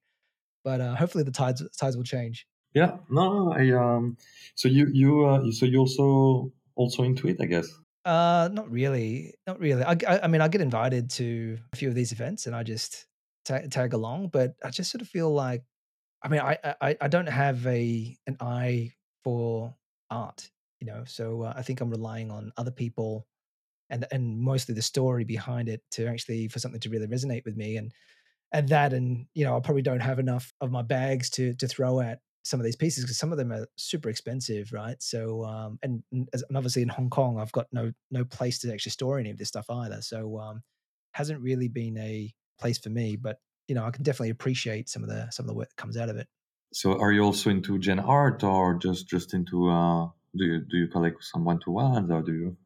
But 0.64 0.82
uh, 0.82 0.96
hopefully 0.96 1.24
the 1.24 1.32
tides 1.32 1.64
tides 1.78 1.96
will 1.96 2.04
change. 2.04 2.48
Yeah, 2.74 2.98
no, 3.10 3.54
I 3.54 3.72
um. 3.72 4.18
So 4.56 4.68
you 4.68 4.88
you 4.92 5.26
uh, 5.26 5.52
so 5.52 5.66
you 5.66 5.80
also 5.80 6.52
also 6.76 7.04
into 7.04 7.28
it, 7.28 7.38
I 7.40 7.46
guess. 7.46 7.68
Uh, 8.04 8.50
not 8.52 8.70
really, 8.70 9.34
not 9.48 9.60
really. 9.60 9.84
I, 9.84 9.94
I, 10.08 10.20
I 10.24 10.28
mean, 10.28 10.42
I 10.42 10.48
get 10.48 10.62
invited 10.62 11.10
to 11.12 11.58
a 11.74 11.76
few 11.76 11.90
of 11.90 11.96
these 11.96 12.12
events, 12.12 12.46
and 12.46 12.56
I 12.56 12.62
just 12.62 13.08
tag, 13.46 13.72
tag 13.72 13.94
along, 13.94 14.28
but 14.28 14.56
I 14.64 14.70
just 14.70 14.92
sort 14.92 15.02
of 15.02 15.08
feel 15.08 15.34
like, 15.34 15.64
I 16.22 16.28
mean, 16.28 16.40
I, 16.40 16.58
I, 16.82 16.98
I 17.02 17.08
don't 17.08 17.28
have 17.28 17.66
a 17.66 18.16
an 18.28 18.38
eye 18.40 18.92
for 19.24 19.74
art, 20.12 20.52
you 20.86 20.94
know, 20.94 21.04
so 21.06 21.44
uh, 21.44 21.54
I 21.56 21.64
think 21.64 21.82
I'm 21.82 21.90
relying 21.90 22.30
on 22.30 22.52
other 22.58 22.72
people 22.72 23.26
and 23.90 24.06
and 24.12 24.40
mostly 24.40 24.76
the 24.76 24.82
story 24.82 25.24
behind 25.24 25.70
it 25.70 25.82
to 25.92 26.08
actually 26.08 26.48
for 26.48 26.60
something 26.60 26.80
to 26.82 26.90
really 26.90 27.08
resonate 27.08 27.46
with 27.46 27.56
me 27.56 27.78
and 27.78 27.92
and 28.52 28.70
that 28.70 28.94
and 28.94 29.28
you 29.34 29.46
know 29.46 29.56
I 29.56 29.60
probably 29.60 29.84
don't 29.84 30.00
have 30.00 30.20
enough 30.20 30.54
of 30.62 30.72
my 30.72 30.82
bags 30.82 31.30
to 31.32 31.54
to 31.56 31.68
throw 31.68 32.00
at 32.02 32.20
some 32.44 32.60
of 32.60 32.64
these 32.64 32.76
pieces 32.76 33.04
because 33.04 33.18
some 33.18 33.32
of 33.32 33.40
them 33.40 33.52
are 33.52 33.68
super 33.76 34.08
expensive, 34.08 34.72
right? 34.72 35.02
So, 35.02 35.44
um, 35.46 35.80
and, 35.82 36.04
and 36.12 36.30
obviously 36.56 36.84
in 36.84 36.90
Hong 36.90 37.10
Kong, 37.10 37.40
I've 37.40 37.52
got 37.52 37.66
no 37.72 37.92
no 38.12 38.24
place 38.24 38.60
to 38.60 38.72
actually 38.72 38.92
store 38.92 39.18
any 39.18 39.32
of 39.32 39.38
this 39.38 39.48
stuff 39.48 39.66
either. 39.70 40.02
So, 40.02 40.38
um, 40.38 40.62
hasn't 41.14 41.42
really 41.42 41.68
been 41.68 41.98
a 41.98 42.32
place 42.60 42.78
for 42.78 42.90
me. 42.90 43.16
But 43.16 43.40
you 43.68 43.74
know, 43.74 43.84
I 43.84 43.90
can 43.90 44.04
definitely 44.04 44.30
appreciate 44.30 44.90
some 44.90 45.04
of 45.04 45.10
the 45.10 45.30
some 45.32 45.46
of 45.46 45.48
the 45.48 45.56
work 45.56 45.70
that 45.70 45.76
comes 45.76 45.98
out 45.98 46.10
of 46.10 46.18
it. 46.18 46.28
So, 46.72 47.00
are 47.00 47.12
you 47.12 47.24
also 47.24 47.50
into 47.50 47.80
Gen 47.80 48.00
art, 48.00 48.44
or 48.44 48.76
just 48.76 49.08
just 49.08 49.34
into 49.34 49.70
uh, 49.70 50.10
do 50.38 50.46
you 50.46 50.62
do 50.62 50.78
you 50.78 50.88
collect 50.88 51.24
some 51.24 51.46
one 51.46 51.60
to 51.62 51.72
ones, 51.72 52.12
or 52.12 52.22
do 52.22 52.34
you? 52.34 52.58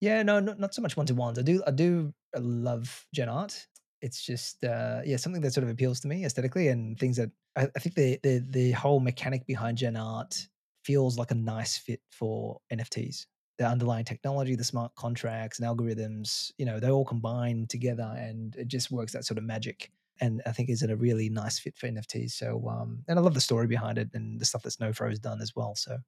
Yeah, 0.00 0.22
no, 0.22 0.40
not, 0.40 0.58
not 0.58 0.74
so 0.74 0.82
much 0.82 0.96
one 0.96 1.06
to 1.06 1.14
ones. 1.14 1.38
I 1.38 1.42
do 1.42 1.62
I 1.66 1.70
do 1.70 2.12
love 2.36 3.06
Gen 3.14 3.28
art. 3.28 3.66
It's 4.02 4.22
just 4.22 4.62
uh, 4.64 5.00
yeah, 5.04 5.16
something 5.16 5.40
that 5.42 5.52
sort 5.52 5.64
of 5.64 5.70
appeals 5.70 6.00
to 6.00 6.08
me 6.08 6.24
aesthetically, 6.24 6.68
and 6.68 6.98
things 6.98 7.16
that 7.16 7.30
I, 7.56 7.68
I 7.74 7.78
think 7.78 7.94
the 7.94 8.18
the 8.22 8.44
the 8.48 8.72
whole 8.72 9.00
mechanic 9.00 9.46
behind 9.46 9.78
Gen 9.78 9.96
art 9.96 10.48
feels 10.84 11.16
like 11.16 11.30
a 11.30 11.34
nice 11.34 11.78
fit 11.78 12.02
for 12.10 12.60
NFTs. 12.70 13.26
The 13.58 13.66
underlying 13.66 14.04
technology, 14.04 14.56
the 14.56 14.64
smart 14.64 14.94
contracts 14.96 15.60
and 15.60 15.68
algorithms, 15.68 16.50
you 16.58 16.66
know, 16.66 16.80
they 16.80 16.90
all 16.90 17.04
combine 17.04 17.66
together 17.68 18.12
and 18.18 18.54
it 18.56 18.66
just 18.66 18.90
works 18.90 19.12
that 19.12 19.24
sort 19.24 19.38
of 19.38 19.44
magic. 19.44 19.92
And 20.20 20.42
I 20.44 20.50
think 20.52 20.68
is 20.70 20.82
it 20.82 20.90
a 20.90 20.96
really 20.96 21.28
nice 21.30 21.58
fit 21.60 21.76
for 21.76 21.86
NFTs. 21.86 22.32
So, 22.32 22.68
um, 22.68 23.04
and 23.06 23.16
I 23.18 23.22
love 23.22 23.34
the 23.34 23.40
story 23.40 23.68
behind 23.68 23.96
it 23.96 24.10
and 24.12 24.40
the 24.40 24.44
stuff 24.44 24.62
that 24.64 24.70
Snowfro 24.70 25.08
has 25.08 25.20
done 25.20 25.40
as 25.40 25.54
well. 25.54 25.76
So, 25.76 25.98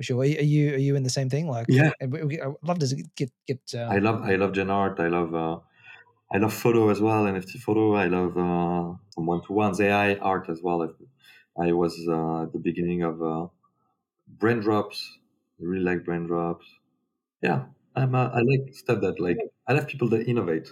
for 0.00 0.04
sure, 0.04 0.20
are 0.20 0.24
you 0.24 0.72
are 0.72 0.78
you 0.78 0.96
in 0.96 1.02
the 1.02 1.10
same 1.10 1.28
thing? 1.28 1.46
Like, 1.46 1.66
yeah, 1.68 1.90
I'd 2.00 2.10
love 2.62 2.78
to 2.78 3.04
get 3.16 3.30
get. 3.46 3.60
Um, 3.74 3.92
I 3.92 3.98
love 3.98 4.22
I 4.22 4.36
love 4.36 4.52
Gen 4.52 4.70
Art. 4.70 4.98
I 4.98 5.08
love 5.08 5.34
uh, 5.34 5.58
I 6.32 6.38
love 6.38 6.54
photo 6.54 6.88
as 6.88 7.02
well, 7.02 7.26
NFT 7.26 7.58
photo. 7.58 7.94
I 7.96 8.06
love 8.06 8.32
uh, 8.38 8.96
some 9.10 9.26
one 9.26 9.42
to 9.42 9.52
ones 9.52 9.78
AI 9.78 10.14
art 10.14 10.48
as 10.48 10.62
well. 10.62 10.88
I 11.60 11.72
was 11.72 11.94
uh, 12.08 12.44
at 12.44 12.52
the 12.54 12.58
beginning 12.58 13.02
of 13.02 13.22
uh, 13.22 13.48
Braindrops. 14.38 15.02
I 15.60 15.64
really 15.64 15.84
like 15.84 16.04
Braindrops. 16.04 16.64
Yeah, 17.42 17.66
I'm. 17.94 18.14
Uh, 18.14 18.28
I 18.28 18.40
like 18.40 18.72
stuff 18.72 19.02
that 19.02 19.20
like 19.20 19.36
I 19.68 19.74
love 19.74 19.86
people 19.86 20.08
that 20.10 20.26
innovate. 20.26 20.70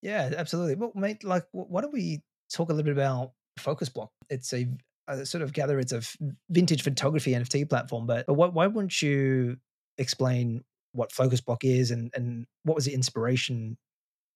Yeah, 0.00 0.30
absolutely. 0.36 0.76
Well, 0.76 0.92
mate, 0.94 1.22
like, 1.22 1.46
why 1.52 1.82
don't 1.82 1.92
we 1.92 2.22
talk 2.50 2.70
a 2.70 2.72
little 2.72 2.84
bit 2.84 2.96
about 2.96 3.32
Focus 3.58 3.90
Bloc? 3.90 4.10
It's 4.30 4.54
a 4.54 4.68
I 5.06 5.24
sort 5.24 5.42
of 5.42 5.52
gather 5.52 5.78
it's 5.78 5.92
a 5.92 6.02
vintage 6.48 6.82
photography 6.82 7.32
NFT 7.32 7.68
platform, 7.68 8.06
but, 8.06 8.26
but 8.26 8.34
why, 8.34 8.48
why 8.48 8.66
wouldn't 8.66 9.02
you 9.02 9.58
explain 9.98 10.64
what 10.92 11.12
Focus 11.12 11.40
Bloc 11.40 11.64
is 11.64 11.90
and, 11.90 12.10
and 12.14 12.46
what 12.62 12.74
was 12.74 12.86
the 12.86 12.94
inspiration 12.94 13.76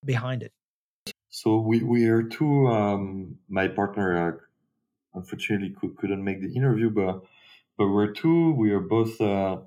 behind 0.05 0.43
it? 0.43 0.53
So 1.31 1.59
we, 1.59 1.83
we 1.83 2.07
are 2.09 2.23
two, 2.23 2.69
um, 2.69 3.37
my 3.49 3.69
partner 3.69 4.29
uh, 4.29 4.33
unfortunately 5.15 5.75
could, 5.79 5.97
couldn't 5.97 6.23
make 6.23 6.41
the 6.41 6.53
interview, 6.55 6.91
but, 6.91 7.23
but 7.79 7.89
we're 7.89 8.13
two, 8.13 8.53
we 8.55 8.73
are 8.73 8.81
both, 8.81 9.21
uh, 9.21 9.59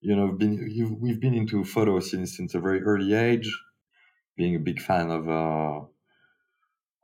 you 0.00 0.14
know, 0.14 0.28
been, 0.28 0.98
we've 1.00 1.20
been 1.20 1.34
into 1.34 1.64
photos 1.64 2.10
since, 2.10 2.36
since 2.36 2.54
a 2.54 2.60
very 2.60 2.82
early 2.82 3.14
age, 3.14 3.50
being 4.36 4.54
a 4.54 4.60
big 4.60 4.80
fan 4.80 5.10
of, 5.10 5.28
uh, 5.28 5.86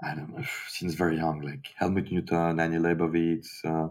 I 0.03 0.15
don't 0.15 0.37
know, 0.37 0.45
since 0.69 0.95
very 0.95 1.17
young, 1.17 1.41
like 1.41 1.69
Helmut 1.77 2.11
Newton, 2.11 2.59
Annie 2.59 2.79
Leibovitz. 2.79 3.65
Uh, 3.65 3.88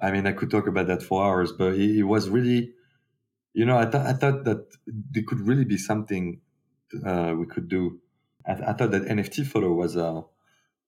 I 0.00 0.12
mean, 0.12 0.26
I 0.26 0.32
could 0.32 0.50
talk 0.50 0.68
about 0.68 0.86
that 0.86 1.02
for 1.02 1.24
hours, 1.24 1.50
but 1.50 1.74
it, 1.74 2.04
was 2.04 2.28
really, 2.28 2.72
you 3.52 3.66
know, 3.66 3.78
I, 3.78 3.86
th- 3.86 4.04
I 4.04 4.12
thought 4.12 4.44
that 4.44 4.64
there 4.86 5.24
could 5.26 5.40
really 5.40 5.64
be 5.64 5.76
something 5.76 6.40
uh, 7.04 7.34
we 7.36 7.46
could 7.46 7.68
do. 7.68 8.00
I, 8.46 8.54
th- 8.54 8.68
I, 8.68 8.72
thought 8.74 8.92
that 8.92 9.02
NFT 9.02 9.46
photo 9.46 9.72
was 9.72 9.96
uh, 9.96 10.22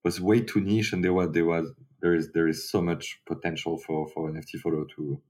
was 0.03 0.21
way 0.21 0.41
too 0.41 0.61
niche, 0.61 0.93
and 0.93 1.03
there 1.03 1.13
was 1.13 1.31
there 1.31 1.45
was 1.45 1.71
there 2.01 2.15
is 2.15 2.31
there 2.31 2.47
is 2.47 2.69
so 2.69 2.81
much 2.81 3.21
potential 3.25 3.77
for 3.77 4.07
for 4.07 4.31
NFT 4.31 4.59
photo 4.61 4.85
to 4.95 5.21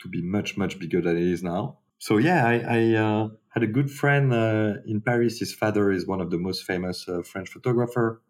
to 0.00 0.08
be 0.08 0.22
much 0.22 0.56
much 0.56 0.78
bigger 0.78 1.00
than 1.00 1.16
it 1.16 1.22
is 1.24 1.42
now. 1.42 1.78
So 1.98 2.18
yeah, 2.18 2.46
I, 2.46 2.54
I 2.54 2.94
uh, 2.94 3.28
had 3.50 3.62
a 3.62 3.66
good 3.68 3.90
friend 3.90 4.32
uh, 4.32 4.74
in 4.86 5.00
Paris. 5.00 5.38
His 5.38 5.54
father 5.54 5.90
is 5.90 6.06
one 6.06 6.20
of 6.20 6.30
the 6.30 6.38
most 6.38 6.64
famous 6.64 7.08
uh, 7.08 7.22
French 7.22 7.48
photographer, 7.48 8.20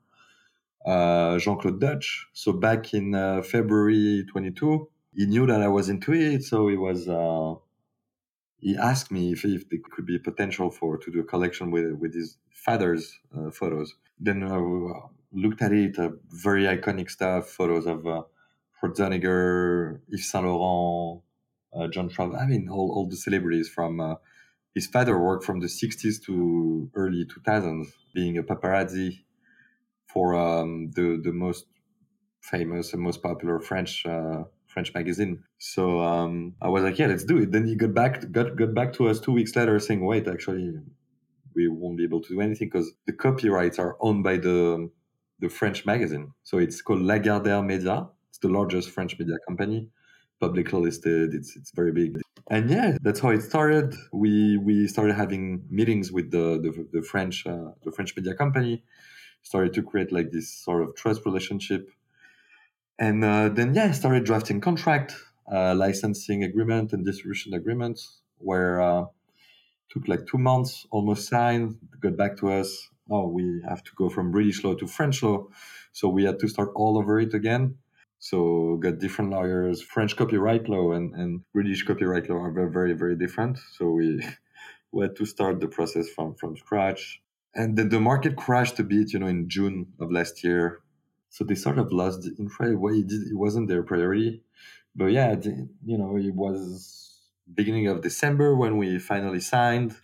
uh, 0.84 1.38
Jean-Claude 1.38 1.80
Deutsch. 1.80 2.26
So 2.32 2.52
back 2.52 2.94
in 2.94 3.14
uh, 3.14 3.42
February 3.42 4.24
22, 4.30 4.88
he 5.14 5.26
knew 5.26 5.46
that 5.46 5.62
I 5.62 5.68
was 5.68 5.88
into 5.88 6.12
it, 6.12 6.42
so 6.42 6.68
he 6.68 6.76
was 6.76 7.08
uh, 7.08 7.54
he 8.58 8.76
asked 8.76 9.10
me 9.10 9.32
if, 9.32 9.44
if 9.44 9.68
there 9.68 9.80
could 9.90 10.06
be 10.06 10.18
potential 10.18 10.70
for 10.70 10.96
to 10.98 11.10
do 11.10 11.20
a 11.20 11.24
collection 11.24 11.70
with 11.70 11.92
with 11.92 12.14
his 12.14 12.38
father's 12.50 13.18
uh, 13.36 13.50
photos. 13.50 13.94
Then 14.18 14.42
I 14.42 14.56
uh, 14.56 15.08
looked 15.32 15.62
at 15.62 15.72
it, 15.72 15.96
very 16.30 16.64
iconic 16.64 17.10
stuff, 17.10 17.48
photos 17.48 17.86
of 17.86 18.06
uh, 18.06 18.22
Schwarzenegger, 18.80 20.00
Yves 20.10 20.30
Saint 20.30 20.46
Laurent, 20.46 21.22
John 21.92 22.08
Travolta. 22.08 22.40
I 22.40 22.46
mean, 22.46 22.68
all, 22.68 22.92
all 22.94 23.08
the 23.08 23.16
celebrities 23.16 23.68
from 23.68 24.16
his 24.74 24.86
father 24.86 25.18
worked 25.18 25.44
from 25.44 25.60
the 25.60 25.66
60s 25.66 26.22
to 26.24 26.90
early 26.94 27.26
2000s, 27.26 27.88
being 28.14 28.38
a 28.38 28.42
paparazzi 28.42 29.20
for 30.12 30.34
um, 30.34 30.90
the 30.94 31.20
the 31.22 31.32
most 31.32 31.66
famous 32.40 32.92
and 32.92 33.02
most 33.02 33.22
popular 33.22 33.58
French 33.60 34.04
uh, 34.06 34.44
French 34.66 34.92
magazine. 34.94 35.44
So 35.58 36.00
um, 36.00 36.54
I 36.60 36.68
was 36.68 36.82
like, 36.82 36.98
yeah, 36.98 37.06
let's 37.06 37.24
do 37.24 37.38
it. 37.38 37.52
Then 37.52 37.66
he 37.66 37.76
got 37.76 37.94
back 37.94 38.30
got 38.32 38.56
got 38.56 38.74
back 38.74 38.92
to 38.94 39.08
us 39.08 39.20
two 39.20 39.32
weeks 39.32 39.54
later 39.56 39.78
saying, 39.78 40.04
wait, 40.04 40.28
actually, 40.28 40.74
we 41.54 41.68
won't 41.68 41.96
be 41.96 42.04
able 42.04 42.22
to 42.22 42.28
do 42.28 42.40
anything 42.40 42.68
because 42.68 42.92
the 43.06 43.12
copyrights 43.12 43.78
are 43.78 43.96
owned 44.00 44.24
by 44.24 44.36
the 44.36 44.90
the 45.40 45.48
French 45.48 45.84
magazine. 45.86 46.32
So 46.44 46.58
it's 46.58 46.80
called 46.82 47.00
Lagardère 47.00 47.64
Media. 47.64 48.08
It's 48.30 48.38
the 48.38 48.48
largest 48.48 48.90
French 48.90 49.18
media 49.18 49.36
company, 49.46 49.88
publicly 50.40 50.80
listed. 50.80 51.34
It's 51.34 51.56
it's 51.56 51.72
very 51.74 51.92
big. 51.92 52.18
And 52.50 52.68
yeah, 52.68 52.98
that's 53.02 53.20
how 53.20 53.30
it 53.30 53.42
started. 53.42 53.94
We 54.12 54.56
we 54.58 54.88
started 54.88 55.14
having 55.14 55.64
meetings 55.70 56.12
with 56.12 56.30
the 56.30 56.60
the, 56.64 56.88
the 56.92 57.02
French 57.02 57.46
uh, 57.46 57.72
the 57.84 57.92
French 57.92 58.16
media 58.16 58.34
company. 58.34 58.84
Started 59.42 59.74
to 59.74 59.82
create 59.82 60.12
like 60.12 60.30
this 60.30 60.50
sort 60.52 60.82
of 60.82 60.94
trust 60.94 61.24
relationship 61.26 61.88
and 62.98 63.24
uh, 63.24 63.48
then, 63.48 63.74
yeah, 63.74 63.86
I 63.86 63.92
started 63.92 64.24
drafting 64.24 64.60
contract, 64.60 65.14
uh, 65.50 65.74
licensing 65.74 66.44
agreement, 66.44 66.92
and 66.92 67.04
distribution 67.04 67.54
agreements, 67.54 68.20
where 68.38 68.80
uh, 68.80 69.06
took 69.90 70.08
like 70.08 70.26
two 70.26 70.38
months, 70.38 70.86
almost 70.90 71.28
signed. 71.28 71.78
Got 72.00 72.16
back 72.16 72.36
to 72.38 72.50
us. 72.50 72.90
Oh, 73.10 73.28
we 73.28 73.62
have 73.68 73.82
to 73.84 73.90
go 73.96 74.08
from 74.08 74.30
British 74.30 74.62
law 74.62 74.74
to 74.74 74.86
French 74.86 75.22
law, 75.22 75.46
so 75.92 76.08
we 76.08 76.24
had 76.24 76.38
to 76.40 76.48
start 76.48 76.70
all 76.76 76.96
over 76.96 77.18
it 77.18 77.34
again. 77.34 77.76
So 78.20 78.76
got 78.76 79.00
different 79.00 79.32
lawyers. 79.32 79.82
French 79.82 80.16
copyright 80.16 80.68
law 80.68 80.92
and, 80.92 81.12
and 81.14 81.42
British 81.52 81.84
copyright 81.84 82.30
law 82.30 82.36
are 82.36 82.52
very, 82.70 82.92
very, 82.92 83.16
different. 83.16 83.58
So 83.76 83.90
we 83.90 84.24
we 84.92 85.02
had 85.02 85.16
to 85.16 85.26
start 85.26 85.60
the 85.60 85.68
process 85.68 86.08
from 86.08 86.34
from 86.34 86.56
scratch. 86.56 87.21
And 87.54 87.76
then 87.76 87.90
the 87.90 88.00
market 88.00 88.36
crashed 88.36 88.78
a 88.78 88.84
bit, 88.84 89.12
you 89.12 89.18
know, 89.18 89.26
in 89.26 89.48
June 89.48 89.92
of 90.00 90.10
last 90.10 90.42
year 90.42 90.82
so 91.32 91.44
they 91.44 91.54
sort 91.54 91.78
of 91.78 91.90
lost 91.90 92.22
the 92.22 92.34
infra. 92.38 92.76
What 92.76 92.92
it, 92.92 93.06
did, 93.06 93.22
it 93.22 93.38
wasn't 93.44 93.68
their 93.68 93.82
priority, 93.82 94.42
but 94.94 95.06
yeah, 95.06 95.34
you 95.82 95.96
know, 95.96 96.18
it 96.18 96.34
was 96.34 97.20
beginning 97.52 97.88
of 97.88 98.02
December 98.02 98.54
when 98.54 98.76
we 98.76 98.98
finally 98.98 99.40
signed. 99.40 99.96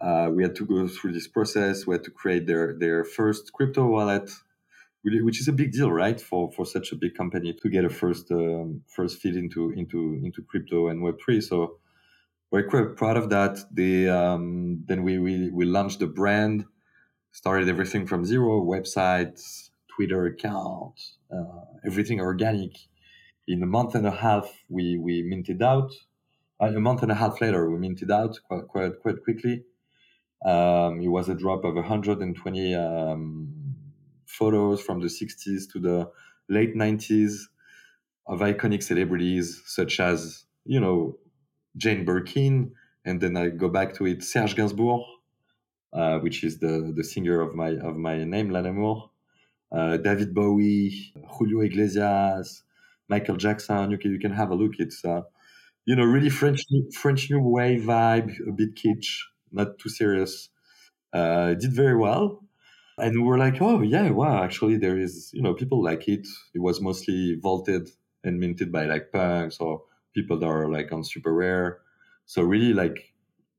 Uh, 0.00 0.30
we 0.34 0.42
had 0.42 0.56
to 0.56 0.64
go 0.64 0.88
through 0.88 1.12
this 1.12 1.28
process. 1.28 1.86
We 1.86 1.94
had 1.94 2.04
to 2.04 2.10
create 2.10 2.46
their 2.46 2.74
their 2.78 3.04
first 3.04 3.52
crypto 3.52 3.86
wallet, 3.86 4.30
which 5.04 5.40
is 5.42 5.48
a 5.48 5.52
big 5.52 5.72
deal, 5.72 5.92
right? 5.92 6.18
For 6.18 6.50
for 6.50 6.64
such 6.64 6.90
a 6.90 6.96
big 6.96 7.14
company 7.14 7.52
to 7.60 7.68
get 7.68 7.84
a 7.84 7.90
first 7.90 8.32
um, 8.32 8.80
first 8.88 9.20
feed 9.20 9.36
into 9.36 9.72
into 9.72 10.18
into 10.24 10.40
crypto 10.42 10.88
and 10.88 11.02
Web 11.02 11.16
three. 11.22 11.42
So 11.42 11.80
we're 12.56 12.68
quite 12.68 12.96
proud 12.96 13.18
of 13.18 13.28
that. 13.28 13.58
They 13.70 14.08
um, 14.08 14.82
then 14.86 15.02
we, 15.02 15.18
we 15.18 15.50
we 15.50 15.66
launched 15.66 15.98
the 15.98 16.06
brand, 16.06 16.64
started 17.32 17.68
everything 17.68 18.06
from 18.06 18.24
zero, 18.24 18.62
websites, 18.64 19.68
Twitter 19.94 20.24
account, 20.24 20.98
uh, 21.30 21.64
everything 21.84 22.18
organic. 22.18 22.72
In 23.46 23.62
a 23.62 23.66
month 23.66 23.94
and 23.94 24.06
a 24.06 24.10
half, 24.10 24.48
we, 24.70 24.98
we 24.98 25.22
minted 25.22 25.62
out. 25.62 25.92
Uh, 26.60 26.72
a 26.74 26.80
month 26.80 27.02
and 27.02 27.12
a 27.12 27.14
half 27.14 27.40
later, 27.42 27.70
we 27.70 27.78
minted 27.78 28.10
out 28.10 28.38
quite, 28.48 28.66
quite, 28.68 28.98
quite 29.02 29.22
quickly. 29.22 29.64
Um, 30.44 31.00
it 31.02 31.08
was 31.08 31.28
a 31.28 31.34
drop 31.34 31.64
of 31.64 31.74
120 31.74 32.74
um, 32.74 33.74
photos 34.26 34.80
from 34.80 35.00
the 35.00 35.08
60s 35.08 35.70
to 35.72 35.78
the 35.78 36.10
late 36.48 36.74
90s 36.74 37.42
of 38.26 38.40
iconic 38.40 38.82
celebrities 38.82 39.62
such 39.66 40.00
as, 40.00 40.44
you 40.64 40.80
know, 40.80 41.18
Jane 41.76 42.04
Birkin, 42.04 42.72
and 43.04 43.20
then 43.20 43.36
I 43.36 43.48
go 43.48 43.68
back 43.68 43.94
to 43.94 44.06
it, 44.06 44.22
Serge 44.22 44.56
Gainsbourg, 44.56 45.04
uh, 45.92 46.18
which 46.18 46.44
is 46.44 46.58
the, 46.58 46.92
the 46.94 47.04
singer 47.04 47.40
of 47.40 47.54
my 47.54 47.70
of 47.76 47.96
my 47.96 48.24
name, 48.24 48.52
L'Amour, 48.52 49.10
uh, 49.72 49.96
David 49.98 50.34
Bowie, 50.34 51.12
Julio 51.28 51.60
Iglesias, 51.60 52.62
Michael 53.08 53.36
Jackson. 53.36 53.90
You 53.90 53.98
can 53.98 54.12
you 54.12 54.18
can 54.18 54.32
have 54.32 54.50
a 54.50 54.54
look. 54.54 54.74
It's 54.78 55.04
uh, 55.04 55.22
you 55.84 55.96
know 55.96 56.04
really 56.04 56.30
French 56.30 56.64
French 56.94 57.30
new 57.30 57.40
wave 57.40 57.82
vibe, 57.82 58.32
a 58.48 58.52
bit 58.52 58.74
kitsch, 58.74 59.22
not 59.52 59.78
too 59.78 59.88
serious. 59.88 60.48
Uh, 61.12 61.54
did 61.54 61.72
very 61.72 61.96
well, 61.96 62.44
and 62.98 63.14
we 63.16 63.22
were 63.22 63.38
like, 63.38 63.60
oh 63.60 63.80
yeah, 63.82 64.10
wow, 64.10 64.42
actually 64.42 64.76
there 64.76 64.98
is 64.98 65.30
you 65.32 65.42
know 65.42 65.54
people 65.54 65.82
like 65.82 66.08
it. 66.08 66.26
It 66.54 66.60
was 66.60 66.80
mostly 66.80 67.36
vaulted 67.40 67.88
and 68.24 68.40
minted 68.40 68.72
by 68.72 68.86
like 68.86 69.12
punks 69.12 69.58
or 69.60 69.82
people 70.16 70.38
that 70.40 70.46
are 70.46 70.68
like 70.68 70.90
on 70.92 71.02
SuperRare. 71.02 71.76
So 72.24 72.42
really 72.42 72.72
like 72.72 73.12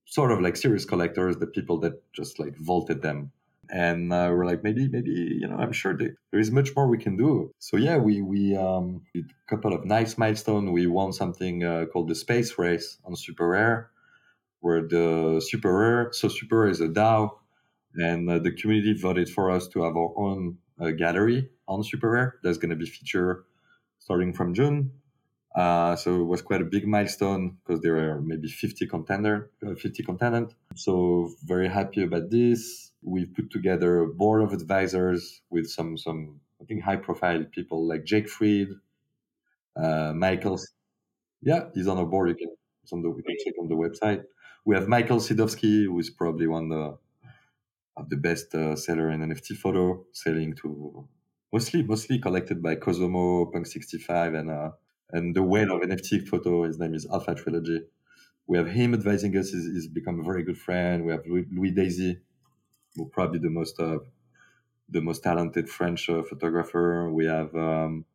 sort 0.05 0.31
of 0.31 0.41
like 0.41 0.57
serious 0.57 0.85
collectors, 0.85 1.37
the 1.37 1.47
people 1.47 1.79
that 1.81 1.93
just 2.13 2.39
like 2.39 2.57
vaulted 2.57 3.01
them. 3.01 3.31
And 3.69 4.11
uh, 4.11 4.29
we're 4.33 4.45
like 4.45 4.63
maybe 4.63 4.87
maybe 4.87 5.11
you 5.41 5.45
know 5.45 5.57
i'm 5.57 5.73
sure 5.73 5.93
there 5.97 6.39
is 6.39 6.51
much 6.51 6.69
more 6.75 6.87
we 6.87 6.97
can 6.97 7.17
do. 7.17 7.51
So 7.59 7.75
yeah 7.75 7.97
we 7.97 8.21
we 8.21 8.55
um 8.55 9.01
did 9.13 9.25
a 9.25 9.49
couple 9.49 9.73
of 9.73 9.85
nice 9.85 10.17
milestone. 10.17 10.71
We 10.71 10.87
won 10.87 11.11
something 11.11 11.63
uh, 11.63 11.85
called 11.91 12.07
the 12.07 12.15
space 12.15 12.57
race 12.57 12.97
on 13.05 13.13
SuperRare 13.13 13.87
where 14.61 14.81
the 14.81 15.41
super 15.45 15.71
rare 15.77 16.09
so 16.13 16.27
SuperRare 16.29 16.71
is 16.71 16.81
a 16.81 16.87
dao 16.87 17.29
and 17.95 18.29
uh, 18.29 18.39
the 18.39 18.51
community 18.51 18.93
voted 18.93 19.29
for 19.29 19.51
us 19.51 19.67
to 19.69 19.83
have 19.83 19.95
our 19.95 20.13
own 20.17 20.57
uh, 20.79 20.91
gallery 20.91 21.49
on 21.67 21.83
SuperRare. 21.83 22.31
That's 22.43 22.57
going 22.57 22.71
to 22.75 22.81
be 22.83 22.85
featured 22.85 23.43
starting 23.99 24.31
from 24.33 24.53
june 24.53 24.91
Uh, 25.55 25.95
so 25.95 26.21
it 26.21 26.25
was 26.25 26.41
quite 26.41 26.61
a 26.61 26.65
big 26.65 26.87
milestone 26.87 27.57
because 27.65 27.81
there 27.81 27.93
were 27.93 28.21
maybe 28.21 28.47
50 28.47 28.85
contender, 28.87 29.49
uh, 29.65 29.73
50 29.73 30.03
contendant. 30.03 30.53
So 30.75 31.31
very 31.43 31.67
happy 31.67 32.03
about 32.03 32.29
this. 32.29 32.91
We've 33.01 33.33
put 33.33 33.49
together 33.49 33.99
a 33.99 34.07
board 34.07 34.43
of 34.43 34.53
advisors 34.53 35.41
with 35.49 35.67
some 35.67 35.97
some 35.97 36.41
I 36.61 36.65
think 36.65 36.83
high 36.83 36.97
profile 36.97 37.43
people 37.51 37.87
like 37.87 38.03
Jake 38.03 38.29
Fried, 38.29 38.69
uh, 39.75 40.13
Michael. 40.13 40.59
Yeah, 41.41 41.65
he's 41.73 41.87
on 41.87 41.97
a 41.97 42.05
board. 42.05 42.29
You 42.29 42.35
can 42.35 42.55
it's 42.83 42.93
on 42.93 43.01
the 43.01 43.09
you 43.09 43.23
can 43.23 43.35
check 43.43 43.53
on 43.59 43.67
the 43.67 43.75
website. 43.75 44.23
We 44.65 44.75
have 44.75 44.87
Michael 44.87 45.17
Sidowski, 45.17 45.85
who 45.85 45.97
is 45.99 46.09
probably 46.09 46.47
one 46.47 46.71
of 46.71 46.77
the, 46.77 46.97
of 47.95 48.09
the 48.09 48.17
best 48.17 48.53
uh, 48.53 48.75
seller 48.75 49.11
in 49.11 49.21
NFT 49.21 49.55
photo, 49.55 50.05
selling 50.11 50.55
to 50.57 51.07
mostly 51.51 51.83
mostly 51.83 52.19
collected 52.19 52.61
by 52.61 52.75
Cozomo, 52.75 53.51
Punk 53.51 53.65
65, 53.65 54.33
and 54.33 54.49
uh, 54.49 54.71
and 55.11 55.35
the 55.35 55.43
whale 55.43 55.71
of 55.71 55.81
NFT 55.81 56.27
photo. 56.27 56.63
His 56.63 56.79
name 56.79 56.93
is 56.93 57.05
Alpha 57.11 57.35
Trilogy. 57.35 57.81
We 58.47 58.57
have 58.57 58.67
him 58.67 58.93
advising 58.93 59.35
us. 59.37 59.49
He's, 59.49 59.65
he's 59.65 59.87
become 59.87 60.19
a 60.19 60.23
very 60.23 60.43
good 60.43 60.57
friend. 60.57 61.05
We 61.05 61.11
have 61.11 61.25
Louis, 61.27 61.45
Louis 61.51 61.71
Daisy, 61.71 62.19
who 62.95 63.09
probably 63.09 63.39
the 63.39 63.49
most 63.49 63.79
uh, 63.79 63.99
the 64.89 65.01
most 65.01 65.23
talented 65.23 65.69
French 65.69 66.09
uh, 66.09 66.23
photographer. 66.23 67.11
We 67.11 67.25
have 67.25 67.53
um, 67.55 68.05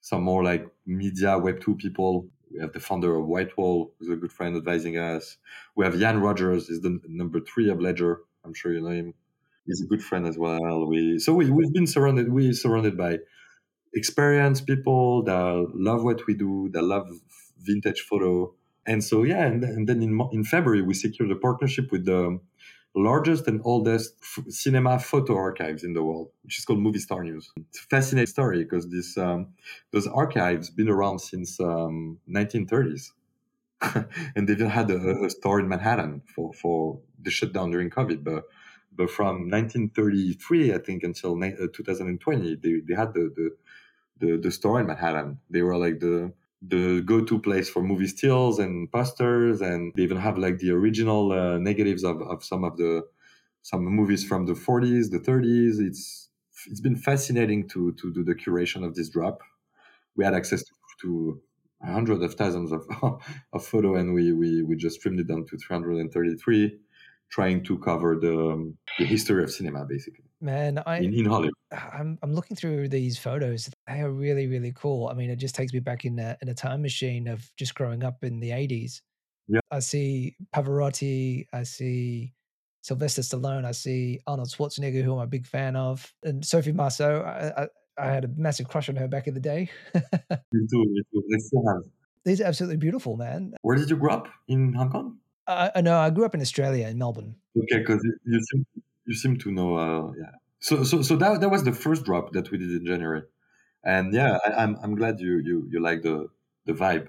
some 0.00 0.22
more 0.22 0.44
like 0.44 0.66
media 0.86 1.38
Web 1.38 1.60
two 1.60 1.74
people. 1.74 2.28
We 2.52 2.60
have 2.60 2.72
the 2.72 2.80
founder 2.80 3.16
of 3.16 3.26
Whitewall, 3.26 3.92
who's 3.98 4.08
a 4.08 4.16
good 4.16 4.30
friend 4.30 4.56
advising 4.56 4.96
us. 4.96 5.38
We 5.74 5.84
have 5.84 5.96
Ian 5.96 6.20
Rogers, 6.20 6.68
is 6.68 6.80
the 6.82 7.00
number 7.08 7.40
three 7.40 7.68
of 7.68 7.80
Ledger. 7.80 8.20
I'm 8.44 8.54
sure 8.54 8.72
you 8.72 8.80
know 8.80 8.90
him. 8.90 9.14
He's 9.66 9.80
a 9.80 9.86
good 9.86 10.02
friend 10.02 10.26
as 10.26 10.38
well. 10.38 10.86
We 10.86 11.18
so 11.18 11.34
we 11.34 11.50
we've 11.50 11.72
been 11.72 11.86
surrounded. 11.86 12.32
We 12.32 12.52
surrounded 12.52 12.96
by 12.96 13.18
experienced 13.94 14.66
people 14.66 15.22
that 15.24 15.70
love 15.74 16.04
what 16.04 16.26
we 16.26 16.34
do, 16.34 16.68
that 16.72 16.82
love 16.82 17.08
vintage 17.60 18.00
photo. 18.00 18.52
And 18.86 19.02
so, 19.02 19.22
yeah, 19.22 19.44
and, 19.46 19.64
and 19.64 19.88
then 19.88 20.02
in, 20.02 20.20
in 20.32 20.44
February, 20.44 20.82
we 20.82 20.94
secured 20.94 21.30
a 21.30 21.36
partnership 21.36 21.90
with 21.90 22.04
the 22.04 22.38
largest 22.94 23.48
and 23.48 23.60
oldest 23.64 24.14
f- 24.22 24.44
cinema 24.48 24.98
photo 24.98 25.36
archives 25.36 25.82
in 25.82 25.94
the 25.94 26.02
world, 26.02 26.30
which 26.42 26.58
is 26.58 26.64
called 26.64 26.78
Movie 26.78 26.98
Star 26.98 27.24
News. 27.24 27.50
It's 27.56 27.80
a 27.80 27.82
fascinating 27.82 28.26
story 28.26 28.62
because 28.62 28.88
this 28.90 29.16
um, 29.18 29.48
those 29.90 30.06
archives 30.06 30.70
been 30.70 30.88
around 30.88 31.20
since 31.20 31.58
um, 31.60 32.18
1930s. 32.30 33.10
and 34.36 34.48
they've 34.48 34.58
had 34.60 34.90
a, 34.90 35.24
a, 35.24 35.30
store 35.30 35.60
in 35.60 35.68
Manhattan 35.68 36.22
for, 36.34 36.54
for 36.54 37.00
the 37.20 37.30
shutdown 37.30 37.70
during 37.70 37.90
COVID. 37.90 38.24
But 38.24 38.44
but 38.96 39.10
from 39.10 39.50
1933, 39.50 40.72
I 40.72 40.78
think, 40.78 41.02
until 41.02 41.42
uh, 41.42 41.66
2020, 41.72 42.56
they, 42.56 42.80
they 42.86 42.94
had 42.94 43.12
the, 43.12 43.32
the 43.34 43.50
the 44.18 44.36
the 44.36 44.50
store 44.50 44.80
in 44.80 44.86
Manhattan. 44.86 45.40
They 45.50 45.62
were 45.62 45.76
like 45.76 46.00
the 46.00 46.32
the 46.66 47.02
go-to 47.02 47.38
place 47.38 47.68
for 47.68 47.82
movie 47.82 48.06
stills 48.06 48.58
and 48.58 48.90
posters, 48.90 49.60
and 49.60 49.92
they 49.94 50.02
even 50.02 50.16
have 50.16 50.38
like 50.38 50.58
the 50.58 50.70
original 50.70 51.32
uh, 51.32 51.58
negatives 51.58 52.04
of, 52.04 52.22
of 52.22 52.42
some 52.42 52.64
of 52.64 52.76
the 52.76 53.02
some 53.62 53.84
movies 53.84 54.24
from 54.24 54.46
the 54.46 54.52
40s, 54.52 55.10
the 55.10 55.18
30s. 55.18 55.80
It's 55.80 56.30
it's 56.66 56.80
been 56.80 56.96
fascinating 56.96 57.68
to 57.68 57.92
to 57.92 58.12
do 58.12 58.24
the 58.24 58.34
curation 58.34 58.84
of 58.84 58.94
this 58.94 59.08
drop. 59.08 59.42
We 60.16 60.24
had 60.24 60.34
access 60.34 60.62
to, 60.62 60.72
to 61.02 61.40
hundreds 61.82 62.22
of 62.22 62.34
thousands 62.34 62.72
of 62.72 62.86
of 63.52 63.66
photo, 63.66 63.96
and 63.96 64.14
we 64.14 64.32
we 64.32 64.62
we 64.62 64.76
just 64.76 65.00
trimmed 65.00 65.20
it 65.20 65.28
down 65.28 65.46
to 65.46 65.56
333 65.58 66.78
trying 67.30 67.64
to 67.64 67.78
cover 67.78 68.16
the, 68.16 68.72
the 68.98 69.04
history 69.04 69.42
of 69.42 69.50
cinema, 69.50 69.84
basically. 69.84 70.24
Man, 70.40 70.80
I 70.86 70.98
in, 70.98 71.14
in 71.14 71.24
Hollywood. 71.24 71.54
I'm 71.72 72.18
I'm 72.22 72.32
looking 72.32 72.56
through 72.56 72.88
these 72.88 73.18
photos. 73.18 73.70
They 73.86 74.00
are 74.00 74.10
really 74.10 74.46
really 74.46 74.72
cool. 74.72 75.08
I 75.08 75.14
mean, 75.14 75.30
it 75.30 75.36
just 75.36 75.54
takes 75.54 75.72
me 75.72 75.80
back 75.80 76.04
in 76.04 76.18
a 76.18 76.36
in 76.40 76.48
a 76.48 76.54
time 76.54 76.82
machine 76.82 77.28
of 77.28 77.50
just 77.56 77.74
growing 77.74 78.02
up 78.02 78.22
in 78.22 78.40
the 78.40 78.50
80s. 78.50 79.00
Yeah, 79.48 79.60
I 79.70 79.80
see 79.80 80.36
Pavarotti. 80.54 81.46
I 81.52 81.64
see 81.64 82.32
Sylvester 82.80 83.22
Stallone. 83.22 83.64
I 83.64 83.72
see 83.72 84.20
Arnold 84.26 84.48
Schwarzenegger, 84.48 85.02
who 85.02 85.14
I'm 85.14 85.20
a 85.20 85.26
big 85.26 85.46
fan 85.46 85.76
of, 85.76 86.12
and 86.22 86.44
Sophie 86.44 86.72
Marceau. 86.72 87.22
I, 87.22 87.62
I, 87.62 87.68
I 87.98 88.06
had 88.06 88.24
a 88.24 88.28
massive 88.36 88.68
crush 88.68 88.88
on 88.88 88.96
her 88.96 89.08
back 89.08 89.26
in 89.26 89.34
the 89.34 89.40
day. 89.40 89.70
me 89.94 90.00
too. 90.70 90.84
Me 90.84 91.02
too. 91.12 91.22
I 91.32 91.38
still 91.38 91.66
have. 91.66 91.84
These 92.24 92.40
are 92.40 92.44
absolutely 92.44 92.78
beautiful, 92.78 93.16
man. 93.16 93.54
Where 93.62 93.76
did 93.76 93.90
you 93.90 93.96
grow 93.96 94.14
up 94.14 94.28
in 94.48 94.72
Hong 94.72 94.90
Kong? 94.90 95.18
Uh, 95.46 95.70
no, 95.82 95.98
I 95.98 96.10
grew 96.10 96.24
up 96.24 96.34
in 96.34 96.40
Australia, 96.40 96.88
in 96.88 96.98
Melbourne. 96.98 97.36
Okay, 97.56 97.80
because 97.80 98.02
you 98.24 98.40
seem 98.50 98.66
you 99.06 99.14
seem 99.14 99.36
to 99.38 99.52
know. 99.52 99.76
Uh, 99.76 100.12
yeah. 100.18 100.30
So 100.60 100.84
so 100.84 101.02
so 101.02 101.16
that 101.16 101.40
that 101.40 101.50
was 101.50 101.64
the 101.64 101.72
first 101.72 102.04
drop 102.04 102.32
that 102.32 102.50
we 102.50 102.58
did 102.58 102.70
in 102.70 102.86
January, 102.86 103.22
and 103.84 104.14
yeah, 104.14 104.38
I, 104.44 104.62
am 104.62 104.76
I'm, 104.76 104.78
I'm 104.82 104.94
glad 104.94 105.20
you 105.20 105.38
you 105.38 105.68
you 105.70 105.80
like 105.80 106.02
the 106.02 106.28
the 106.66 106.72
vibe. 106.72 107.08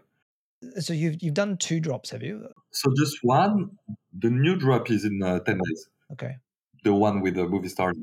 So 0.79 0.93
you've 0.93 1.21
you've 1.21 1.33
done 1.33 1.57
two 1.57 1.79
drops, 1.79 2.11
have 2.11 2.23
you? 2.23 2.47
So 2.71 2.91
just 2.97 3.17
one. 3.21 3.77
The 4.17 4.29
new 4.29 4.55
drop 4.55 4.89
is 4.89 5.05
in 5.05 5.21
uh, 5.21 5.39
ten 5.39 5.57
days. 5.57 5.89
Okay. 6.13 6.35
The 6.83 6.93
one 6.93 7.21
with 7.21 7.35
the 7.35 7.47
movie 7.47 7.69
star. 7.69 7.93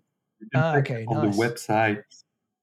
Ah, 0.55 0.77
okay. 0.77 1.05
On 1.09 1.25
nice. 1.25 1.37
the 1.37 1.43
website, 1.43 2.03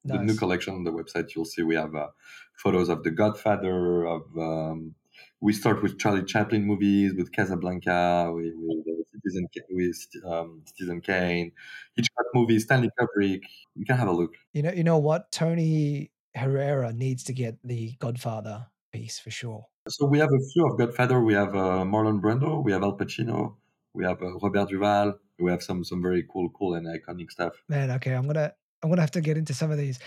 the 0.03 0.21
new 0.21 0.35
collection 0.35 0.73
on 0.73 0.83
the 0.83 0.91
website, 0.91 1.35
you'll 1.35 1.45
see 1.45 1.63
we 1.63 1.75
have 1.75 1.95
uh, 1.95 2.07
photos 2.55 2.89
of 2.89 3.03
The 3.03 3.11
Godfather. 3.11 4.05
Of 4.05 4.23
um, 4.37 4.95
we 5.41 5.53
start 5.53 5.81
with 5.81 5.97
Charlie 5.97 6.23
Chaplin 6.23 6.65
movies, 6.65 7.13
with 7.15 7.31
Casablanca, 7.31 7.91
uh, 7.91 8.98
Citizen 9.29 9.47
with 9.69 10.07
um, 10.25 10.61
Citizen 10.65 11.01
Kane, 11.01 11.51
Hitchcock 11.95 12.25
movies, 12.33 12.63
Stanley 12.63 12.89
Kubrick. 12.99 13.41
You 13.75 13.85
can 13.85 13.97
have 13.97 14.07
a 14.07 14.11
look. 14.11 14.33
You 14.53 14.63
know, 14.63 14.71
you 14.71 14.83
know 14.83 14.97
what? 14.97 15.31
Tony 15.31 16.11
Herrera 16.35 16.93
needs 16.93 17.23
to 17.25 17.33
get 17.33 17.57
the 17.63 17.93
Godfather 17.99 18.67
piece 18.91 19.19
for 19.19 19.31
sure. 19.31 19.65
So 19.87 20.05
we 20.05 20.19
have 20.19 20.29
a 20.29 20.51
few 20.53 20.67
of 20.67 20.77
Godfather. 20.77 21.19
We 21.21 21.33
have 21.33 21.55
uh, 21.55 21.83
Marlon 21.83 22.21
Brando. 22.21 22.63
We 22.63 22.71
have 22.71 22.83
Al 22.83 22.97
Pacino. 22.97 23.55
We 23.93 24.05
have 24.05 24.21
uh, 24.21 24.37
Robert 24.37 24.69
Duvall. 24.69 25.13
We 25.39 25.51
have 25.51 25.63
some 25.63 25.83
some 25.83 26.01
very 26.01 26.25
cool, 26.31 26.49
cool 26.49 26.75
and 26.75 26.85
iconic 26.85 27.31
stuff. 27.31 27.53
Man, 27.69 27.89
okay, 27.91 28.13
I'm 28.13 28.27
gonna 28.27 28.53
I'm 28.83 28.89
gonna 28.89 29.01
have 29.01 29.11
to 29.11 29.21
get 29.21 29.37
into 29.37 29.53
some 29.53 29.71
of 29.71 29.77
these. 29.77 29.99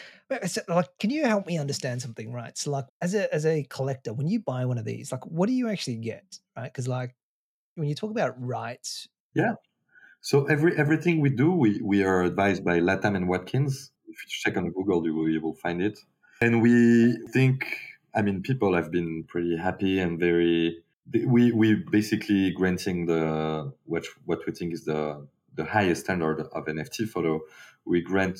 So, 0.46 0.62
like, 0.68 0.88
can 0.98 1.10
you 1.10 1.24
help 1.26 1.46
me 1.46 1.58
understand 1.58 2.00
something, 2.00 2.32
right? 2.32 2.56
So, 2.56 2.70
like, 2.70 2.86
as 3.00 3.14
a 3.14 3.32
as 3.34 3.44
a 3.44 3.64
collector, 3.64 4.12
when 4.12 4.28
you 4.28 4.40
buy 4.40 4.64
one 4.66 4.78
of 4.78 4.84
these, 4.84 5.10
like, 5.10 5.26
what 5.26 5.46
do 5.46 5.52
you 5.52 5.68
actually 5.68 5.96
get, 5.96 6.38
right? 6.56 6.72
Because 6.72 6.88
like, 6.88 7.14
when 7.74 7.88
you 7.88 7.94
talk 7.94 8.10
about 8.10 8.34
rights, 8.42 9.08
So 10.22 10.44
every 10.46 10.76
everything 10.78 11.20
we 11.20 11.30
do, 11.30 11.50
we, 11.50 11.80
we 11.82 12.04
are 12.04 12.22
advised 12.22 12.64
by 12.64 12.78
Latham 12.78 13.16
and 13.16 13.28
Watkins. 13.28 13.90
If 14.06 14.22
you 14.22 14.28
check 14.28 14.56
on 14.56 14.70
Google, 14.70 15.04
you 15.04 15.14
will, 15.14 15.28
you 15.28 15.40
will 15.40 15.54
find 15.54 15.82
it. 15.82 15.98
And 16.40 16.62
we 16.62 17.16
think, 17.32 17.66
I 18.14 18.22
mean, 18.22 18.40
people 18.42 18.74
have 18.74 18.92
been 18.92 19.24
pretty 19.24 19.56
happy 19.56 19.98
and 19.98 20.18
very. 20.18 20.78
We 21.12 21.50
we 21.50 21.74
basically 21.90 22.52
granting 22.52 23.06
the 23.06 23.72
what 23.84 24.04
what 24.24 24.46
we 24.46 24.52
think 24.52 24.72
is 24.72 24.84
the 24.84 25.26
the 25.56 25.64
highest 25.64 26.04
standard 26.04 26.40
of 26.40 26.66
NFT 26.66 27.08
photo. 27.08 27.40
We 27.84 28.00
grant 28.00 28.38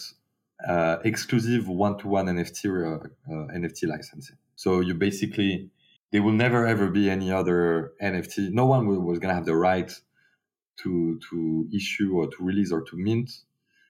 uh, 0.67 0.99
exclusive 1.05 1.67
one 1.67 1.99
to 1.99 2.07
one 2.07 2.27
NFT 2.27 2.65
uh, 2.95 3.09
NFT 3.29 3.89
licensing. 3.89 4.37
So 4.55 4.79
you 4.79 4.95
basically 4.95 5.71
there 6.13 6.23
will 6.23 6.33
never 6.33 6.65
ever 6.65 6.89
be 6.89 7.11
any 7.11 7.33
other 7.33 7.93
NFT. 8.01 8.53
No 8.53 8.67
one 8.67 8.87
will, 8.87 9.01
was 9.01 9.19
gonna 9.19 9.35
have 9.35 9.47
the 9.47 9.57
right 9.57 9.93
to 10.83 11.19
to 11.31 11.69
issue 11.75 12.13
or 12.15 12.27
to 12.29 12.37
release 12.41 12.73
or 12.73 12.83
to 12.83 12.97
mint 12.97 13.31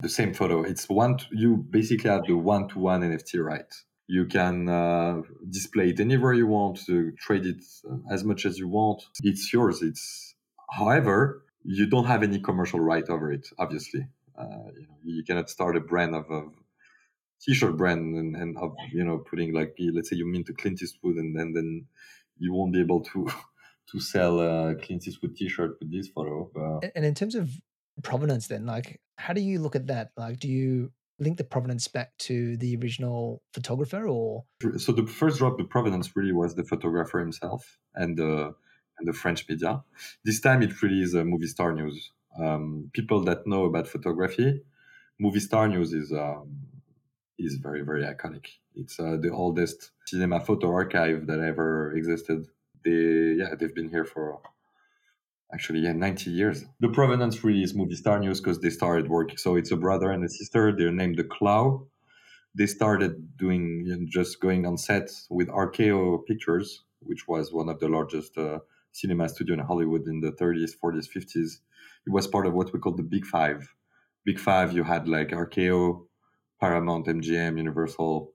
the 0.01 0.09
same 0.09 0.33
photo. 0.33 0.63
It's 0.63 0.87
one. 0.89 1.17
To, 1.17 1.25
you 1.31 1.57
basically 1.57 2.09
have 2.09 2.25
the 2.27 2.35
one 2.35 2.67
to 2.69 2.79
one 2.79 3.01
NFT 3.01 3.43
right. 3.43 3.73
You 4.07 4.25
can 4.25 4.67
uh, 4.67 5.21
display 5.49 5.89
it 5.89 5.99
anywhere 5.99 6.33
you 6.33 6.47
want, 6.47 6.85
to 6.85 7.13
trade 7.13 7.45
it 7.45 7.63
uh, 7.89 7.95
as 8.11 8.23
much 8.23 8.45
as 8.45 8.59
you 8.59 8.67
want. 8.67 9.03
It's 9.23 9.51
yours. 9.53 9.81
It's 9.81 10.35
however 10.69 11.43
you 11.63 11.85
don't 11.87 12.05
have 12.05 12.23
any 12.23 12.39
commercial 12.39 12.79
right 12.79 13.07
over 13.09 13.31
it. 13.31 13.47
Obviously, 13.57 14.07
uh, 14.37 14.69
you 14.75 14.87
know 14.87 14.97
you 15.03 15.23
cannot 15.23 15.49
start 15.49 15.77
a 15.77 15.79
brand 15.79 16.15
of, 16.15 16.29
of 16.29 16.51
t-shirt 17.41 17.77
brand 17.77 18.15
and, 18.15 18.35
and 18.35 18.57
of 18.57 18.73
you 18.91 19.03
know 19.03 19.17
putting 19.17 19.53
like 19.53 19.75
let's 19.93 20.09
say 20.09 20.15
you 20.15 20.25
mint 20.25 20.49
a 20.49 20.53
Clint 20.53 20.81
Eastwood 20.81 21.15
and, 21.15 21.35
and 21.37 21.55
then 21.55 21.85
you 22.37 22.53
won't 22.53 22.73
be 22.73 22.81
able 22.81 23.01
to 23.01 23.29
to 23.91 23.99
sell 23.99 24.39
a 24.39 24.75
Clint 24.75 25.07
Eastwood 25.07 25.35
t-shirt 25.35 25.77
with 25.79 25.91
this 25.91 26.07
photo. 26.07 26.49
But 26.53 26.91
and 26.95 27.05
in 27.05 27.13
terms 27.13 27.35
of 27.35 27.49
provenance, 28.01 28.47
then, 28.47 28.65
like, 28.65 28.99
how 29.17 29.33
do 29.33 29.41
you 29.41 29.59
look 29.59 29.75
at 29.75 29.87
that? 29.87 30.11
Like, 30.17 30.39
do 30.39 30.47
you 30.47 30.91
link 31.19 31.37
the 31.37 31.43
provenance 31.43 31.87
back 31.87 32.17
to 32.17 32.57
the 32.57 32.75
original 32.77 33.41
photographer, 33.53 34.07
or 34.07 34.45
so 34.77 34.91
the 34.91 35.05
first 35.05 35.37
drop, 35.39 35.57
the 35.57 35.63
provenance 35.63 36.15
really 36.15 36.33
was 36.33 36.55
the 36.55 36.63
photographer 36.63 37.19
himself 37.19 37.77
and 37.95 38.17
the 38.17 38.53
and 38.99 39.07
the 39.07 39.13
French 39.13 39.47
media. 39.49 39.83
This 40.23 40.39
time 40.39 40.61
it 40.61 40.81
really 40.81 41.01
is 41.01 41.13
a 41.13 41.23
movie 41.23 41.47
star 41.47 41.73
news. 41.73 42.11
Um, 42.39 42.89
people 42.93 43.23
that 43.25 43.45
know 43.45 43.65
about 43.65 43.87
photography, 43.87 44.61
movie 45.19 45.39
star 45.39 45.67
news 45.67 45.93
is 45.93 46.11
um, 46.11 46.57
is 47.37 47.55
very 47.55 47.81
very 47.81 48.03
iconic. 48.03 48.47
It's 48.75 48.99
uh, 48.99 49.17
the 49.19 49.31
oldest 49.31 49.91
cinema 50.05 50.39
photo 50.39 50.71
archive 50.71 51.27
that 51.27 51.39
ever 51.39 51.93
existed. 51.95 52.47
They 52.85 53.35
yeah 53.39 53.55
they've 53.57 53.73
been 53.73 53.89
here 53.89 54.05
for 54.05 54.41
actually 55.53 55.79
yeah 55.79 55.93
90 55.93 56.31
years. 56.31 56.65
The 56.79 56.89
provenance 56.89 57.43
really 57.43 57.63
is 57.63 57.73
movie 57.73 57.95
star 57.95 58.19
news 58.19 58.41
because 58.41 58.59
they 58.59 58.69
started 58.69 59.09
working. 59.09 59.37
So 59.37 59.55
it's 59.55 59.71
a 59.71 59.77
brother 59.77 60.11
and 60.11 60.23
a 60.23 60.29
sister. 60.29 60.75
They're 60.75 60.91
named 60.91 61.17
the 61.17 61.23
Klaw 61.23 61.83
they 62.55 62.67
started 62.67 63.37
doing 63.37 63.83
you 63.85 63.97
know, 63.97 64.05
just 64.07 64.39
going 64.39 64.65
on 64.65 64.77
set 64.77 65.09
with 65.29 65.47
RKO 65.47 66.25
Pictures, 66.25 66.83
which 66.99 67.27
was 67.27 67.51
one 67.51 67.69
of 67.69 67.79
the 67.79 67.87
largest 67.87 68.37
uh, 68.37 68.59
cinema 68.91 69.27
studio 69.27 69.55
in 69.55 69.59
Hollywood 69.59 70.07
in 70.07 70.21
the 70.21 70.31
30s, 70.31 70.71
40s, 70.83 71.07
50s. 71.09 71.59
It 72.05 72.11
was 72.11 72.27
part 72.27 72.45
of 72.45 72.53
what 72.53 72.71
we 72.71 72.79
call 72.79 72.95
the 72.95 73.03
Big 73.03 73.25
Five. 73.25 73.73
Big 74.25 74.39
Five, 74.39 74.73
you 74.73 74.83
had 74.83 75.07
like 75.07 75.29
RKO, 75.29 76.05
Paramount, 76.59 77.07
MGM, 77.07 77.57
Universal, 77.57 78.31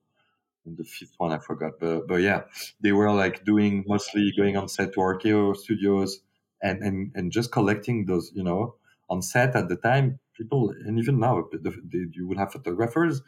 and 0.68 0.76
the 0.76 0.84
fifth 0.84 1.14
one 1.18 1.32
I 1.32 1.38
forgot. 1.38 1.72
But 1.80 2.06
but 2.06 2.20
yeah, 2.28 2.42
they 2.80 2.92
were 2.92 3.12
like 3.12 3.44
doing 3.44 3.84
mostly 3.86 4.32
going 4.36 4.56
on 4.56 4.68
set 4.68 4.92
to 4.94 5.00
RKO 5.00 5.56
studios 5.56 6.20
and 6.62 6.82
and 6.82 7.12
and 7.14 7.32
just 7.32 7.50
collecting 7.52 8.06
those, 8.06 8.30
you 8.34 8.44
know, 8.44 8.76
on 9.10 9.22
set 9.22 9.56
at 9.56 9.68
the 9.68 9.76
time. 9.76 10.20
People 10.34 10.72
and 10.86 10.98
even 11.00 11.18
now, 11.18 11.48
the, 11.50 11.72
you 12.12 12.28
would 12.28 12.38
have 12.38 12.52
photographers 12.52 13.22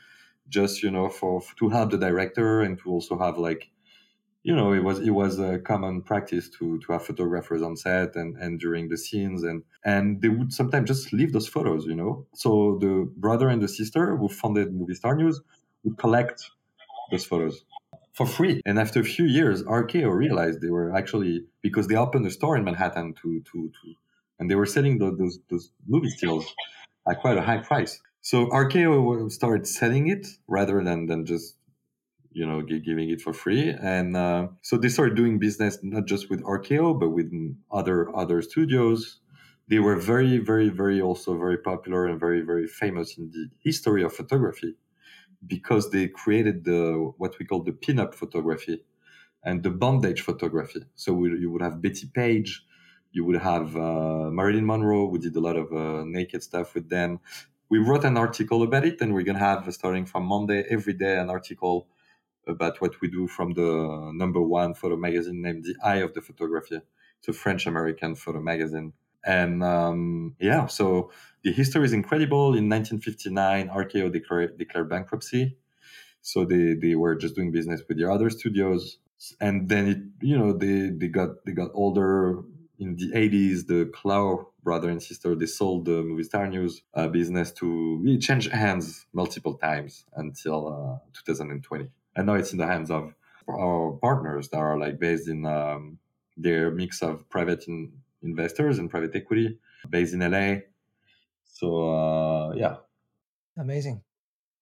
just 0.48 0.82
you 0.82 0.90
know 0.90 1.08
for 1.08 1.42
to 1.58 1.68
help 1.68 1.90
the 1.90 1.98
director 1.98 2.60
and 2.60 2.78
to 2.78 2.90
also 2.90 3.18
have 3.18 3.38
like 3.38 3.70
you 4.42 4.54
know 4.54 4.72
it 4.72 4.82
was 4.82 4.98
it 5.00 5.10
was 5.10 5.38
a 5.38 5.58
common 5.58 6.02
practice 6.02 6.48
to 6.48 6.78
to 6.80 6.92
have 6.92 7.04
photographers 7.04 7.62
on 7.62 7.76
set 7.76 8.16
and 8.16 8.36
and 8.36 8.58
during 8.60 8.88
the 8.88 8.96
scenes 8.96 9.42
and 9.42 9.62
and 9.84 10.22
they 10.22 10.28
would 10.28 10.52
sometimes 10.52 10.88
just 10.88 11.12
leave 11.12 11.32
those 11.32 11.48
photos 11.48 11.86
you 11.86 11.94
know 11.94 12.26
so 12.34 12.78
the 12.80 13.10
brother 13.16 13.48
and 13.48 13.62
the 13.62 13.68
sister 13.68 14.16
who 14.16 14.28
funded 14.28 14.72
movie 14.72 14.94
star 14.94 15.14
news 15.14 15.40
would 15.84 15.96
collect 15.98 16.50
those 17.10 17.24
photos. 17.24 17.64
For 18.12 18.26
free. 18.26 18.60
And 18.66 18.78
after 18.78 19.00
a 19.00 19.04
few 19.04 19.24
years 19.24 19.62
rko 19.62 20.12
realized 20.12 20.60
they 20.60 20.70
were 20.70 20.94
actually 20.94 21.44
because 21.62 21.86
they 21.86 21.96
opened 21.96 22.26
a 22.26 22.30
store 22.30 22.56
in 22.56 22.64
manhattan 22.64 23.14
to 23.22 23.40
to 23.52 23.58
to 23.68 23.94
and 24.38 24.50
they 24.50 24.56
were 24.56 24.66
selling 24.66 24.98
those 24.98 25.16
those, 25.18 25.38
those 25.48 25.70
movie 25.86 26.10
stills 26.10 26.46
at 27.08 27.20
quite 27.20 27.36
a 27.36 27.42
high 27.42 27.58
price. 27.58 28.00
So 28.22 28.46
RKO 28.46 29.30
started 29.30 29.66
selling 29.66 30.08
it 30.08 30.26
rather 30.48 30.82
than 30.82 31.06
than 31.06 31.24
just 31.24 31.56
you 32.32 32.46
know 32.46 32.62
giving 32.62 33.10
it 33.10 33.20
for 33.20 33.32
free, 33.32 33.70
and 33.70 34.16
uh, 34.16 34.48
so 34.62 34.76
they 34.76 34.88
started 34.88 35.16
doing 35.16 35.38
business 35.38 35.78
not 35.82 36.06
just 36.06 36.30
with 36.30 36.42
RKO 36.42 36.98
but 36.98 37.10
with 37.10 37.30
other 37.70 38.14
other 38.16 38.42
studios. 38.42 39.20
They 39.68 39.78
were 39.78 39.96
very 39.96 40.38
very 40.38 40.68
very 40.68 41.00
also 41.00 41.38
very 41.38 41.58
popular 41.58 42.06
and 42.06 42.18
very 42.18 42.40
very 42.40 42.66
famous 42.66 43.16
in 43.16 43.30
the 43.30 43.48
history 43.62 44.02
of 44.02 44.12
photography 44.12 44.74
because 45.46 45.90
they 45.90 46.08
created 46.08 46.64
the 46.64 47.12
what 47.18 47.38
we 47.38 47.46
call 47.46 47.62
the 47.62 47.72
pin-up 47.72 48.14
photography 48.14 48.82
and 49.44 49.62
the 49.62 49.70
bondage 49.70 50.20
photography. 50.20 50.80
So 50.94 51.12
we, 51.12 51.30
you 51.38 51.50
would 51.50 51.62
have 51.62 51.80
Bettie 51.80 52.10
Page, 52.12 52.64
you 53.12 53.24
would 53.24 53.40
have 53.40 53.76
uh, 53.76 54.30
Marilyn 54.30 54.66
Monroe, 54.66 55.08
who 55.08 55.18
did 55.18 55.34
a 55.36 55.40
lot 55.40 55.56
of 55.56 55.72
uh, 55.72 56.04
naked 56.04 56.42
stuff 56.42 56.74
with 56.74 56.88
them 56.90 57.20
we 57.70 57.78
wrote 57.78 58.04
an 58.04 58.16
article 58.16 58.62
about 58.64 58.84
it, 58.84 59.00
and 59.00 59.14
we're 59.14 59.22
gonna 59.22 59.38
have 59.38 59.72
starting 59.72 60.04
from 60.04 60.24
Monday 60.24 60.64
every 60.68 60.92
day 60.92 61.16
an 61.18 61.30
article 61.30 61.86
about 62.46 62.80
what 62.80 63.00
we 63.00 63.08
do 63.08 63.28
from 63.28 63.54
the 63.54 64.10
number 64.12 64.42
one 64.42 64.74
photo 64.74 64.96
magazine 64.96 65.40
named 65.40 65.64
The 65.64 65.76
Eye 65.82 65.98
of 65.98 66.12
the 66.12 66.20
Photography. 66.20 66.80
It's 67.18 67.28
a 67.28 67.32
French 67.32 67.66
American 67.66 68.16
photo 68.16 68.40
magazine. 68.40 68.92
And 69.24 69.62
um, 69.62 70.36
yeah, 70.40 70.66
so 70.66 71.10
the 71.42 71.52
history 71.52 71.84
is 71.84 71.92
incredible. 71.92 72.54
In 72.54 72.68
1959, 72.68 73.68
RKO 73.68 74.12
declared, 74.12 74.58
declared 74.58 74.88
bankruptcy. 74.88 75.56
So 76.22 76.44
they, 76.44 76.74
they 76.74 76.94
were 76.94 77.14
just 77.14 77.34
doing 77.34 77.50
business 77.50 77.82
with 77.88 77.98
the 77.98 78.10
other 78.10 78.30
studios. 78.30 78.98
And 79.40 79.68
then 79.68 79.86
it, 79.86 80.26
you 80.26 80.36
know, 80.36 80.52
they, 80.52 80.90
they 80.90 81.08
got, 81.08 81.44
they 81.44 81.52
got 81.52 81.70
older 81.74 82.42
in 82.78 82.96
the 82.96 83.12
80s, 83.12 83.66
the 83.66 83.90
Klaw 83.92 84.46
brother 84.62 84.88
and 84.88 85.02
sister, 85.02 85.34
they 85.34 85.46
sold 85.46 85.84
the 85.84 86.02
Movie 86.02 86.22
Star 86.22 86.46
News 86.48 86.82
uh, 86.94 87.08
business 87.08 87.52
to, 87.52 88.02
it 88.06 88.20
changed 88.20 88.50
hands 88.50 89.06
multiple 89.12 89.54
times 89.54 90.06
until 90.16 90.68
uh, 90.68 91.08
2020. 91.24 91.88
And 92.16 92.26
now 92.26 92.34
it's 92.34 92.52
in 92.52 92.58
the 92.58 92.66
hands 92.66 92.90
of 92.90 93.14
our 93.48 93.92
partners 94.00 94.48
that 94.50 94.58
are 94.58 94.78
like 94.78 94.98
based 94.98 95.28
in, 95.28 95.44
um, 95.44 95.98
their 96.36 96.70
mix 96.70 97.02
of 97.02 97.28
private 97.28 97.64
in, 97.68 97.92
investors 98.22 98.78
and 98.78 98.90
private 98.90 99.14
equity 99.14 99.58
based 99.88 100.14
in 100.14 100.20
LA. 100.20 100.60
So, 101.44 101.94
uh, 101.94 102.52
yeah. 102.54 102.76
Amazing. 103.58 104.02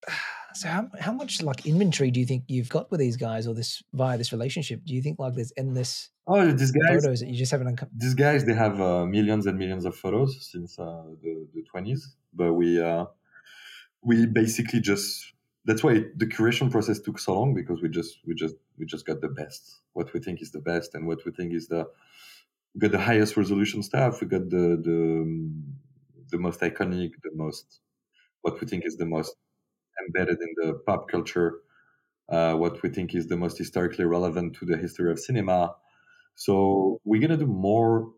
So 0.55 0.67
how 0.67 0.89
how 0.99 1.11
much 1.11 1.43
like 1.43 1.67
inventory 1.67 2.09
do 2.09 2.19
you 2.19 2.25
think 2.25 2.45
you've 2.47 2.69
got 2.69 2.89
with 2.89 2.99
these 2.99 3.17
guys 3.17 3.47
or 3.47 3.53
this 3.53 3.83
via 3.93 4.17
this 4.17 4.33
relationship? 4.33 4.81
Do 4.83 4.95
you 4.95 5.01
think 5.01 5.19
like 5.19 5.35
there's 5.35 5.53
endless 5.55 6.09
oh 6.25 6.43
these 6.51 6.71
guys 6.71 7.03
photos 7.03 7.19
that 7.19 7.27
you 7.29 7.37
just 7.37 7.51
haven't 7.51 7.67
uncovered? 7.67 7.93
These 7.95 8.15
guys 8.15 8.45
they 8.45 8.55
have 8.55 8.81
uh, 8.81 9.05
millions 9.05 9.45
and 9.45 9.59
millions 9.59 9.85
of 9.85 9.95
photos 9.95 10.49
since 10.51 10.79
uh, 10.79 11.03
the 11.21 11.47
the 11.53 11.61
twenties, 11.69 12.15
but 12.33 12.53
we 12.53 12.81
uh, 12.81 13.05
we 14.01 14.25
basically 14.25 14.81
just 14.81 15.33
that's 15.65 15.83
why 15.83 16.05
the 16.15 16.25
curation 16.25 16.71
process 16.71 16.99
took 16.99 17.19
so 17.19 17.35
long 17.35 17.53
because 17.53 17.81
we 17.81 17.87
just 17.87 18.17
we 18.25 18.33
just 18.33 18.55
we 18.79 18.87
just 18.87 19.05
got 19.05 19.21
the 19.21 19.27
best 19.27 19.81
what 19.93 20.11
we 20.13 20.19
think 20.19 20.41
is 20.41 20.51
the 20.51 20.59
best 20.59 20.95
and 20.95 21.05
what 21.05 21.23
we 21.25 21.31
think 21.31 21.53
is 21.53 21.67
the 21.67 21.85
we 22.73 22.79
got 22.79 22.91
the 22.91 22.99
highest 22.99 23.37
resolution 23.37 23.81
stuff 23.83 24.21
we 24.21 24.27
got 24.27 24.49
the 24.49 24.65
the 24.87 25.51
the 26.31 26.37
most 26.37 26.59
iconic 26.61 27.11
the 27.23 27.31
most 27.33 27.81
what 28.41 28.59
we 28.59 28.67
think 28.67 28.85
is 28.85 28.97
the 28.97 29.05
most 29.05 29.35
embedded 30.07 30.39
in 30.41 30.53
the 30.57 30.73
pop 30.85 31.09
culture, 31.09 31.59
uh, 32.29 32.53
what 32.53 32.81
we 32.83 32.89
think 32.89 33.15
is 33.15 33.27
the 33.27 33.37
most 33.37 33.57
historically 33.57 34.05
relevant 34.05 34.55
to 34.55 34.65
the 34.65 34.77
history 34.77 35.11
of 35.11 35.19
cinema. 35.19 35.75
So 36.35 36.99
we're 37.03 37.21
gonna 37.21 37.37
do 37.37 37.47
more 37.47 38.11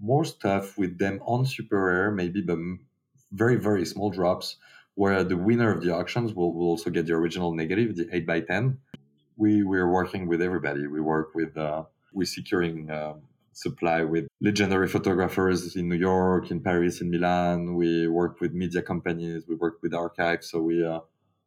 more 0.00 0.24
stuff 0.24 0.78
with 0.78 0.98
them 0.98 1.20
on 1.26 1.44
SuperRare, 1.44 2.14
maybe 2.14 2.40
but 2.40 2.58
very 3.32 3.56
very 3.56 3.84
small 3.84 4.10
drops, 4.10 4.56
where 4.94 5.24
the 5.24 5.36
winner 5.36 5.72
of 5.72 5.82
the 5.82 5.94
auctions 5.94 6.32
will, 6.32 6.54
will 6.54 6.68
also 6.68 6.90
get 6.90 7.06
the 7.06 7.14
original 7.14 7.54
negative, 7.54 7.96
the 7.96 8.08
eight 8.12 8.26
by 8.26 8.40
ten. 8.40 8.78
We 9.36 9.62
we're 9.64 9.90
working 9.90 10.28
with 10.28 10.42
everybody. 10.42 10.86
We 10.86 11.00
work 11.00 11.34
with 11.34 11.56
uh, 11.56 11.84
we're 12.12 12.26
securing. 12.26 12.90
Um, 12.90 13.22
supply 13.52 14.04
with 14.04 14.28
legendary 14.40 14.88
photographers 14.88 15.76
in 15.76 15.88
New 15.88 15.96
York, 15.96 16.50
in 16.50 16.60
Paris, 16.60 17.00
in 17.00 17.10
Milan. 17.10 17.74
We 17.74 18.08
work 18.08 18.40
with 18.40 18.52
media 18.52 18.82
companies. 18.82 19.44
We 19.48 19.56
work 19.56 19.78
with 19.82 19.94
archives. 19.94 20.50
So 20.50 20.62
we, 20.62 20.84
uh, 20.84 21.00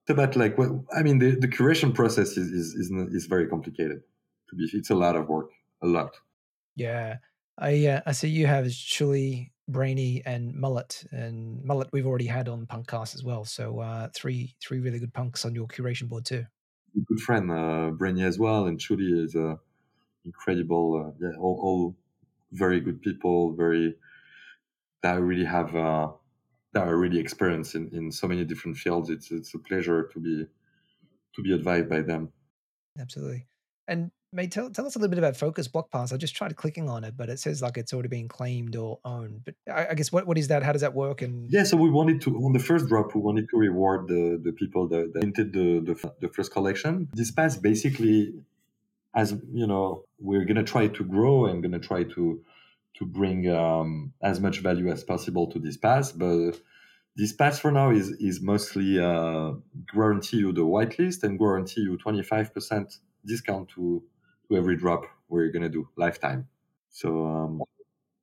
about 0.09 0.35
like, 0.35 0.57
well, 0.57 0.85
I 0.95 1.03
mean, 1.03 1.19
the, 1.19 1.31
the 1.35 1.47
curation 1.47 1.93
process 1.93 2.37
is, 2.37 2.51
is, 2.51 2.73
is, 2.73 2.91
is 3.13 3.25
very 3.25 3.47
complicated 3.47 4.01
to 4.49 4.55
be, 4.55 4.69
it's 4.73 4.89
a 4.89 4.95
lot 4.95 5.15
of 5.15 5.29
work, 5.29 5.51
a 5.81 5.87
lot. 5.87 6.17
Yeah. 6.75 7.17
I, 7.57 7.85
uh, 7.87 8.01
I 8.05 8.11
see 8.11 8.27
you 8.27 8.47
have 8.47 8.65
Shuli, 8.65 9.51
Brainy 9.69 10.21
and 10.25 10.53
Mullet 10.53 11.05
and 11.11 11.63
Mullet 11.63 11.87
we've 11.93 12.05
already 12.05 12.25
had 12.25 12.49
on 12.49 12.65
Punkcast 12.65 13.15
as 13.15 13.23
well. 13.23 13.45
So, 13.45 13.79
uh, 13.79 14.09
three, 14.13 14.55
three 14.61 14.79
really 14.79 14.99
good 14.99 15.13
punks 15.13 15.45
on 15.45 15.55
your 15.55 15.67
curation 15.67 16.09
board 16.09 16.25
too. 16.25 16.43
Good 17.05 17.21
friend, 17.21 17.49
uh, 17.49 17.91
Brainy 17.91 18.23
as 18.23 18.37
well. 18.37 18.65
And 18.65 18.79
Shuli 18.79 19.23
is, 19.23 19.33
uh, 19.33 19.55
incredible, 20.25 21.13
uh, 21.19 21.25
yeah, 21.25 21.35
all, 21.39 21.59
all 21.61 21.95
very 22.51 22.79
good 22.79 23.01
people, 23.01 23.53
very 23.53 23.95
that 25.03 25.19
really 25.19 25.45
have 25.45 25.75
uh, 25.75 26.09
that 26.73 26.87
are 26.87 26.97
really 26.97 27.19
experienced 27.19 27.75
in, 27.75 27.89
in 27.93 28.11
so 28.11 28.27
many 28.27 28.45
different 28.45 28.77
fields. 28.77 29.09
It's 29.09 29.31
it's 29.31 29.53
a 29.53 29.59
pleasure 29.59 30.09
to 30.13 30.19
be 30.19 30.45
to 31.35 31.41
be 31.41 31.53
advised 31.53 31.89
by 31.89 32.01
them. 32.01 32.29
Absolutely. 32.99 33.47
And 33.87 34.11
may 34.33 34.47
tell 34.47 34.69
tell 34.69 34.85
us 34.85 34.95
a 34.95 34.99
little 34.99 35.09
bit 35.09 35.17
about 35.17 35.35
Focus 35.35 35.67
Bloc 35.67 35.91
Pass. 35.91 36.13
I 36.13 36.17
just 36.17 36.35
tried 36.35 36.55
clicking 36.55 36.89
on 36.89 37.03
it, 37.03 37.17
but 37.17 37.29
it 37.29 37.39
says 37.39 37.61
like 37.61 37.77
it's 37.77 37.93
already 37.93 38.09
been 38.09 38.27
claimed 38.27 38.75
or 38.75 38.99
owned. 39.03 39.41
But 39.45 39.55
I, 39.69 39.87
I, 39.87 39.93
guess 39.93 40.11
what, 40.11 40.27
what 40.27 40.37
is 40.37 40.47
that? 40.49 40.63
How 40.63 40.71
does 40.71 40.81
that 40.81 40.93
work? 40.93 41.21
And 41.21 41.51
yeah, 41.51 41.63
so 41.63 41.77
we 41.77 41.89
wanted 41.89 42.21
to 42.21 42.35
on 42.37 42.53
the 42.53 42.59
first 42.59 42.87
drop, 42.87 43.15
we 43.15 43.21
wanted 43.21 43.49
to 43.49 43.57
reward 43.57 44.07
the 44.07 44.39
the 44.41 44.51
people 44.51 44.87
that, 44.89 45.13
that 45.13 45.21
minted 45.21 45.53
the, 45.53 45.81
the 45.81 46.13
the 46.21 46.29
first 46.29 46.51
collection. 46.51 47.09
This 47.13 47.31
pass 47.31 47.57
basically 47.57 48.33
as 49.15 49.33
you 49.51 49.67
know, 49.67 50.05
we're 50.19 50.45
going 50.45 50.55
to 50.55 50.63
try 50.63 50.87
to 50.87 51.03
grow 51.03 51.45
and 51.45 51.61
going 51.61 51.73
to 51.73 51.79
try 51.79 52.03
to 52.03 52.43
to 52.97 53.05
bring 53.05 53.49
um, 53.49 54.13
as 54.21 54.39
much 54.39 54.59
value 54.59 54.89
as 54.91 55.03
possible 55.03 55.47
to 55.47 55.59
this 55.59 55.77
pass. 55.77 56.11
But 56.11 56.53
this 57.15 57.33
pass 57.33 57.59
for 57.59 57.71
now 57.71 57.91
is 57.91 58.09
is 58.09 58.41
mostly 58.41 58.99
uh, 58.99 59.53
guarantee 59.93 60.37
you 60.37 60.53
the 60.53 60.61
whitelist 60.61 61.23
and 61.23 61.37
guarantee 61.37 61.81
you 61.81 61.97
25% 61.97 62.97
discount 63.25 63.69
to 63.69 64.03
to 64.47 64.57
every 64.57 64.75
drop 64.75 65.05
we're 65.27 65.51
going 65.51 65.63
to 65.63 65.69
do 65.69 65.87
lifetime. 65.97 66.47
So 66.89 67.25
um, 67.25 67.61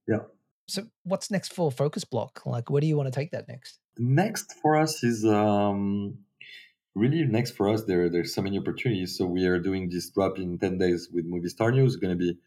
yeah. 0.07 0.21
So 0.69 0.87
what's 1.05 1.31
next 1.31 1.55
for 1.55 1.71
Focus 1.71 2.05
Bloc? 2.05 2.45
Like, 2.45 2.71
where 2.71 2.81
do 2.81 2.87
you 2.87 2.97
want 2.97 3.13
to 3.13 3.19
take 3.19 3.31
that 3.31 3.49
next? 3.49 3.79
Next 3.97 4.53
for 4.63 4.77
us 4.77 5.03
is 5.03 5.25
um, 5.25 6.19
really 6.99 7.25
next 7.25 7.53
for 7.53 7.69
us 7.69 7.85
there 7.85 8.09
there's 8.09 8.35
so 8.35 8.43
many 8.43 8.59
opportunities. 8.59 9.17
So 9.17 9.27
we 9.27 9.47
are 9.47 9.59
doing 9.59 9.89
this 9.89 10.11
drop 10.11 10.39
in 10.39 10.59
10 10.59 10.79
days 10.79 11.09
with 11.13 11.25
movie 11.25 11.49
star 11.49 11.71
news. 11.73 11.97
Going 11.97 12.19
to 12.19 12.25
be 12.25 12.39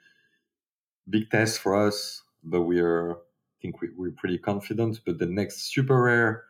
big 1.09 1.29
test 1.29 1.59
for 1.59 1.75
us 1.75 2.21
but 2.43 2.61
we 2.61 2.79
are 2.79 3.13
i 3.13 3.57
think 3.61 3.81
we, 3.81 3.89
we're 3.95 4.11
pretty 4.11 4.37
confident. 4.37 4.99
But 5.05 5.19
the 5.19 5.25
next 5.25 5.73
SuperRare 5.73 6.41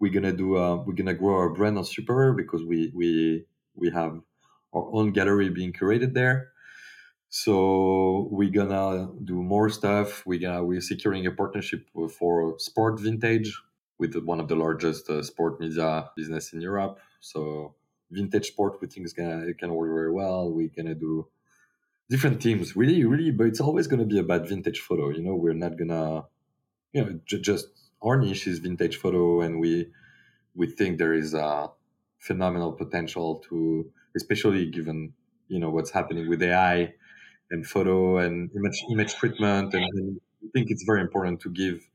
we're 0.00 0.12
going 0.12 0.24
to 0.24 0.32
do 0.32 0.56
uh, 0.56 0.76
we're 0.76 0.94
going 0.94 1.06
to 1.06 1.14
grow 1.14 1.34
our 1.34 1.50
brand 1.50 1.78
on 1.78 1.84
SuperRare 1.84 2.36
because 2.36 2.64
we 2.64 2.92
we 2.94 3.44
we 3.74 3.90
have 3.90 4.20
our 4.74 4.88
own 4.92 5.12
gallery 5.12 5.48
being 5.50 5.72
curated 5.72 6.14
there. 6.14 6.52
So 7.30 8.28
we're 8.30 8.50
gonna 8.50 9.10
do 9.22 9.42
more 9.42 9.68
stuff. 9.68 10.24
We're 10.24 10.40
gonna 10.40 10.64
we're 10.64 10.80
securing 10.80 11.26
a 11.26 11.30
partnership 11.30 11.86
for 12.18 12.58
sport 12.58 13.00
vintage 13.00 13.54
with 13.98 14.16
one 14.16 14.40
of 14.40 14.48
the 14.48 14.56
largest 14.56 15.10
uh, 15.10 15.22
sport 15.22 15.60
media 15.60 16.08
business 16.16 16.52
in 16.52 16.60
Europe. 16.62 16.98
So 17.20 17.74
vintage 18.10 18.48
sport. 18.48 18.80
We 18.80 18.88
think 18.88 19.06
is 19.06 19.12
gonna 19.12 19.52
can 19.54 19.74
work 19.74 19.90
very 19.92 20.12
well. 20.12 20.50
We're 20.52 20.70
gonna 20.76 20.94
do 20.94 21.28
different 22.10 22.40
teams, 22.42 22.76
really, 22.76 23.04
really. 23.04 23.30
But 23.30 23.46
it's 23.48 23.60
always 23.60 23.86
gonna 23.86 24.06
be 24.06 24.18
about 24.18 24.48
vintage 24.48 24.80
photo. 24.80 25.10
You 25.10 25.22
know, 25.22 25.34
we're 25.34 25.54
not 25.54 25.78
gonna, 25.78 26.26
you 26.92 27.04
know, 27.04 27.20
j- 27.26 27.40
just 27.40 27.68
our 28.02 28.18
niche 28.18 28.46
is 28.48 28.60
vintage 28.60 28.96
photo, 28.98 29.42
and 29.42 29.60
we 29.60 29.92
we 30.54 30.68
think 30.68 30.98
there 30.98 31.14
is 31.14 31.34
a 31.34 31.70
phenomenal 32.20 32.72
potential 32.72 33.36
to, 33.50 33.90
especially 34.16 34.70
given 34.70 35.14
you 35.48 35.60
know 35.60 35.70
what's 35.70 35.90
happening 35.92 36.28
with 36.28 36.42
AI 36.42 36.94
and 37.50 37.66
photo 37.66 38.18
and 38.18 38.50
image 38.56 38.84
image 38.92 39.14
treatment, 39.16 39.74
and, 39.74 39.84
and 39.84 40.20
I 40.44 40.48
think 40.54 40.70
it's 40.70 40.84
very 40.84 41.00
important 41.02 41.40
to 41.42 41.50
give 41.50 41.87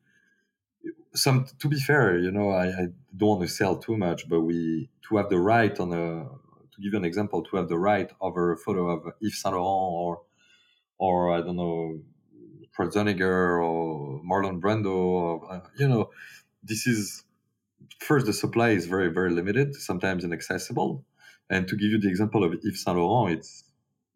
some 1.15 1.45
to 1.59 1.67
be 1.67 1.79
fair 1.79 2.17
you 2.17 2.31
know 2.31 2.49
I, 2.49 2.67
I, 2.67 2.88
don't 3.15 3.29
want 3.29 3.41
to 3.43 3.47
sell 3.47 3.77
too 3.77 3.95
much 3.95 4.27
but 4.27 4.41
we 4.41 4.89
to 5.07 5.17
have 5.17 5.29
the 5.29 5.39
right 5.39 5.79
on 5.79 5.93
a 5.93 6.25
to 6.73 6.81
give 6.81 6.93
you 6.93 6.99
an 6.99 7.05
example 7.05 7.43
to 7.43 7.57
have 7.57 7.69
the 7.69 7.77
right 7.77 8.11
over 8.19 8.51
a 8.51 8.57
photo 8.57 8.89
of 8.89 9.13
Yves 9.21 9.41
Saint 9.41 9.55
Laurent 9.55 9.93
or 9.93 10.21
or 10.97 11.34
I 11.34 11.41
don't 11.41 11.55
know 11.55 11.99
Schwarzenegger 12.75 13.63
or 13.63 14.21
Marlon 14.23 14.59
Brando 14.59 14.95
or, 14.95 15.51
uh, 15.51 15.59
you 15.77 15.88
know 15.88 16.09
this 16.63 16.88
is 16.88 17.23
first 17.99 18.25
the 18.25 18.34
supply 18.34 18.69
is 18.69 18.86
very 18.88 19.09
very 19.09 19.31
limited 19.31 19.75
sometimes 19.75 20.23
inaccessible. 20.23 21.05
And 21.49 21.67
to 21.67 21.75
give 21.75 21.91
you 21.91 21.99
the 21.99 22.09
example 22.09 22.43
of 22.43 22.53
Yves 22.53 22.84
Saint 22.84 22.97
Laurent 22.97 23.38
it's 23.38 23.63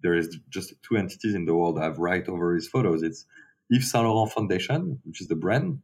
there 0.02 0.16
is 0.16 0.38
just 0.50 0.74
two 0.84 0.96
entities 0.98 1.36
in 1.36 1.46
the 1.46 1.56
world 1.56 1.78
that 1.78 1.84
have 1.84 1.98
right 1.98 2.28
over 2.28 2.56
his 2.56 2.68
photos. 2.68 3.04
It's 3.04 3.26
Yves 3.70 3.92
Saint 3.92 4.06
Laurent 4.06 4.32
Foundation 4.32 5.00
which 5.04 5.22
is 5.22 5.28
the 5.28 5.36
brand 5.36 5.82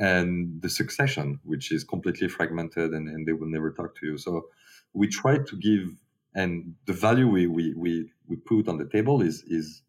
and 0.00 0.62
the 0.62 0.68
succession, 0.70 1.38
which 1.44 1.70
is 1.70 1.84
completely 1.84 2.26
fragmented 2.26 2.92
and, 2.92 3.06
and 3.06 3.28
they 3.28 3.34
will 3.34 3.46
never 3.46 3.70
talk 3.70 3.94
to 3.96 4.06
you. 4.06 4.18
So 4.18 4.46
we 4.94 5.06
try 5.08 5.36
to 5.36 5.56
give, 5.56 5.90
and 6.34 6.74
the 6.86 6.94
value 6.94 7.28
we, 7.28 7.46
we, 7.46 7.74
we, 7.76 8.10
we 8.26 8.36
put 8.36 8.66
on 8.66 8.78
the 8.78 8.86
table 8.86 9.20
is, 9.20 9.44
is 9.46 9.82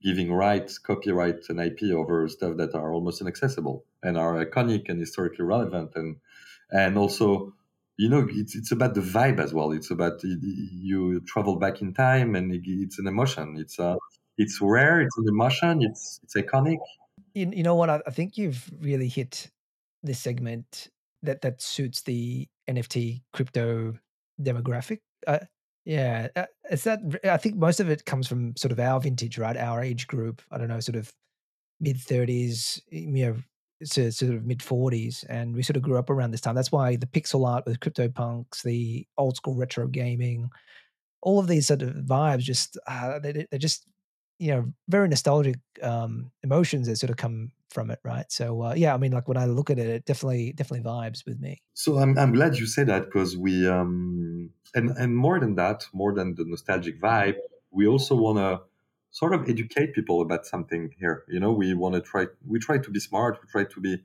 giving 0.00 0.32
rights, 0.32 0.78
copyright, 0.78 1.48
and 1.48 1.58
IP 1.58 1.90
over 1.90 2.28
stuff 2.28 2.56
that 2.58 2.76
are 2.76 2.92
almost 2.92 3.20
inaccessible 3.20 3.84
and 4.04 4.16
are 4.16 4.34
iconic 4.46 4.88
and 4.88 5.00
historically 5.00 5.44
relevant. 5.44 5.90
And, 5.96 6.16
and 6.70 6.96
also, 6.96 7.52
you 7.96 8.08
know, 8.08 8.24
it's, 8.30 8.54
it's 8.54 8.70
about 8.70 8.94
the 8.94 9.00
vibe 9.00 9.40
as 9.40 9.52
well. 9.52 9.72
It's 9.72 9.90
about 9.90 10.20
you 10.22 11.20
travel 11.26 11.56
back 11.56 11.82
in 11.82 11.92
time 11.92 12.36
and 12.36 12.52
it's 12.64 13.00
an 13.00 13.08
emotion. 13.08 13.56
It's, 13.58 13.80
uh, 13.80 13.96
it's 14.38 14.60
rare. 14.60 15.00
It's 15.00 15.18
an 15.18 15.24
emotion. 15.28 15.82
It's, 15.82 16.20
it's 16.22 16.36
iconic. 16.36 16.78
You, 17.34 17.50
you 17.52 17.64
know 17.64 17.74
what? 17.74 17.90
I 17.90 18.10
think 18.10 18.38
you've 18.38 18.70
really 18.80 19.08
hit 19.08 19.50
this 20.06 20.18
segment 20.18 20.88
that 21.22 21.42
that 21.42 21.60
suits 21.60 22.02
the 22.02 22.48
NFT 22.68 23.22
crypto 23.32 23.94
demographic. 24.40 24.98
Uh, 25.26 25.40
yeah, 25.84 26.28
uh, 26.34 26.46
is 26.70 26.84
that? 26.84 27.00
I 27.24 27.36
think 27.36 27.56
most 27.56 27.80
of 27.80 27.88
it 27.88 28.04
comes 28.04 28.26
from 28.26 28.56
sort 28.56 28.72
of 28.72 28.80
our 28.80 29.00
vintage, 29.00 29.38
right? 29.38 29.56
Our 29.56 29.82
age 29.82 30.06
group. 30.06 30.42
I 30.50 30.58
don't 30.58 30.68
know, 30.68 30.80
sort 30.80 30.96
of 30.96 31.12
mid 31.80 31.98
thirties, 31.98 32.82
you 32.90 33.26
know, 33.26 33.36
to 33.90 34.10
sort 34.10 34.34
of 34.34 34.44
mid 34.44 34.62
forties, 34.62 35.24
and 35.28 35.54
we 35.54 35.62
sort 35.62 35.76
of 35.76 35.82
grew 35.82 35.98
up 35.98 36.10
around 36.10 36.32
this 36.32 36.40
time. 36.40 36.54
That's 36.54 36.72
why 36.72 36.96
the 36.96 37.06
pixel 37.06 37.46
art 37.46 37.64
with 37.66 37.80
CryptoPunks, 37.80 38.62
the 38.62 39.06
old 39.16 39.36
school 39.36 39.54
retro 39.54 39.86
gaming, 39.86 40.50
all 41.22 41.38
of 41.38 41.46
these 41.46 41.68
sort 41.68 41.82
of 41.82 41.94
vibes, 41.94 42.40
just 42.40 42.76
uh, 42.88 43.18
they, 43.20 43.46
they're 43.50 43.58
just 43.58 43.86
you 44.38 44.52
know 44.52 44.72
very 44.88 45.08
nostalgic 45.08 45.56
um, 45.82 46.30
emotions 46.42 46.86
that 46.86 46.96
sort 46.96 47.10
of 47.10 47.16
come 47.16 47.52
from 47.70 47.90
it 47.90 47.98
right? 48.04 48.30
So 48.30 48.62
uh, 48.62 48.74
yeah 48.76 48.94
i 48.94 48.96
mean 48.96 49.12
like 49.12 49.28
when 49.28 49.36
i 49.36 49.44
look 49.46 49.70
at 49.70 49.78
it 49.78 49.88
it 49.88 50.04
definitely 50.04 50.52
definitely 50.52 50.84
vibes 50.88 51.26
with 51.26 51.40
me. 51.40 51.62
So 51.74 51.98
i'm, 51.98 52.18
I'm 52.18 52.32
glad 52.32 52.56
you 52.56 52.66
say 52.66 52.84
that 52.84 53.06
because 53.06 53.36
we 53.36 53.68
um 53.68 54.50
and 54.74 54.90
and 54.90 55.16
more 55.16 55.38
than 55.40 55.54
that 55.56 55.86
more 55.92 56.14
than 56.14 56.34
the 56.34 56.44
nostalgic 56.44 57.00
vibe 57.00 57.36
we 57.70 57.86
also 57.86 58.14
want 58.14 58.38
to 58.38 58.60
sort 59.10 59.32
of 59.32 59.48
educate 59.48 59.94
people 59.94 60.20
about 60.20 60.44
something 60.44 60.90
here. 60.98 61.24
You 61.28 61.40
know 61.40 61.52
we 61.52 61.72
want 61.74 61.94
to 61.94 62.02
try 62.02 62.26
we 62.46 62.58
try 62.58 62.78
to 62.78 62.90
be 62.90 63.00
smart 63.00 63.38
we 63.42 63.48
try 63.48 63.64
to 63.64 63.80
be 63.80 64.02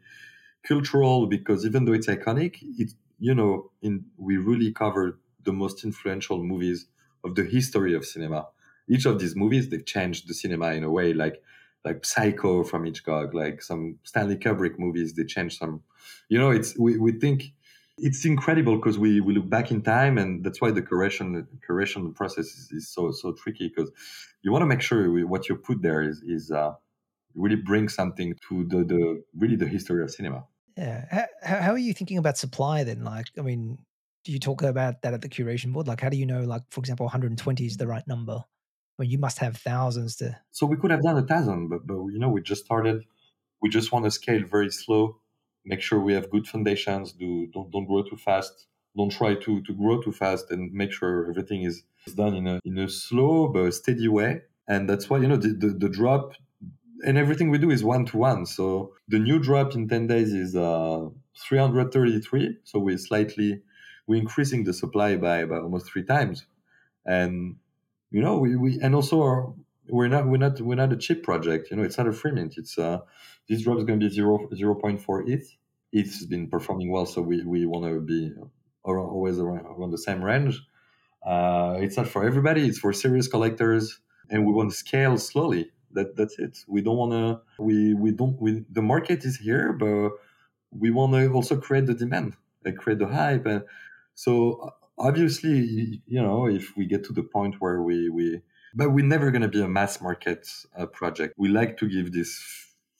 cultural 0.63 1.27
because 1.27 1.65
even 1.65 1.85
though 1.85 1.93
it's 1.93 2.07
iconic 2.07 2.57
it 2.61 2.93
you 3.19 3.35
know 3.35 3.71
in 3.81 4.05
we 4.17 4.37
really 4.37 4.71
cover 4.71 5.19
the 5.43 5.51
most 5.51 5.83
influential 5.83 6.43
movies 6.43 6.87
of 7.25 7.35
the 7.35 7.43
history 7.43 7.93
of 7.93 8.05
cinema 8.05 8.47
each 8.91 9.05
of 9.05 9.19
these 9.19 9.35
movies 9.35 9.69
they've 9.69 9.85
changed 9.85 10.27
the 10.27 10.33
cinema 10.33 10.73
in 10.73 10.83
a 10.83 10.91
way 10.91 11.13
like 11.13 11.41
like 11.83 12.05
Psycho 12.05 12.63
from 12.63 12.85
Hitchcock, 12.85 13.33
like 13.33 13.61
some 13.61 13.97
Stanley 14.03 14.35
Kubrick 14.35 14.77
movies. 14.77 15.13
They 15.13 15.23
changed 15.23 15.57
some, 15.57 15.81
you 16.29 16.37
know. 16.37 16.51
It's 16.51 16.77
we, 16.77 16.97
we 16.97 17.11
think 17.13 17.53
it's 17.97 18.23
incredible 18.25 18.75
because 18.75 18.99
we, 18.99 19.19
we 19.19 19.33
look 19.33 19.49
back 19.49 19.71
in 19.71 19.81
time, 19.81 20.17
and 20.17 20.43
that's 20.43 20.61
why 20.61 20.71
the 20.71 20.81
correction 20.81 21.47
correction 21.65 22.13
process 22.13 22.45
is, 22.45 22.71
is 22.71 22.89
so 22.89 23.11
so 23.11 23.31
tricky 23.31 23.67
because 23.69 23.91
you 24.43 24.51
want 24.51 24.61
to 24.61 24.67
make 24.67 24.81
sure 24.81 25.25
what 25.25 25.49
you 25.49 25.55
put 25.55 25.81
there 25.81 26.01
is 26.03 26.21
is 26.21 26.51
uh, 26.51 26.73
really 27.33 27.55
bring 27.55 27.89
something 27.89 28.35
to 28.47 28.63
the 28.65 28.83
the 28.83 29.23
really 29.35 29.55
the 29.55 29.67
history 29.67 30.03
of 30.03 30.11
cinema. 30.11 30.43
Yeah, 30.77 31.25
how, 31.43 31.57
how 31.57 31.71
are 31.71 31.77
you 31.77 31.93
thinking 31.93 32.17
about 32.17 32.37
supply 32.37 32.83
then? 32.83 33.03
Like, 33.03 33.27
I 33.37 33.41
mean, 33.41 33.79
do 34.23 34.31
you 34.31 34.39
talk 34.39 34.61
about 34.61 35.01
that 35.01 35.13
at 35.13 35.21
the 35.21 35.29
curation 35.29 35.73
board? 35.73 35.87
Like, 35.87 35.99
how 36.01 36.09
do 36.09 36.17
you 36.17 36.25
know, 36.25 36.43
like, 36.43 36.61
for 36.69 36.79
example, 36.79 37.05
120 37.05 37.65
is 37.65 37.77
the 37.77 37.87
right 37.87 38.07
number? 38.07 38.43
Well, 38.97 39.07
you 39.07 39.17
must 39.17 39.39
have 39.39 39.57
thousands 39.57 40.15
to. 40.17 40.37
So 40.51 40.65
we 40.65 40.77
could 40.77 40.91
have 40.91 41.01
done 41.01 41.17
a 41.17 41.25
thousand, 41.25 41.69
but 41.69 41.87
but 41.87 41.95
you 42.07 42.19
know 42.19 42.29
we 42.29 42.41
just 42.41 42.65
started. 42.65 43.03
We 43.61 43.69
just 43.69 43.91
want 43.91 44.05
to 44.05 44.11
scale 44.11 44.43
very 44.45 44.69
slow. 44.69 45.17
Make 45.65 45.81
sure 45.81 45.99
we 45.99 46.13
have 46.13 46.29
good 46.29 46.47
foundations. 46.47 47.13
Do 47.13 47.47
don't 47.53 47.71
don't 47.71 47.85
grow 47.85 48.03
too 48.03 48.17
fast. 48.17 48.67
Don't 48.95 49.11
try 49.11 49.35
to 49.35 49.61
to 49.61 49.73
grow 49.73 50.01
too 50.01 50.11
fast, 50.11 50.51
and 50.51 50.71
make 50.73 50.91
sure 50.91 51.29
everything 51.29 51.63
is, 51.63 51.83
done 52.15 52.35
in 52.35 52.47
a 52.47 52.59
in 52.65 52.77
a 52.77 52.89
slow 52.89 53.47
but 53.47 53.73
steady 53.73 54.07
way. 54.07 54.41
And 54.67 54.89
that's 54.89 55.09
why 55.09 55.17
you 55.17 55.27
know 55.27 55.37
the, 55.37 55.49
the, 55.49 55.67
the 55.67 55.89
drop 55.89 56.33
and 57.03 57.17
everything 57.17 57.49
we 57.49 57.57
do 57.57 57.71
is 57.71 57.83
one 57.83 58.05
to 58.05 58.17
one. 58.17 58.45
So 58.45 58.93
the 59.07 59.19
new 59.19 59.39
drop 59.39 59.75
in 59.75 59.87
10 59.87 60.07
days 60.07 60.33
is 60.33 60.55
uh, 60.55 61.09
333. 61.37 62.57
So 62.63 62.79
we're 62.79 62.97
slightly, 62.97 63.61
we're 64.07 64.21
increasing 64.21 64.63
the 64.63 64.73
supply 64.73 65.15
by, 65.17 65.45
by 65.45 65.57
almost 65.57 65.87
three 65.91 66.03
times. 66.03 66.45
And 67.05 67.55
you 68.11 68.21
know, 68.21 68.37
we, 68.37 68.55
we 68.55 68.79
and 68.81 68.93
also 68.93 69.21
our, 69.21 69.53
we're 69.89 70.09
not 70.09 70.27
we're 70.27 70.37
not 70.37 70.59
we're 70.61 70.75
not 70.75 70.93
a 70.93 70.97
cheap 70.97 71.23
project. 71.23 71.71
You 71.71 71.77
know, 71.77 71.83
it's 71.83 71.97
not 71.97 72.07
a 72.07 72.13
free 72.13 72.31
mint. 72.31 72.55
It's 72.57 72.77
uh, 72.77 72.99
this 73.49 73.63
drop 73.63 73.77
is 73.77 73.85
going 73.85 73.99
to 73.99 74.09
be 74.09 74.13
0, 74.13 74.49
0.4 74.53 75.29
ETH. 75.29 75.55
ETH 75.93 76.05
has 76.05 76.25
been 76.25 76.47
performing 76.47 76.91
well, 76.91 77.05
so 77.05 77.21
we, 77.21 77.43
we 77.43 77.65
want 77.65 77.85
to 77.85 77.99
be 77.99 78.31
around, 78.85 79.09
always 79.09 79.39
around, 79.39 79.65
around, 79.65 79.91
the 79.91 79.97
same 79.97 80.23
range. 80.23 80.61
Uh, 81.25 81.75
it's 81.79 81.97
not 81.97 82.07
for 82.07 82.23
everybody. 82.25 82.65
It's 82.65 82.79
for 82.79 82.93
serious 82.93 83.27
collectors, 83.27 83.99
and 84.29 84.45
we 84.45 84.53
want 84.53 84.71
to 84.71 84.77
scale 84.77 85.17
slowly. 85.17 85.71
That 85.93 86.15
that's 86.15 86.39
it. 86.39 86.59
We 86.67 86.81
don't 86.81 86.97
want 86.97 87.11
to. 87.11 87.41
We 87.61 87.93
we 87.93 88.11
don't. 88.11 88.41
We 88.41 88.63
the 88.69 88.81
market 88.81 89.25
is 89.25 89.37
here, 89.37 89.73
but 89.73 90.11
we 90.71 90.91
want 90.91 91.13
to 91.13 91.31
also 91.33 91.57
create 91.57 91.85
the 91.85 91.93
demand, 91.93 92.35
and 92.63 92.77
create 92.77 92.99
the 92.99 93.07
hype, 93.07 93.45
and 93.45 93.63
so 94.15 94.73
obviously, 94.97 96.01
you 96.05 96.21
know, 96.21 96.47
if 96.47 96.75
we 96.77 96.85
get 96.85 97.03
to 97.05 97.13
the 97.13 97.23
point 97.23 97.55
where 97.59 97.81
we, 97.81 98.09
we 98.09 98.41
but 98.73 98.91
we're 98.91 99.05
never 99.05 99.31
going 99.31 99.41
to 99.41 99.47
be 99.47 99.61
a 99.61 99.67
mass 99.67 100.01
market 100.01 100.47
uh, 100.77 100.85
project. 100.85 101.33
We 101.37 101.49
like 101.49 101.77
to 101.77 101.89
give 101.89 102.13
this 102.13 102.41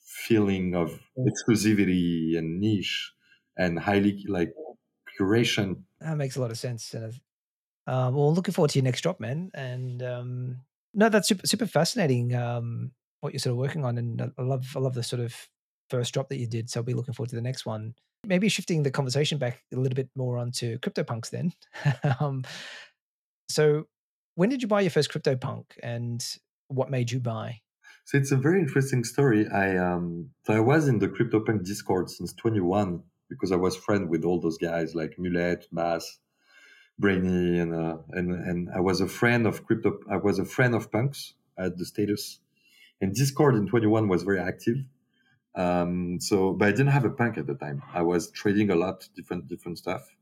feeling 0.04 0.74
of 0.74 1.00
exclusivity 1.18 2.36
and 2.36 2.60
niche 2.60 3.12
and 3.56 3.78
highly 3.78 4.24
like 4.28 4.52
curation. 5.18 5.82
That 6.00 6.16
makes 6.16 6.36
a 6.36 6.40
lot 6.40 6.50
of 6.50 6.58
sense. 6.58 6.94
Uh, 6.94 7.10
well, 7.86 8.32
looking 8.34 8.54
forward 8.54 8.70
to 8.70 8.78
your 8.78 8.84
next 8.84 9.00
drop, 9.00 9.18
man. 9.18 9.50
And 9.54 10.02
um, 10.02 10.56
no, 10.94 11.08
that's 11.08 11.28
super 11.28 11.46
super 11.46 11.66
fascinating. 11.66 12.34
Um, 12.34 12.92
what 13.20 13.32
you're 13.32 13.40
sort 13.40 13.52
of 13.52 13.58
working 13.58 13.84
on, 13.84 13.98
and 13.98 14.32
I 14.36 14.42
love 14.42 14.66
I 14.76 14.78
love 14.78 14.94
the 14.94 15.02
sort 15.02 15.20
of 15.20 15.34
first 15.90 16.14
drop 16.14 16.28
that 16.28 16.38
you 16.38 16.46
did. 16.46 16.70
So 16.70 16.80
I'll 16.80 16.84
be 16.84 16.94
looking 16.94 17.14
forward 17.14 17.30
to 17.30 17.36
the 17.36 17.42
next 17.42 17.66
one. 17.66 17.94
Maybe 18.26 18.48
shifting 18.48 18.82
the 18.82 18.90
conversation 18.90 19.38
back 19.38 19.62
a 19.72 19.76
little 19.76 19.96
bit 19.96 20.08
more 20.16 20.38
onto 20.38 20.78
CryptoPunks 20.78 21.30
then. 21.30 21.52
um, 22.20 22.44
so, 23.48 23.88
when 24.36 24.48
did 24.48 24.62
you 24.62 24.68
buy 24.68 24.80
your 24.80 24.90
first 24.90 25.10
CryptoPunk 25.10 25.64
and 25.82 26.24
what 26.68 26.90
made 26.90 27.10
you 27.10 27.20
buy? 27.20 27.60
So 28.04 28.18
it's 28.18 28.32
a 28.32 28.36
very 28.36 28.60
interesting 28.60 29.04
story. 29.04 29.48
I 29.48 29.76
um, 29.76 30.30
I 30.48 30.60
was 30.60 30.88
in 30.88 30.98
the 30.98 31.08
CryptoPunk 31.08 31.64
Discord 31.64 32.10
since 32.10 32.32
21 32.32 33.02
because 33.28 33.52
I 33.52 33.56
was 33.56 33.76
friend 33.76 34.08
with 34.08 34.24
all 34.24 34.40
those 34.40 34.58
guys 34.58 34.94
like 34.94 35.18
Mulet, 35.18 35.66
Bass, 35.72 36.18
Brainy, 36.98 37.58
and 37.58 37.74
uh, 37.74 37.98
and 38.10 38.32
and 38.32 38.68
I 38.74 38.80
was 38.80 39.00
a 39.00 39.08
friend 39.08 39.46
of 39.46 39.64
crypto. 39.66 39.98
I 40.10 40.16
was 40.16 40.38
a 40.38 40.44
friend 40.44 40.74
of 40.74 40.90
punks 40.90 41.34
at 41.58 41.78
the 41.78 41.84
status, 41.84 42.40
and 43.00 43.14
Discord 43.14 43.54
in 43.54 43.66
21 43.66 44.08
was 44.08 44.22
very 44.22 44.40
active. 44.40 44.78
Um, 45.54 46.20
so, 46.20 46.52
but 46.52 46.68
I 46.68 46.70
didn't 46.70 46.88
have 46.88 47.04
a 47.04 47.10
punk 47.10 47.38
at 47.38 47.46
the 47.46 47.54
time. 47.54 47.82
I 47.92 48.02
was 48.02 48.30
trading 48.30 48.70
a 48.70 48.74
lot, 48.74 49.08
different, 49.14 49.48
different 49.48 49.78
stuff. 49.78 50.14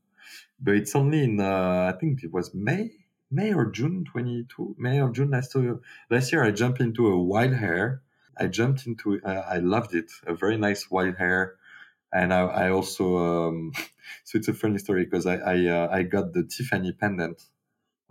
But 0.59 0.75
it's 0.75 0.95
only 0.95 1.23
in, 1.23 1.39
uh, 1.39 1.91
I 1.93 1.97
think 1.99 2.23
it 2.23 2.31
was 2.31 2.53
May, 2.53 2.91
May 3.29 3.53
or 3.53 3.65
June 3.71 4.05
22, 4.05 4.75
May 4.77 5.01
or 5.01 5.09
June 5.09 5.31
last 5.31 5.55
year. 5.55 5.79
Last 6.09 6.31
year, 6.31 6.43
I 6.43 6.51
jumped 6.51 6.81
into 6.81 7.07
a 7.07 7.21
wild 7.21 7.53
hair. 7.53 8.01
I 8.37 8.47
jumped 8.47 8.85
into, 8.87 9.21
uh, 9.23 9.43
I 9.47 9.57
loved 9.57 9.95
it. 9.95 10.11
A 10.27 10.33
very 10.33 10.57
nice 10.57 10.89
wild 10.91 11.15
hair. 11.17 11.55
And 12.13 12.33
I, 12.33 12.41
I 12.41 12.69
also, 12.71 13.17
um, 13.17 13.71
so 14.25 14.37
it's 14.37 14.47
a 14.49 14.53
funny 14.53 14.77
story 14.77 15.05
because 15.05 15.25
I, 15.25 15.37
I, 15.37 15.65
uh, 15.65 15.87
I 15.91 16.03
got 16.03 16.33
the 16.33 16.43
Tiffany 16.43 16.91
pendant 16.91 17.41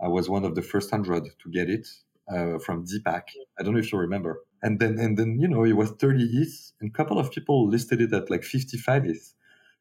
I 0.01 0.07
was 0.07 0.27
one 0.27 0.43
of 0.45 0.55
the 0.55 0.61
first 0.63 0.89
hundred 0.89 1.25
to 1.25 1.49
get 1.51 1.69
it 1.69 1.87
uh, 2.27 2.57
from 2.57 2.85
Deepak. 2.85 3.23
I 3.59 3.63
don't 3.63 3.73
know 3.73 3.79
if 3.79 3.93
you 3.93 3.99
remember. 3.99 4.41
And 4.63 4.79
then 4.79 4.99
and 4.99 5.17
then 5.17 5.39
you 5.39 5.47
know 5.47 5.63
it 5.63 5.73
was 5.73 5.91
30 5.91 6.23
ETH, 6.23 6.73
and 6.79 6.89
a 6.91 6.93
couple 6.93 7.17
of 7.17 7.31
people 7.31 7.67
listed 7.67 8.01
it 8.01 8.13
at 8.13 8.29
like 8.29 8.43
55 8.43 9.05
ETH, 9.05 9.33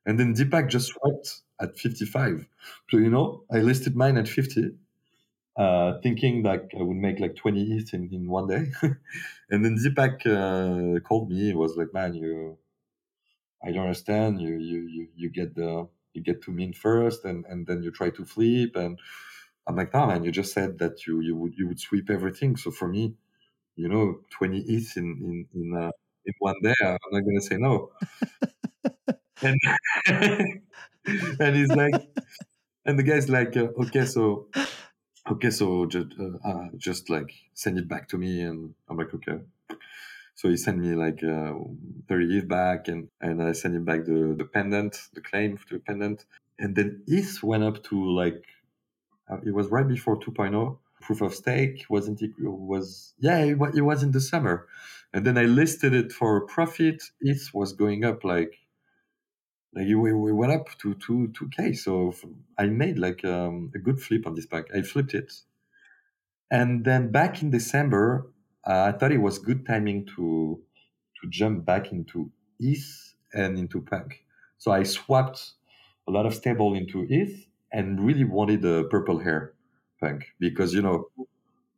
and 0.07 0.19
then 0.19 0.35
Deepak 0.35 0.69
just 0.69 0.89
swiped 0.89 1.43
at 1.61 1.79
55. 1.79 2.47
So 2.91 2.97
you 2.97 3.11
know 3.11 3.45
I 3.53 3.59
listed 3.59 3.95
mine 3.97 4.17
at 4.17 4.29
50. 4.29 4.73
Uh, 5.57 6.01
thinking 6.03 6.43
like 6.43 6.73
I 6.79 6.83
would 6.83 6.97
make 6.97 7.21
like 7.21 7.37
20 7.37 7.73
ETH 7.73 7.93
in, 7.93 8.09
in 8.13 8.29
one 8.29 8.47
day. 8.47 8.73
and 9.51 9.65
then 9.65 9.77
Deepak 9.77 10.25
uh, 10.25 11.01
called 11.01 11.29
me. 11.29 11.51
It 11.51 11.57
was 11.57 11.77
like, 11.77 11.93
man, 11.93 12.15
you, 12.15 12.57
I 13.63 13.73
don't 13.73 13.83
understand. 13.83 14.41
You, 14.41 14.55
you, 14.55 14.89
you, 14.89 15.09
you 15.15 15.29
get 15.29 15.55
the, 15.55 15.87
you 16.15 16.23
get 16.23 16.43
to 16.45 16.51
mint 16.51 16.77
first 16.77 17.25
and, 17.27 17.45
and 17.47 17.67
then 17.67 17.83
you 17.83 17.91
try 17.91 18.11
to 18.11 18.25
flip. 18.25 18.75
And 18.75 18.99
I'm 19.67 19.77
like, 19.77 19.93
no, 19.93 20.07
man, 20.07 20.25
you 20.25 20.33
just 20.33 20.55
said 20.55 20.79
that 20.79 21.07
you, 21.07 21.21
you 21.21 21.37
would, 21.37 21.55
you 21.59 21.69
would 21.69 21.81
sweep 21.81 22.09
everything. 22.09 22.57
So 22.57 22.71
for 22.71 22.89
me, 22.89 23.17
you 23.81 23.89
know, 23.89 24.21
20 24.31 24.59
ETH 24.61 24.97
in, 24.97 25.05
in, 25.05 25.47
in, 25.55 25.77
uh, 25.77 25.91
in 26.27 26.35
one 26.39 26.57
day, 26.63 26.75
I'm 26.83 26.99
not 27.13 27.21
going 27.21 27.41
to 27.41 27.47
say 27.51 27.57
no. 27.57 27.91
and, 29.43 29.59
and 31.41 31.57
he's 31.57 31.71
like, 31.71 31.95
and 32.85 32.99
the 32.99 33.03
guy's 33.03 33.29
like, 33.29 33.57
uh, 33.57 33.69
okay, 33.85 34.05
so 34.05 34.49
okay, 35.31 35.51
so 35.51 35.87
just, 35.87 36.09
uh, 36.19 36.49
uh, 36.49 36.69
just 36.77 37.09
like 37.09 37.33
send 37.55 37.79
it 37.79 37.89
back 37.89 38.09
to 38.09 38.19
me. 38.19 38.43
And 38.43 38.75
I'm 38.89 38.99
like, 38.99 39.15
okay. 39.15 39.39
So 40.35 40.49
he 40.49 40.57
sent 40.57 40.79
me 40.79 40.95
like 40.95 41.23
uh, 41.23 41.55
30 42.09 42.39
ETH 42.39 42.49
back 42.49 42.89
and, 42.89 43.09
and 43.21 43.43
I 43.43 43.53
sent 43.53 43.75
him 43.77 43.85
back 43.85 44.05
the, 44.05 44.35
the 44.37 44.45
pendant, 44.45 44.97
the 45.15 45.21
claim 45.21 45.59
to 45.59 45.75
the 45.75 45.81
pendant. 45.81 46.25
And 46.59 46.75
then 46.77 47.03
ETH 47.07 47.43
went 47.43 47.65
up 47.65 47.83
to 47.85 48.11
like, 48.11 48.45
uh, 49.31 49.39
it 49.45 49.55
was 49.55 49.69
right 49.69 49.87
before 49.87 50.19
2.0. 50.19 50.79
Proof 51.01 51.21
of 51.23 51.35
stake 51.35 51.85
wasn't 51.89 52.23
it 52.23 52.33
was 52.39 53.15
yeah 53.19 53.39
it, 53.39 53.59
it 53.75 53.81
was 53.83 54.03
in 54.03 54.13
the 54.13 54.21
summer, 54.21 54.67
and 55.13 55.27
then 55.27 55.39
I 55.39 55.45
listed 55.45 55.95
it 55.95 56.13
for 56.13 56.47
profit. 56.47 57.03
ETH 57.21 57.51
was 57.55 57.73
going 57.73 58.05
up 58.05 58.25
like 58.25 58.55
like 59.75 59.87
we, 59.87 60.13
we 60.13 60.33
went 60.33 60.53
up 60.53 60.67
to 60.79 60.95
two 60.95 61.29
two 61.29 61.49
k. 61.49 61.73
So 61.73 62.13
I 62.59 62.67
made 62.67 62.99
like 62.99 63.25
um, 63.25 63.71
a 63.75 63.79
good 63.79 64.01
flip 64.01 64.27
on 64.27 64.35
this 64.35 64.47
pack. 64.47 64.67
I 64.75 64.83
flipped 64.83 65.15
it, 65.15 65.33
and 66.51 66.85
then 66.85 67.11
back 67.11 67.43
in 67.43 67.51
December, 67.51 68.31
uh, 68.67 68.93
I 68.93 68.93
thought 68.93 69.13
it 69.13 69.19
was 69.23 69.39
good 69.39 69.67
timing 69.67 70.07
to 70.17 70.61
to 71.21 71.29
jump 71.29 71.65
back 71.65 71.93
into 71.93 72.31
ETH 72.59 73.15
and 73.33 73.59
into 73.59 73.81
Punk. 73.81 74.25
So 74.59 74.71
I 74.73 74.83
swapped 74.83 75.53
a 76.09 76.11
lot 76.11 76.27
of 76.27 76.35
stable 76.35 76.75
into 76.75 77.07
ETH 77.09 77.47
and 77.73 78.05
really 78.05 78.25
wanted 78.25 78.65
a 78.65 78.85
purple 78.85 79.19
hair 79.19 79.55
Punk 80.01 80.25
because 80.39 80.73
you 80.75 80.83
know 80.83 81.09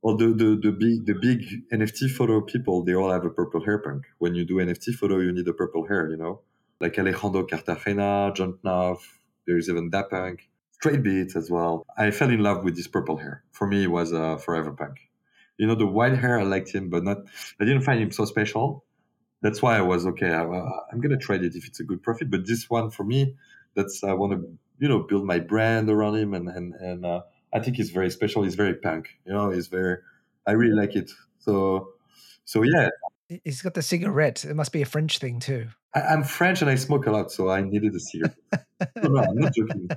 all 0.02 0.16
the, 0.16 0.26
the, 0.26 0.58
the 0.62 0.72
big 0.72 1.06
the 1.06 1.14
big 1.14 1.68
NFT 1.72 2.10
photo 2.10 2.40
people 2.40 2.84
they 2.84 2.94
all 2.94 3.10
have 3.10 3.24
a 3.24 3.30
purple 3.30 3.64
hair 3.64 3.78
Punk. 3.78 4.04
When 4.18 4.34
you 4.34 4.44
do 4.44 4.56
NFT 4.56 4.94
photo, 4.94 5.18
you 5.18 5.32
need 5.32 5.48
a 5.48 5.52
purple 5.52 5.86
hair, 5.86 6.10
you 6.10 6.16
know 6.16 6.42
like 6.82 6.98
Alejandro 6.98 7.46
Cartagena, 7.46 8.32
John 8.34 8.58
Knopf, 8.64 9.18
there's 9.46 9.70
even 9.70 9.90
that 9.90 10.10
punk, 10.10 10.50
straight 10.72 11.02
beats 11.02 11.36
as 11.36 11.48
well. 11.48 11.86
I 11.96 12.10
fell 12.10 12.28
in 12.28 12.40
love 12.40 12.64
with 12.64 12.76
this 12.76 12.88
purple 12.88 13.16
hair. 13.16 13.44
For 13.52 13.66
me, 13.66 13.84
it 13.84 13.90
was 13.90 14.12
uh, 14.12 14.36
forever 14.36 14.72
punk. 14.72 14.98
You 15.56 15.68
know, 15.68 15.76
the 15.76 15.86
white 15.86 16.18
hair, 16.18 16.40
I 16.40 16.42
liked 16.42 16.70
him, 16.70 16.90
but 16.90 17.04
not, 17.04 17.18
I 17.60 17.64
didn't 17.64 17.82
find 17.82 18.02
him 18.02 18.10
so 18.10 18.24
special. 18.24 18.84
That's 19.42 19.62
why 19.62 19.78
I 19.78 19.82
was 19.82 20.06
okay. 20.06 20.32
I, 20.32 20.42
am 20.42 21.00
going 21.00 21.10
to 21.10 21.16
trade 21.16 21.44
it 21.44 21.54
if 21.54 21.66
it's 21.66 21.78
a 21.78 21.84
good 21.84 22.02
profit. 22.02 22.30
But 22.30 22.46
this 22.46 22.68
one 22.68 22.90
for 22.90 23.04
me, 23.04 23.36
that's, 23.74 24.02
I 24.02 24.12
want 24.14 24.32
to, 24.32 24.58
you 24.80 24.88
know, 24.88 25.00
build 25.00 25.24
my 25.24 25.38
brand 25.38 25.88
around 25.88 26.16
him. 26.16 26.34
And, 26.34 26.48
and, 26.48 26.74
and, 26.74 27.06
uh, 27.06 27.22
I 27.52 27.60
think 27.60 27.78
it's 27.78 27.90
very 27.90 28.10
special. 28.10 28.44
It's 28.44 28.54
very 28.54 28.74
punk, 28.74 29.08
you 29.26 29.32
know, 29.32 29.50
it's 29.50 29.66
very, 29.66 29.98
I 30.46 30.52
really 30.52 30.74
like 30.74 30.96
it. 30.96 31.10
So, 31.38 31.92
so 32.44 32.62
yeah. 32.62 32.88
He's 33.44 33.62
got 33.62 33.74
the 33.74 33.82
cigarette. 33.82 34.44
It 34.44 34.54
must 34.54 34.72
be 34.72 34.82
a 34.82 34.86
French 34.86 35.18
thing 35.18 35.40
too. 35.40 35.68
I, 35.94 36.12
am 36.12 36.22
French 36.22 36.60
and 36.60 36.70
I 36.70 36.74
smoke 36.74 37.06
a 37.06 37.10
lot, 37.10 37.30
so 37.32 37.48
I 37.48 37.62
needed 37.62 37.94
a 37.94 38.00
cigarette. 38.00 38.36
no, 38.96 39.08
no, 39.08 39.22
I'm 39.22 39.36
not 39.36 39.54
joking. 39.54 39.88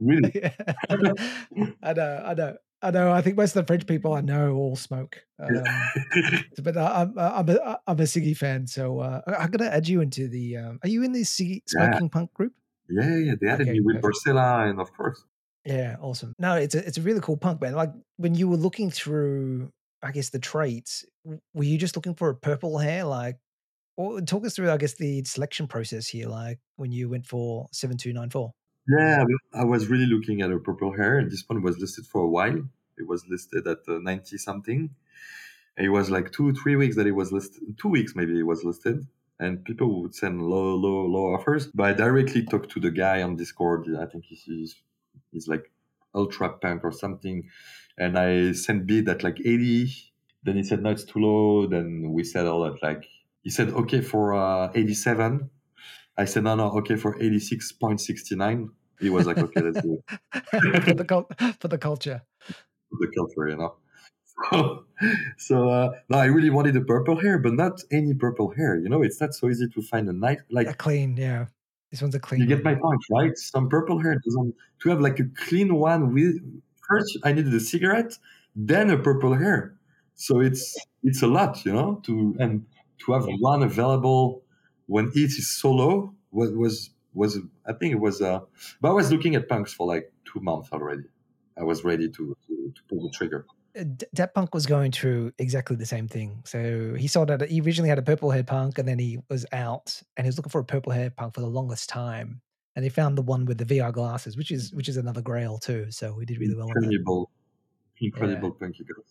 Really? 0.00 0.32
I 0.90 0.96
know, 0.96 1.14
I 1.82 2.34
know. 2.34 2.56
I 2.82 2.90
know. 2.90 3.12
I 3.12 3.20
think 3.20 3.36
most 3.36 3.54
of 3.54 3.62
the 3.62 3.66
French 3.66 3.86
people 3.86 4.14
I 4.14 4.22
know 4.22 4.54
all 4.54 4.74
smoke. 4.74 5.22
Um, 5.38 5.62
but 6.62 6.76
I'm 6.78 7.18
I'm 7.18 7.48
a 7.50 7.78
I'm 7.86 8.00
a 8.00 8.04
Siggy 8.04 8.34
fan, 8.34 8.66
so 8.66 9.00
uh, 9.00 9.20
I'm 9.26 9.50
gonna 9.50 9.70
add 9.70 9.86
you 9.86 10.00
into 10.00 10.28
the. 10.28 10.56
Um, 10.56 10.80
are 10.82 10.88
you 10.88 11.02
in 11.02 11.12
the 11.12 11.20
Siggy 11.20 11.62
smoking 11.66 12.04
yeah. 12.04 12.08
punk 12.10 12.32
group? 12.32 12.54
Yeah, 12.88 13.16
yeah. 13.16 13.34
They 13.40 13.48
added 13.48 13.68
okay, 13.68 13.78
me 13.78 13.80
with 13.80 14.00
Barcella, 14.00 14.68
and 14.68 14.80
of 14.80 14.92
course. 14.96 15.22
Yeah, 15.64 15.96
awesome. 16.00 16.34
No, 16.38 16.54
it's 16.56 16.74
a 16.74 16.86
it's 16.86 16.98
a 16.98 17.02
really 17.02 17.20
cool 17.20 17.36
punk 17.36 17.60
band. 17.60 17.76
Like 17.76 17.92
when 18.16 18.34
you 18.34 18.48
were 18.48 18.56
looking 18.56 18.90
through, 18.90 19.70
I 20.02 20.10
guess 20.10 20.30
the 20.30 20.38
traits, 20.38 21.04
were 21.24 21.64
you 21.64 21.76
just 21.76 21.96
looking 21.96 22.14
for 22.14 22.30
a 22.30 22.34
purple 22.34 22.78
hair? 22.78 23.04
Like 23.04 23.36
or 24.00 24.20
talk 24.22 24.46
us 24.46 24.56
through, 24.56 24.70
I 24.70 24.78
guess, 24.78 24.94
the 24.94 25.22
selection 25.24 25.66
process 25.66 26.06
here, 26.06 26.26
like 26.26 26.58
when 26.76 26.90
you 26.90 27.10
went 27.10 27.26
for 27.26 27.66
7294. 27.72 28.52
Yeah, 28.88 29.24
I 29.52 29.64
was 29.64 29.88
really 29.88 30.06
looking 30.06 30.40
at 30.40 30.50
a 30.50 30.58
purple 30.58 30.92
hair, 30.96 31.18
and 31.18 31.30
this 31.30 31.44
one 31.46 31.62
was 31.62 31.78
listed 31.78 32.06
for 32.06 32.22
a 32.22 32.28
while. 32.28 32.62
It 32.96 33.06
was 33.06 33.26
listed 33.28 33.66
at 33.66 33.80
uh, 33.86 33.98
90 33.98 34.38
something. 34.38 34.90
It 35.76 35.90
was 35.90 36.10
like 36.10 36.32
two, 36.32 36.54
three 36.54 36.76
weeks 36.76 36.96
that 36.96 37.06
it 37.06 37.12
was 37.12 37.30
listed, 37.32 37.62
two 37.78 37.88
weeks 37.88 38.14
maybe 38.14 38.38
it 38.38 38.46
was 38.46 38.64
listed. 38.64 39.06
And 39.38 39.64
people 39.64 40.02
would 40.02 40.14
send 40.14 40.42
low, 40.42 40.74
low, 40.74 41.06
low 41.06 41.34
offers. 41.34 41.68
But 41.68 41.86
I 41.86 41.92
directly 41.94 42.44
talked 42.44 42.70
to 42.72 42.80
the 42.80 42.90
guy 42.90 43.22
on 43.22 43.36
Discord. 43.36 43.86
I 43.98 44.04
think 44.04 44.24
he's, 44.26 44.42
he's 44.42 44.76
like 45.46 45.70
ultra 46.14 46.50
punk 46.50 46.84
or 46.84 46.92
something. 46.92 47.48
And 47.98 48.18
I 48.18 48.52
sent 48.52 48.86
bid 48.86 49.08
at 49.08 49.22
like 49.22 49.38
80. 49.40 49.92
Then 50.42 50.56
he 50.56 50.62
said, 50.62 50.82
no, 50.82 50.90
it's 50.90 51.04
too 51.04 51.18
low. 51.20 51.66
Then 51.66 52.12
we 52.12 52.24
settled 52.24 52.74
at 52.74 52.82
like 52.82 53.04
he 53.42 53.50
said, 53.50 53.70
okay, 53.70 54.00
for 54.00 54.34
uh, 54.34 54.70
87. 54.74 55.50
I 56.16 56.24
said, 56.26 56.44
no, 56.44 56.54
no, 56.54 56.70
okay, 56.78 56.96
for 56.96 57.18
86.69. 57.18 58.68
He 59.00 59.08
was 59.08 59.26
like, 59.26 59.38
okay, 59.38 59.62
let's 59.62 59.80
do 59.80 59.98
it. 59.98 60.82
for, 60.84 60.94
the 60.94 61.04
cult- 61.04 61.32
for 61.58 61.68
the 61.68 61.78
culture. 61.78 62.20
For 62.46 62.98
the 63.00 63.10
culture, 63.16 63.48
you 63.48 63.56
know. 63.56 63.74
So, 64.50 64.84
so 65.36 65.68
uh, 65.68 65.90
no, 66.08 66.16
I 66.16 66.24
really 66.24 66.48
wanted 66.48 66.74
a 66.74 66.80
purple 66.80 67.20
hair, 67.20 67.38
but 67.38 67.52
not 67.52 67.82
any 67.90 68.14
purple 68.14 68.54
hair. 68.56 68.78
You 68.78 68.88
know, 68.88 69.02
it's 69.02 69.20
not 69.20 69.34
so 69.34 69.50
easy 69.50 69.68
to 69.68 69.82
find 69.82 70.08
a 70.08 70.14
nice, 70.14 70.38
like 70.50 70.66
a 70.66 70.72
clean, 70.72 71.18
yeah. 71.18 71.46
This 71.90 72.02
one's 72.02 72.14
a 72.14 72.20
clean. 72.20 72.40
You 72.40 72.46
get 72.46 72.62
my 72.64 72.74
point, 72.74 73.02
right? 73.10 73.36
Some 73.36 73.68
purple 73.68 73.98
hair 73.98 74.16
doesn't. 74.24 74.54
To 74.82 74.88
have 74.90 75.00
like 75.00 75.18
a 75.18 75.24
clean 75.36 75.74
one 75.74 76.14
with 76.14 76.36
first, 76.88 77.18
I 77.24 77.32
needed 77.32 77.52
a 77.52 77.60
cigarette, 77.60 78.16
then 78.54 78.90
a 78.90 78.98
purple 78.98 79.34
hair. 79.34 79.74
So 80.14 80.40
it's 80.40 80.76
it's 81.02 81.22
a 81.22 81.26
lot, 81.26 81.64
you 81.64 81.72
know. 81.72 82.00
To 82.04 82.36
and 82.38 82.64
to 83.04 83.12
have 83.12 83.26
one 83.40 83.62
available 83.62 84.42
when 84.86 85.10
ETH 85.14 85.36
is 85.38 85.50
so 85.50 85.72
low 85.72 86.14
was 86.30 86.52
was 86.52 86.90
was 87.12 87.38
I 87.66 87.72
think 87.72 87.92
it 87.92 88.00
was 88.00 88.22
uh 88.22 88.40
but 88.80 88.90
I 88.90 88.92
was 88.92 89.10
looking 89.10 89.34
at 89.34 89.48
punks 89.48 89.72
for 89.72 89.86
like 89.86 90.12
two 90.24 90.40
months 90.40 90.68
already. 90.72 91.04
I 91.58 91.64
was 91.64 91.84
ready 91.84 92.08
to 92.08 92.36
to, 92.46 92.72
to 92.74 92.82
pull 92.88 93.02
the 93.02 93.10
trigger. 93.10 93.46
Uh, 93.78 93.84
that 94.12 94.34
punk 94.34 94.54
was 94.54 94.66
going 94.66 94.92
through 94.92 95.32
exactly 95.38 95.76
the 95.76 95.86
same 95.86 96.08
thing. 96.08 96.42
So 96.44 96.94
he 96.94 97.06
saw 97.06 97.24
that 97.26 97.48
he 97.48 97.60
originally 97.60 97.88
had 97.88 97.98
a 97.98 98.02
purple 98.02 98.30
hair 98.30 98.42
punk 98.42 98.78
and 98.78 98.88
then 98.88 98.98
he 98.98 99.18
was 99.28 99.46
out 99.52 100.00
and 100.16 100.24
he 100.24 100.28
was 100.28 100.36
looking 100.36 100.50
for 100.50 100.60
a 100.60 100.64
purple 100.64 100.92
hair 100.92 101.10
punk 101.10 101.34
for 101.34 101.40
the 101.40 101.46
longest 101.46 101.88
time. 101.88 102.40
And 102.76 102.84
he 102.84 102.88
found 102.88 103.18
the 103.18 103.22
one 103.22 103.44
with 103.44 103.58
the 103.58 103.64
VR 103.64 103.92
glasses, 103.92 104.36
which 104.36 104.50
is 104.50 104.72
which 104.72 104.88
is 104.88 104.96
another 104.96 105.20
grail 105.20 105.58
too. 105.58 105.90
So 105.90 106.18
he 106.18 106.26
did 106.26 106.38
really 106.38 106.54
well. 106.54 106.68
Incredible, 106.68 107.30
incredible 108.00 108.48
yeah. 108.48 108.66
punky 108.66 108.84
girls. 108.84 109.06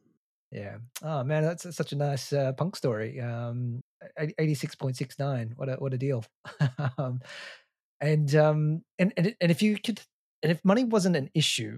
Yeah. 0.51 0.77
Oh 1.03 1.23
man, 1.23 1.43
that's 1.43 1.75
such 1.75 1.91
a 1.91 1.95
nice 1.95 2.33
uh, 2.33 2.53
punk 2.53 2.75
story. 2.75 3.19
Um, 3.19 3.81
eighty 4.17 4.55
six 4.55 4.75
point 4.75 4.97
six 4.97 5.19
nine. 5.19 5.53
What 5.55 5.69
a 5.69 5.73
what 5.73 5.93
a 5.93 5.97
deal. 5.97 6.23
um, 6.97 7.19
and 8.01 8.33
um, 8.35 8.81
and 8.97 9.13
and 9.17 9.35
and 9.39 9.51
if 9.51 9.61
you 9.61 9.77
could, 9.77 10.01
and 10.41 10.51
if 10.51 10.63
money 10.63 10.85
wasn't 10.85 11.17
an 11.17 11.29
issue, 11.33 11.77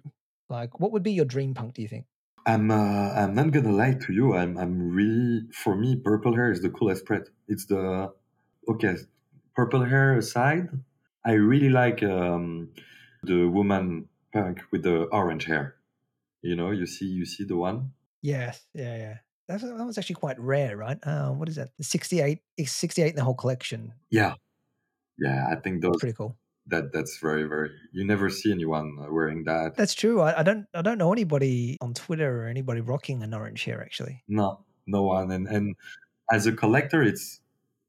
like 0.49 0.79
what 0.79 0.91
would 0.91 1.03
be 1.03 1.11
your 1.11 1.25
dream 1.25 1.53
punk? 1.53 1.73
Do 1.73 1.81
you 1.81 1.87
think? 1.87 2.05
I'm 2.45 2.71
uh, 2.71 3.13
I'm 3.13 3.33
not 3.35 3.51
gonna 3.51 3.71
lie 3.71 3.93
to 3.93 4.13
you. 4.13 4.33
I'm 4.33 4.57
I'm 4.57 4.91
really 4.91 5.47
for 5.53 5.75
me, 5.75 5.95
purple 5.95 6.35
hair 6.35 6.51
is 6.51 6.61
the 6.61 6.69
coolest 6.69 7.01
spread. 7.01 7.23
It's 7.47 7.65
the 7.65 8.11
okay, 8.67 8.95
purple 9.55 9.85
hair 9.85 10.17
aside. 10.17 10.69
I 11.25 11.33
really 11.33 11.69
like 11.69 12.01
um, 12.03 12.69
the 13.23 13.47
woman 13.47 14.09
punk 14.33 14.61
with 14.71 14.83
the 14.83 15.03
orange 15.11 15.45
hair. 15.45 15.75
You 16.41 16.55
know, 16.55 16.71
you 16.71 16.87
see 16.87 17.05
you 17.05 17.25
see 17.25 17.43
the 17.43 17.55
one 17.55 17.91
Yes, 18.21 18.61
yeah, 18.73 18.97
yeah. 18.97 19.17
That, 19.47 19.61
that 19.61 19.85
was 19.85 19.97
actually 19.97 20.15
quite 20.15 20.39
rare, 20.39 20.77
right? 20.77 20.97
Uh, 21.03 21.31
what 21.31 21.49
is 21.49 21.55
that? 21.55 21.69
68, 21.81 22.39
68 22.63 23.09
in 23.09 23.15
the 23.15 23.23
whole 23.23 23.33
collection. 23.33 23.93
Yeah, 24.09 24.35
yeah. 25.17 25.47
I 25.51 25.55
think 25.55 25.81
those 25.81 25.97
pretty 25.99 26.15
cool. 26.15 26.37
That 26.71 26.91
that's 26.91 27.19
very 27.19 27.43
very. 27.43 27.69
You 27.91 28.05
never 28.05 28.29
see 28.29 28.51
anyone 28.51 28.97
wearing 29.11 29.43
that. 29.43 29.75
That's 29.75 29.93
true. 29.93 30.21
I, 30.21 30.39
I 30.39 30.43
don't 30.43 30.65
I 30.73 30.81
don't 30.81 30.97
know 30.97 31.11
anybody 31.13 31.77
on 31.81 31.93
Twitter 31.93 32.43
or 32.43 32.47
anybody 32.47 32.81
rocking 32.81 33.21
an 33.23 33.33
orange 33.33 33.63
hair 33.63 33.81
actually. 33.81 34.23
No, 34.27 34.65
no 34.87 35.03
one. 35.03 35.31
And 35.31 35.47
and 35.47 35.75
as 36.31 36.47
a 36.47 36.53
collector, 36.53 37.03
it's 37.03 37.41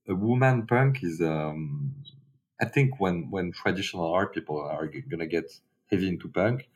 a 0.08 0.14
woman 0.14 0.66
punk 0.66 1.02
is. 1.02 1.20
um 1.20 1.94
I 2.60 2.66
think 2.66 3.00
when 3.00 3.30
when 3.30 3.50
traditional 3.52 4.12
art 4.12 4.34
people 4.34 4.60
are 4.60 4.88
gonna 5.10 5.26
get 5.26 5.50
heavy 5.90 6.08
into 6.08 6.28
punk, 6.28 6.68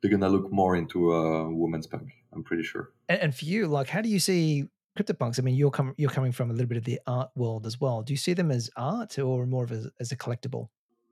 they're 0.00 0.10
gonna 0.10 0.28
look 0.28 0.52
more 0.52 0.76
into 0.76 1.12
uh, 1.12 1.48
women's 1.48 1.86
punk. 1.86 2.12
I'm 2.32 2.44
pretty 2.44 2.62
sure. 2.62 2.90
And, 3.08 3.20
and 3.20 3.34
for 3.34 3.44
you, 3.44 3.66
like, 3.66 3.88
how 3.88 4.00
do 4.00 4.08
you 4.08 4.20
see 4.20 4.68
CryptoPunks? 4.96 5.38
I 5.38 5.42
mean, 5.42 5.56
you're 5.56 5.72
coming 5.72 5.94
you're 5.98 6.10
coming 6.10 6.30
from 6.32 6.50
a 6.50 6.52
little 6.52 6.68
bit 6.68 6.78
of 6.78 6.84
the 6.84 7.00
art 7.06 7.30
world 7.34 7.66
as 7.66 7.80
well. 7.80 8.02
Do 8.02 8.12
you 8.12 8.16
see 8.16 8.34
them 8.34 8.50
as 8.50 8.70
art 8.76 9.18
or 9.18 9.46
more 9.46 9.64
of 9.64 9.72
a, 9.72 9.90
as 9.98 10.12
a 10.12 10.16
collectible? 10.16 10.68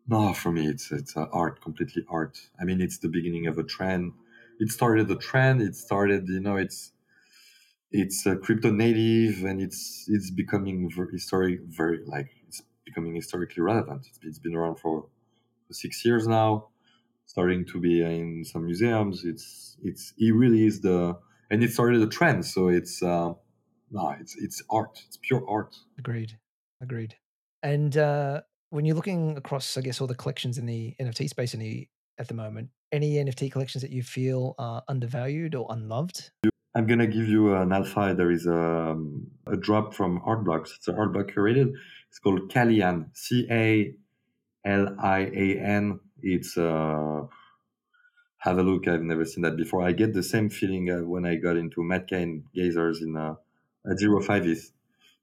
No, 0.08 0.32
for 0.34 0.52
me, 0.52 0.66
it's 0.68 0.90
it's 0.90 1.16
uh, 1.16 1.26
art, 1.32 1.60
completely 1.60 2.04
art. 2.08 2.38
I 2.60 2.64
mean, 2.64 2.80
it's 2.80 2.98
the 2.98 3.08
beginning 3.08 3.46
of 3.46 3.58
a 3.58 3.62
trend. 3.62 4.12
It 4.58 4.70
started 4.70 5.10
a 5.10 5.16
trend. 5.16 5.62
It 5.62 5.76
started, 5.76 6.28
you 6.28 6.40
know, 6.40 6.56
it's 6.56 6.92
it's 7.90 8.26
a 8.26 8.36
crypto 8.36 8.70
native, 8.70 9.44
and 9.44 9.60
it's 9.60 10.06
it's 10.08 10.30
becoming 10.30 10.90
very 10.90 11.12
historic, 11.12 11.60
very 11.66 12.00
like 12.06 12.30
it's 12.48 12.62
becoming 12.84 13.14
historically 13.14 13.62
relevant. 13.62 14.06
It's, 14.08 14.18
it's 14.22 14.38
been 14.38 14.54
around 14.54 14.76
for, 14.80 15.06
for 15.66 15.72
six 15.72 16.04
years 16.04 16.26
now, 16.26 16.68
starting 17.26 17.64
to 17.66 17.80
be 17.80 18.02
in 18.02 18.44
some 18.44 18.64
museums. 18.64 19.24
It's 19.24 19.76
it's 19.82 20.14
it 20.18 20.32
really 20.32 20.66
is 20.66 20.80
the 20.80 21.18
and 21.50 21.62
it 21.62 21.72
started 21.72 22.02
a 22.02 22.08
trend. 22.08 22.46
So 22.46 22.68
it's 22.68 23.02
uh, 23.02 23.34
no, 23.90 24.14
it's 24.20 24.36
it's 24.36 24.62
art. 24.70 25.02
It's 25.06 25.18
pure 25.20 25.44
art. 25.48 25.76
Agreed, 25.98 26.38
agreed. 26.80 27.16
And 27.62 27.96
uh, 27.96 28.42
when 28.72 28.86
you're 28.86 28.96
looking 28.96 29.36
across, 29.36 29.76
I 29.76 29.82
guess, 29.82 30.00
all 30.00 30.06
the 30.06 30.14
collections 30.14 30.56
in 30.56 30.64
the 30.64 30.94
NFT 30.98 31.28
space 31.28 31.54
at 32.18 32.28
the 32.28 32.34
moment, 32.34 32.70
any 32.90 33.14
NFT 33.16 33.52
collections 33.52 33.82
that 33.82 33.90
you 33.90 34.02
feel 34.02 34.54
are 34.58 34.82
undervalued 34.88 35.54
or 35.54 35.66
unloved? 35.68 36.30
I'm 36.74 36.86
gonna 36.86 37.06
give 37.06 37.28
you 37.28 37.54
an 37.54 37.70
alpha. 37.70 38.14
There 38.16 38.30
is 38.30 38.46
a, 38.46 38.96
a 39.46 39.56
drop 39.58 39.92
from 39.92 40.22
Art 40.24 40.42
Blocks. 40.44 40.74
It's 40.78 40.88
an 40.88 40.96
Artblock 40.96 41.34
curated. 41.34 41.72
It's 42.08 42.18
called 42.18 42.50
Calian. 42.50 43.10
C 43.12 43.46
A 43.50 43.94
L 44.64 44.96
I 44.98 45.18
A 45.18 45.58
N. 45.60 46.00
It's 46.22 46.56
uh, 46.56 47.20
have 48.38 48.56
a 48.56 48.62
look. 48.62 48.88
I've 48.88 49.02
never 49.02 49.26
seen 49.26 49.42
that 49.42 49.56
before. 49.58 49.84
I 49.86 49.92
get 49.92 50.14
the 50.14 50.22
same 50.22 50.48
feeling 50.48 50.90
uh, 50.90 51.00
when 51.00 51.26
I 51.26 51.36
got 51.36 51.58
into 51.58 51.82
Matt 51.82 52.08
Kane 52.08 52.44
Gazers 52.56 53.02
in 53.02 53.18
uh, 53.18 53.34
at 53.90 53.98
zero 53.98 54.22
five 54.22 54.46
is 54.46 54.72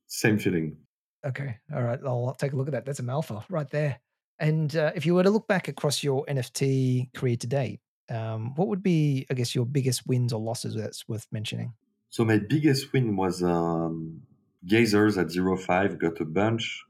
same 0.05 0.37
feeling. 0.37 0.77
Okay. 1.25 1.57
All 1.73 1.83
right. 1.83 1.99
I'll 2.05 2.35
take 2.37 2.53
a 2.53 2.55
look 2.55 2.67
at 2.67 2.73
that. 2.73 2.85
That's 2.85 2.99
a 2.99 3.03
Malfa 3.03 3.43
right 3.49 3.69
there. 3.69 3.99
And 4.39 4.73
uh, 4.75 4.91
if 4.95 5.05
you 5.05 5.15
were 5.15 5.23
to 5.23 5.29
look 5.29 5.47
back 5.47 5.67
across 5.67 6.01
your 6.01 6.25
NFT 6.25 7.13
career 7.13 7.35
to 7.37 7.47
date, 7.47 7.81
um, 8.09 8.55
what 8.55 8.69
would 8.69 8.81
be, 8.81 9.25
I 9.29 9.33
guess, 9.33 9.53
your 9.53 9.65
biggest 9.65 10.07
wins 10.07 10.31
or 10.31 10.39
losses 10.39 10.75
that's 10.75 11.07
worth 11.07 11.27
mentioning? 11.31 11.73
So 12.09 12.23
my 12.25 12.39
biggest 12.39 12.91
win 12.93 13.15
was 13.15 13.43
um, 13.43 14.21
Gazers 14.65 15.17
at 15.17 15.29
zero 15.29 15.57
five. 15.57 15.99
got 15.99 16.19
a 16.21 16.25
bunch. 16.25 16.83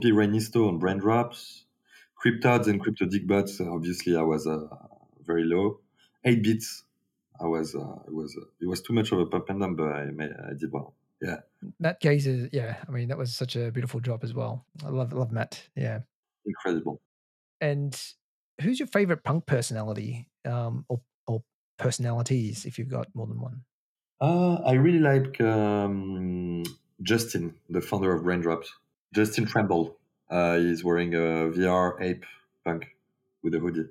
P. 0.00 0.12
Renisto 0.12 0.68
on 0.68 0.78
Brain 0.78 0.98
Drops. 0.98 1.64
CrypToadz 2.22 2.68
and 2.68 2.84
CryptoDickbutts, 2.84 3.60
obviously 3.66 4.16
I 4.16 4.22
was 4.22 4.46
uh, 4.46 4.68
very 5.26 5.44
low. 5.44 5.80
8 6.24 6.40
bits, 6.42 6.84
I 7.40 7.46
was, 7.46 7.74
uh, 7.74 7.98
it 8.06 8.14
was, 8.14 8.36
uh, 8.36 8.44
it 8.60 8.68
was 8.68 8.80
too 8.80 8.92
much 8.92 9.10
of 9.10 9.18
a 9.18 9.26
pump 9.26 9.50
and 9.50 9.60
dump, 9.60 9.78
but 9.78 9.88
I, 9.88 10.02
I 10.02 10.52
did 10.56 10.70
well. 10.70 10.94
Yeah. 11.22 11.36
Matt 11.78 12.00
Gazer, 12.00 12.48
yeah. 12.52 12.76
I 12.86 12.90
mean, 12.90 13.08
that 13.08 13.16
was 13.16 13.34
such 13.34 13.54
a 13.54 13.70
beautiful 13.70 14.00
job 14.00 14.24
as 14.24 14.34
well. 14.34 14.66
I 14.84 14.88
love 14.88 15.12
love 15.12 15.30
Matt. 15.30 15.62
Yeah. 15.76 16.00
Incredible. 16.44 17.00
And 17.60 17.98
who's 18.60 18.80
your 18.80 18.88
favorite 18.88 19.22
punk 19.22 19.46
personality, 19.46 20.28
um, 20.44 20.84
or 20.88 21.00
or 21.28 21.44
personalities, 21.78 22.64
if 22.66 22.76
you've 22.76 22.90
got 22.90 23.06
more 23.14 23.28
than 23.28 23.40
one? 23.40 23.62
Uh, 24.20 24.54
I 24.66 24.72
really 24.72 24.98
like 24.98 25.40
um, 25.40 26.64
Justin, 27.02 27.54
the 27.70 27.80
founder 27.80 28.12
of 28.12 28.24
Braindrops. 28.24 28.66
Justin 29.14 29.46
Trimble. 29.46 29.96
Uh, 30.28 30.58
he's 30.58 30.82
wearing 30.82 31.14
a 31.14 31.52
VR 31.52 32.00
ape 32.00 32.24
punk 32.64 32.96
with 33.42 33.54
a 33.54 33.58
hoodie. 33.58 33.88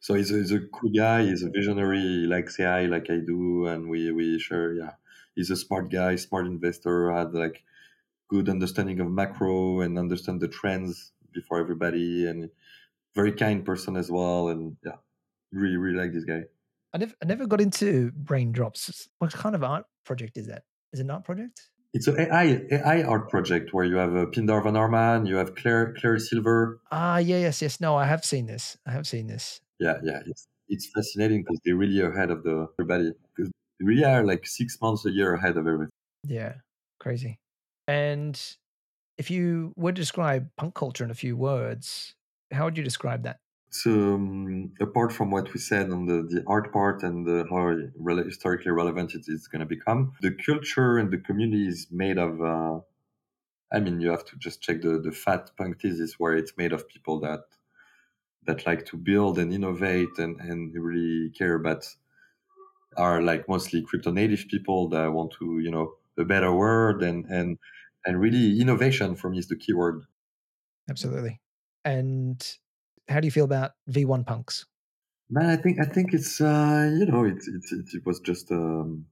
So 0.00 0.14
he's 0.14 0.32
a, 0.32 0.34
he's 0.34 0.52
a 0.52 0.60
cool 0.60 0.90
guy. 0.94 1.22
He's 1.22 1.42
a 1.42 1.50
visionary. 1.50 2.00
He 2.00 2.26
likes 2.26 2.58
AI 2.58 2.86
like 2.86 3.08
I 3.08 3.18
do, 3.24 3.66
and 3.66 3.88
we 3.88 4.10
we 4.12 4.38
share 4.38 4.74
yeah 4.74 4.92
he's 5.40 5.50
a 5.50 5.56
smart 5.56 5.90
guy, 5.90 6.16
smart 6.16 6.46
investor, 6.46 7.10
had 7.10 7.32
like 7.32 7.64
good 8.28 8.48
understanding 8.48 9.00
of 9.00 9.10
macro 9.10 9.80
and 9.80 9.98
understand 9.98 10.40
the 10.40 10.48
trends 10.48 11.12
before 11.32 11.58
everybody, 11.58 12.26
and 12.26 12.50
very 13.14 13.32
kind 13.32 13.64
person 13.64 13.96
as 13.96 14.10
well. 14.10 14.48
And 14.48 14.76
yeah, 14.84 14.98
really, 15.50 15.78
really 15.78 15.98
like 15.98 16.12
this 16.12 16.24
guy. 16.24 16.42
I 16.92 16.98
never, 16.98 17.14
I 17.22 17.24
never 17.24 17.46
got 17.46 17.60
into 17.60 18.12
Braindrops. 18.12 19.08
What 19.18 19.32
kind 19.32 19.54
of 19.54 19.64
art 19.64 19.86
project 20.04 20.36
is 20.36 20.46
that? 20.48 20.64
Is 20.92 21.00
it 21.00 21.04
an 21.04 21.10
art 21.10 21.24
project? 21.24 21.62
It's 21.94 22.06
an 22.06 22.20
AI 22.20 22.60
AI 22.70 23.02
art 23.02 23.30
project 23.30 23.72
where 23.72 23.84
you 23.84 23.96
have 23.96 24.14
a 24.14 24.26
Pindar 24.26 24.62
Van 24.62 24.74
Arman, 24.74 25.26
you 25.26 25.36
have 25.36 25.54
Claire 25.54 25.94
Claire 25.98 26.18
Silver. 26.18 26.80
Ah, 26.92 27.18
yeah, 27.18 27.38
yes, 27.38 27.62
yes. 27.62 27.80
No, 27.80 27.96
I 27.96 28.04
have 28.04 28.24
seen 28.24 28.46
this. 28.46 28.76
I 28.86 28.92
have 28.92 29.06
seen 29.06 29.26
this. 29.26 29.60
Yeah, 29.80 29.96
yeah. 30.04 30.20
It's 30.26 30.46
it's 30.68 30.90
fascinating 30.94 31.42
because 31.42 31.58
they're 31.64 31.76
really 31.76 32.00
ahead 32.00 32.30
of 32.30 32.44
the 32.44 32.68
everybody. 32.78 33.12
Because 33.34 33.50
we 33.82 34.04
are 34.04 34.24
like 34.24 34.46
six 34.46 34.80
months 34.80 35.04
a 35.06 35.10
year 35.10 35.34
ahead 35.34 35.56
of 35.56 35.66
everything. 35.66 35.90
Yeah, 36.26 36.54
crazy. 36.98 37.38
And 37.88 38.40
if 39.18 39.30
you 39.30 39.72
were 39.76 39.92
to 39.92 40.00
describe 40.00 40.48
punk 40.56 40.74
culture 40.74 41.04
in 41.04 41.10
a 41.10 41.14
few 41.14 41.36
words, 41.36 42.14
how 42.52 42.64
would 42.64 42.76
you 42.76 42.84
describe 42.84 43.22
that? 43.24 43.38
So, 43.72 43.90
um, 44.14 44.72
apart 44.80 45.12
from 45.12 45.30
what 45.30 45.52
we 45.54 45.60
said 45.60 45.90
on 45.90 46.06
the, 46.06 46.22
the 46.28 46.42
art 46.48 46.72
part 46.72 47.04
and 47.04 47.24
the, 47.24 47.46
how 47.48 47.76
re- 47.96 48.24
historically 48.24 48.72
relevant 48.72 49.14
it 49.14 49.26
is 49.28 49.46
going 49.46 49.60
to 49.60 49.66
become, 49.66 50.12
the 50.22 50.32
culture 50.32 50.98
and 50.98 51.10
the 51.10 51.18
community 51.18 51.68
is 51.68 51.86
made 51.90 52.18
of. 52.18 52.40
Uh, 52.42 52.80
I 53.72 53.78
mean, 53.78 54.00
you 54.00 54.10
have 54.10 54.24
to 54.24 54.36
just 54.36 54.60
check 54.60 54.82
the 54.82 54.98
the 54.98 55.12
fat 55.12 55.52
punk 55.56 55.80
thesis 55.80 56.18
where 56.18 56.34
it's 56.34 56.56
made 56.56 56.72
of 56.72 56.88
people 56.88 57.20
that 57.20 57.44
that 58.46 58.66
like 58.66 58.86
to 58.86 58.96
build 58.96 59.38
and 59.38 59.52
innovate 59.52 60.18
and 60.18 60.40
and 60.40 60.74
really 60.74 61.30
care 61.30 61.54
about 61.54 61.84
are 62.96 63.22
like 63.22 63.48
mostly 63.48 63.82
crypto 63.82 64.10
native 64.10 64.46
people 64.48 64.88
that 64.88 65.12
want 65.12 65.32
to 65.38 65.60
you 65.60 65.70
know 65.70 65.94
a 66.18 66.24
better 66.24 66.52
world 66.52 67.02
and 67.02 67.24
and 67.26 67.58
and 68.04 68.20
really 68.20 68.60
innovation 68.60 69.14
for 69.14 69.30
me 69.30 69.38
is 69.38 69.48
the 69.48 69.56
keyword 69.56 70.02
absolutely. 70.88 71.40
And 71.84 72.36
how 73.08 73.20
do 73.20 73.26
you 73.26 73.30
feel 73.30 73.44
about 73.44 73.72
v1 73.90 74.26
punks? 74.26 74.66
Man 75.30 75.46
i 75.46 75.56
think 75.56 75.78
i 75.80 75.84
think 75.84 76.12
it's 76.12 76.40
uh 76.40 76.90
you 76.98 77.06
know 77.06 77.24
it 77.24 77.38
it, 77.56 77.64
it, 77.70 77.86
it 77.94 78.06
was 78.06 78.18
just 78.20 78.50
um 78.50 79.06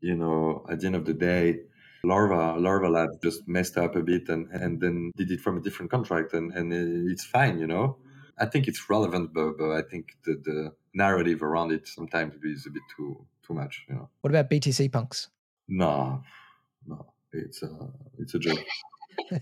you 0.00 0.14
know 0.14 0.64
at 0.70 0.80
the 0.80 0.86
end 0.86 0.94
of 0.94 1.04
the 1.04 1.14
day 1.14 1.58
larva 2.04 2.56
larva 2.58 2.88
lab 2.88 3.10
just 3.22 3.48
messed 3.48 3.76
up 3.76 3.96
a 3.96 4.02
bit 4.02 4.28
and 4.28 4.46
and 4.52 4.80
then 4.80 5.10
did 5.16 5.30
it 5.32 5.40
from 5.40 5.58
a 5.58 5.60
different 5.60 5.90
contract 5.90 6.32
and 6.32 6.52
and 6.52 6.72
it's 7.10 7.24
fine 7.24 7.58
you 7.58 7.66
know 7.66 7.96
I 8.40 8.46
think 8.46 8.68
it's 8.68 8.88
relevant, 8.88 9.32
but, 9.34 9.58
but 9.58 9.70
I 9.72 9.82
think 9.82 10.16
the, 10.24 10.40
the 10.44 10.72
narrative 10.94 11.42
around 11.42 11.72
it 11.72 11.86
sometimes 11.86 12.34
is 12.42 12.66
a 12.66 12.70
bit 12.70 12.82
too 12.96 13.26
too 13.46 13.54
much. 13.54 13.84
You 13.88 13.96
know. 13.96 14.08
What 14.20 14.30
about 14.30 14.50
BTC 14.50 14.92
punks? 14.92 15.28
No, 15.68 16.22
no, 16.86 17.12
it's 17.32 17.62
a 17.62 17.70
it's 18.18 18.34
a 18.34 18.38
joke. 18.38 18.64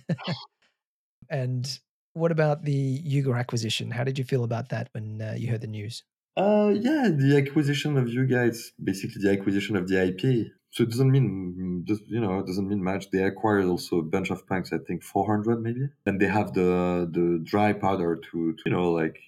and 1.30 1.78
what 2.14 2.32
about 2.32 2.64
the 2.64 2.72
Yuga 2.72 3.32
acquisition? 3.32 3.90
How 3.90 4.04
did 4.04 4.18
you 4.18 4.24
feel 4.24 4.44
about 4.44 4.70
that 4.70 4.88
when 4.92 5.20
uh, 5.20 5.34
you 5.36 5.50
heard 5.50 5.60
the 5.60 5.66
news? 5.66 6.02
Uh, 6.36 6.72
yeah, 6.74 7.08
the 7.08 7.42
acquisition 7.46 7.96
of 7.96 8.08
Yuga, 8.08 8.44
it's 8.44 8.72
basically 8.82 9.22
the 9.22 9.30
acquisition 9.30 9.76
of 9.76 9.88
the 9.88 10.02
IP. 10.08 10.48
So 10.76 10.82
it 10.82 10.90
doesn't 10.90 11.10
mean, 11.10 11.54
mm, 11.58 11.88
just, 11.88 12.06
you 12.06 12.20
know, 12.20 12.38
it 12.38 12.46
doesn't 12.46 12.68
mean 12.68 12.84
much. 12.84 13.10
They 13.10 13.22
acquired 13.22 13.64
also 13.64 13.96
a 13.96 14.02
bunch 14.02 14.28
of 14.28 14.46
punks, 14.46 14.74
I 14.74 14.78
think 14.86 15.02
400 15.02 15.62
maybe. 15.62 15.88
And 16.04 16.20
they 16.20 16.26
have 16.26 16.52
the 16.52 17.08
the 17.10 17.40
dry 17.42 17.72
powder 17.72 18.16
to, 18.16 18.52
to 18.52 18.62
you 18.66 18.72
know, 18.72 18.92
like 18.92 19.18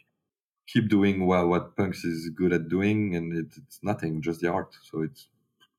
keep 0.66 0.90
doing 0.90 1.26
what, 1.26 1.48
what 1.48 1.74
punks 1.74 2.04
is 2.04 2.28
good 2.36 2.52
at 2.52 2.68
doing. 2.68 3.16
And 3.16 3.34
it, 3.34 3.46
it's 3.56 3.80
nothing, 3.82 4.20
just 4.20 4.40
the 4.40 4.48
art. 4.48 4.76
So 4.82 5.00
it's, 5.00 5.28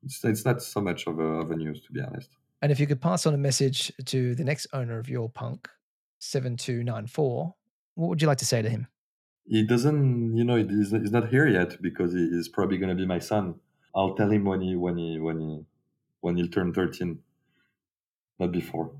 it's, 0.03 0.25
it's 0.25 0.43
not 0.43 0.63
so 0.63 0.81
much 0.81 1.05
of 1.05 1.19
a, 1.19 1.29
of 1.41 1.51
a 1.51 1.55
news, 1.55 1.81
to 1.85 1.91
be 1.91 2.01
honest. 2.01 2.31
And 2.63 2.71
if 2.71 2.79
you 2.79 2.87
could 2.87 2.99
pass 2.99 3.27
on 3.27 3.35
a 3.35 3.37
message 3.37 3.93
to 4.05 4.33
the 4.33 4.43
next 4.43 4.65
owner 4.73 4.97
of 4.97 5.07
your 5.07 5.29
punk, 5.29 5.69
7294, 6.17 7.53
what 7.93 8.09
would 8.09 8.23
you 8.23 8.27
like 8.27 8.39
to 8.39 8.45
say 8.53 8.63
to 8.63 8.69
him? 8.71 8.87
He 9.45 9.61
doesn't, 9.67 10.35
you 10.35 10.43
know, 10.43 10.55
he's, 10.55 10.89
he's 10.89 11.11
not 11.11 11.29
here 11.29 11.47
yet 11.47 11.79
because 11.79 12.13
he 12.13 12.23
is 12.23 12.49
probably 12.49 12.79
going 12.79 12.89
to 12.89 12.95
be 12.95 13.05
my 13.05 13.19
son. 13.19 13.59
I'll 13.95 14.15
tell 14.15 14.31
him 14.31 14.45
when 14.45 14.61
he 14.61 14.75
when 14.75 14.97
he 14.97 15.19
when 15.19 15.39
he 15.39 15.65
when 16.21 16.37
he'll 16.37 16.47
turn 16.47 16.73
thirteen, 16.73 17.19
not 18.39 18.51
before. 18.51 18.91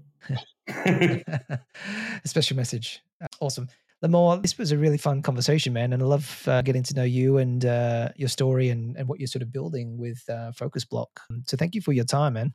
a 0.67 1.59
special 2.25 2.57
message. 2.57 3.01
Awesome. 3.39 3.67
L'anamour, 4.01 4.41
this 4.41 4.57
was 4.57 4.71
a 4.71 4.77
really 4.77 4.97
fun 4.97 5.21
conversation, 5.21 5.73
man, 5.73 5.91
and 5.91 6.01
I 6.01 6.05
love 6.05 6.43
uh, 6.47 6.61
getting 6.61 6.83
to 6.83 6.95
know 6.95 7.03
you 7.03 7.37
and 7.37 7.65
uh, 7.65 8.09
your 8.15 8.29
story 8.29 8.69
and, 8.69 8.95
and 8.95 9.09
what 9.09 9.19
you're 9.19 9.27
sort 9.27 9.41
of 9.41 9.51
building 9.51 9.97
with 9.97 10.23
uh, 10.29 10.53
Focus 10.53 10.85
Bloc. 10.85 11.19
So 11.47 11.57
thank 11.57 11.75
you 11.75 11.81
for 11.81 11.91
your 11.91 12.05
time, 12.05 12.33
man. 12.33 12.53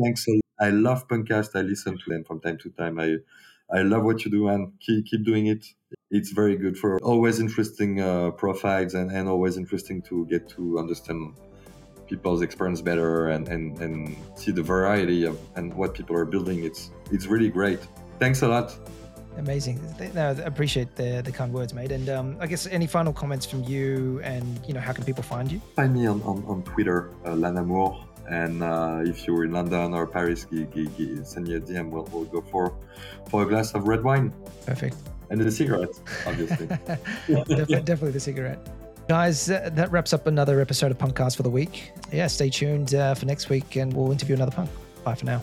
Thanks. 0.00 0.24
I 0.60 0.70
love 0.70 1.08
Punkcast. 1.08 1.56
I 1.56 1.62
listen 1.62 1.98
to 1.98 2.04
them 2.06 2.22
from 2.22 2.40
time 2.40 2.58
to 2.58 2.70
time. 2.70 3.00
I 3.00 3.16
I 3.72 3.82
love 3.82 4.04
what 4.04 4.24
you 4.24 4.30
do, 4.30 4.46
and 4.48 4.72
keep 4.78 5.06
keep 5.06 5.24
doing 5.24 5.46
it 5.46 5.66
it's 6.10 6.30
very 6.30 6.56
good 6.56 6.78
for 6.78 6.98
always 7.02 7.40
interesting 7.40 8.00
uh, 8.00 8.30
profiles 8.32 8.94
and, 8.94 9.10
and 9.10 9.28
always 9.28 9.56
interesting 9.56 10.02
to 10.02 10.26
get 10.26 10.48
to 10.48 10.78
understand 10.78 11.34
people's 12.06 12.42
experience 12.42 12.80
better 12.80 13.28
and, 13.28 13.48
and, 13.48 13.78
and 13.80 14.16
see 14.34 14.50
the 14.50 14.62
variety 14.62 15.24
of 15.24 15.38
and 15.56 15.72
what 15.74 15.94
people 15.94 16.16
are 16.16 16.24
building. 16.24 16.64
It's 16.64 16.90
it's 17.10 17.26
really 17.26 17.50
great. 17.50 17.80
Thanks 18.18 18.42
a 18.42 18.48
lot. 18.48 18.76
Amazing. 19.36 19.80
No, 20.14 20.28
I 20.28 20.30
appreciate 20.42 20.94
the 20.94 21.20
the 21.24 21.32
kind 21.32 21.52
words, 21.52 21.74
mate. 21.74 21.90
And 21.90 22.08
um, 22.08 22.36
I 22.40 22.46
guess 22.46 22.66
any 22.66 22.86
final 22.86 23.12
comments 23.12 23.44
from 23.46 23.64
you, 23.64 24.20
and 24.22 24.60
you 24.66 24.74
know, 24.74 24.80
how 24.80 24.92
can 24.92 25.04
people 25.04 25.24
find 25.24 25.50
you? 25.50 25.60
Find 25.74 25.92
me 25.92 26.06
on 26.06 26.22
on, 26.22 26.44
on 26.46 26.62
Twitter, 26.62 27.10
uh, 27.26 27.34
L'anamour, 27.34 27.98
and 28.30 28.62
uh, 28.62 29.00
if 29.04 29.26
you're 29.26 29.44
in 29.44 29.52
London 29.52 29.92
or 29.92 30.06
Paris, 30.06 30.46
g- 30.50 30.66
g- 30.72 30.88
g- 30.96 31.24
send 31.24 31.48
me 31.48 31.54
a 31.56 31.60
DM. 31.60 31.90
We'll, 31.90 32.04
we'll 32.12 32.24
go 32.26 32.42
for 32.42 32.76
for 33.28 33.42
a 33.42 33.46
glass 33.46 33.74
of 33.74 33.88
red 33.88 34.04
wine. 34.04 34.32
Perfect. 34.66 34.96
And 35.30 35.40
the 35.40 35.50
cigarette, 35.50 35.98
obviously. 36.26 36.66
definitely, 37.26 37.80
definitely 37.80 38.10
the 38.12 38.20
cigarette. 38.20 38.60
Guys, 39.06 39.50
uh, 39.50 39.68
that 39.72 39.90
wraps 39.92 40.14
up 40.14 40.26
another 40.26 40.60
episode 40.60 40.90
of 40.90 40.98
Punk 40.98 41.14
Punkcast 41.14 41.36
for 41.36 41.42
the 41.42 41.50
week. 41.50 41.92
Yeah, 42.10 42.26
stay 42.26 42.48
tuned 42.48 42.94
uh, 42.94 43.14
for 43.14 43.26
next 43.26 43.50
week, 43.50 43.76
and 43.76 43.92
we'll 43.92 44.10
interview 44.10 44.34
another 44.34 44.52
punk. 44.52 44.70
Bye 45.04 45.14
for 45.14 45.26
now. 45.26 45.42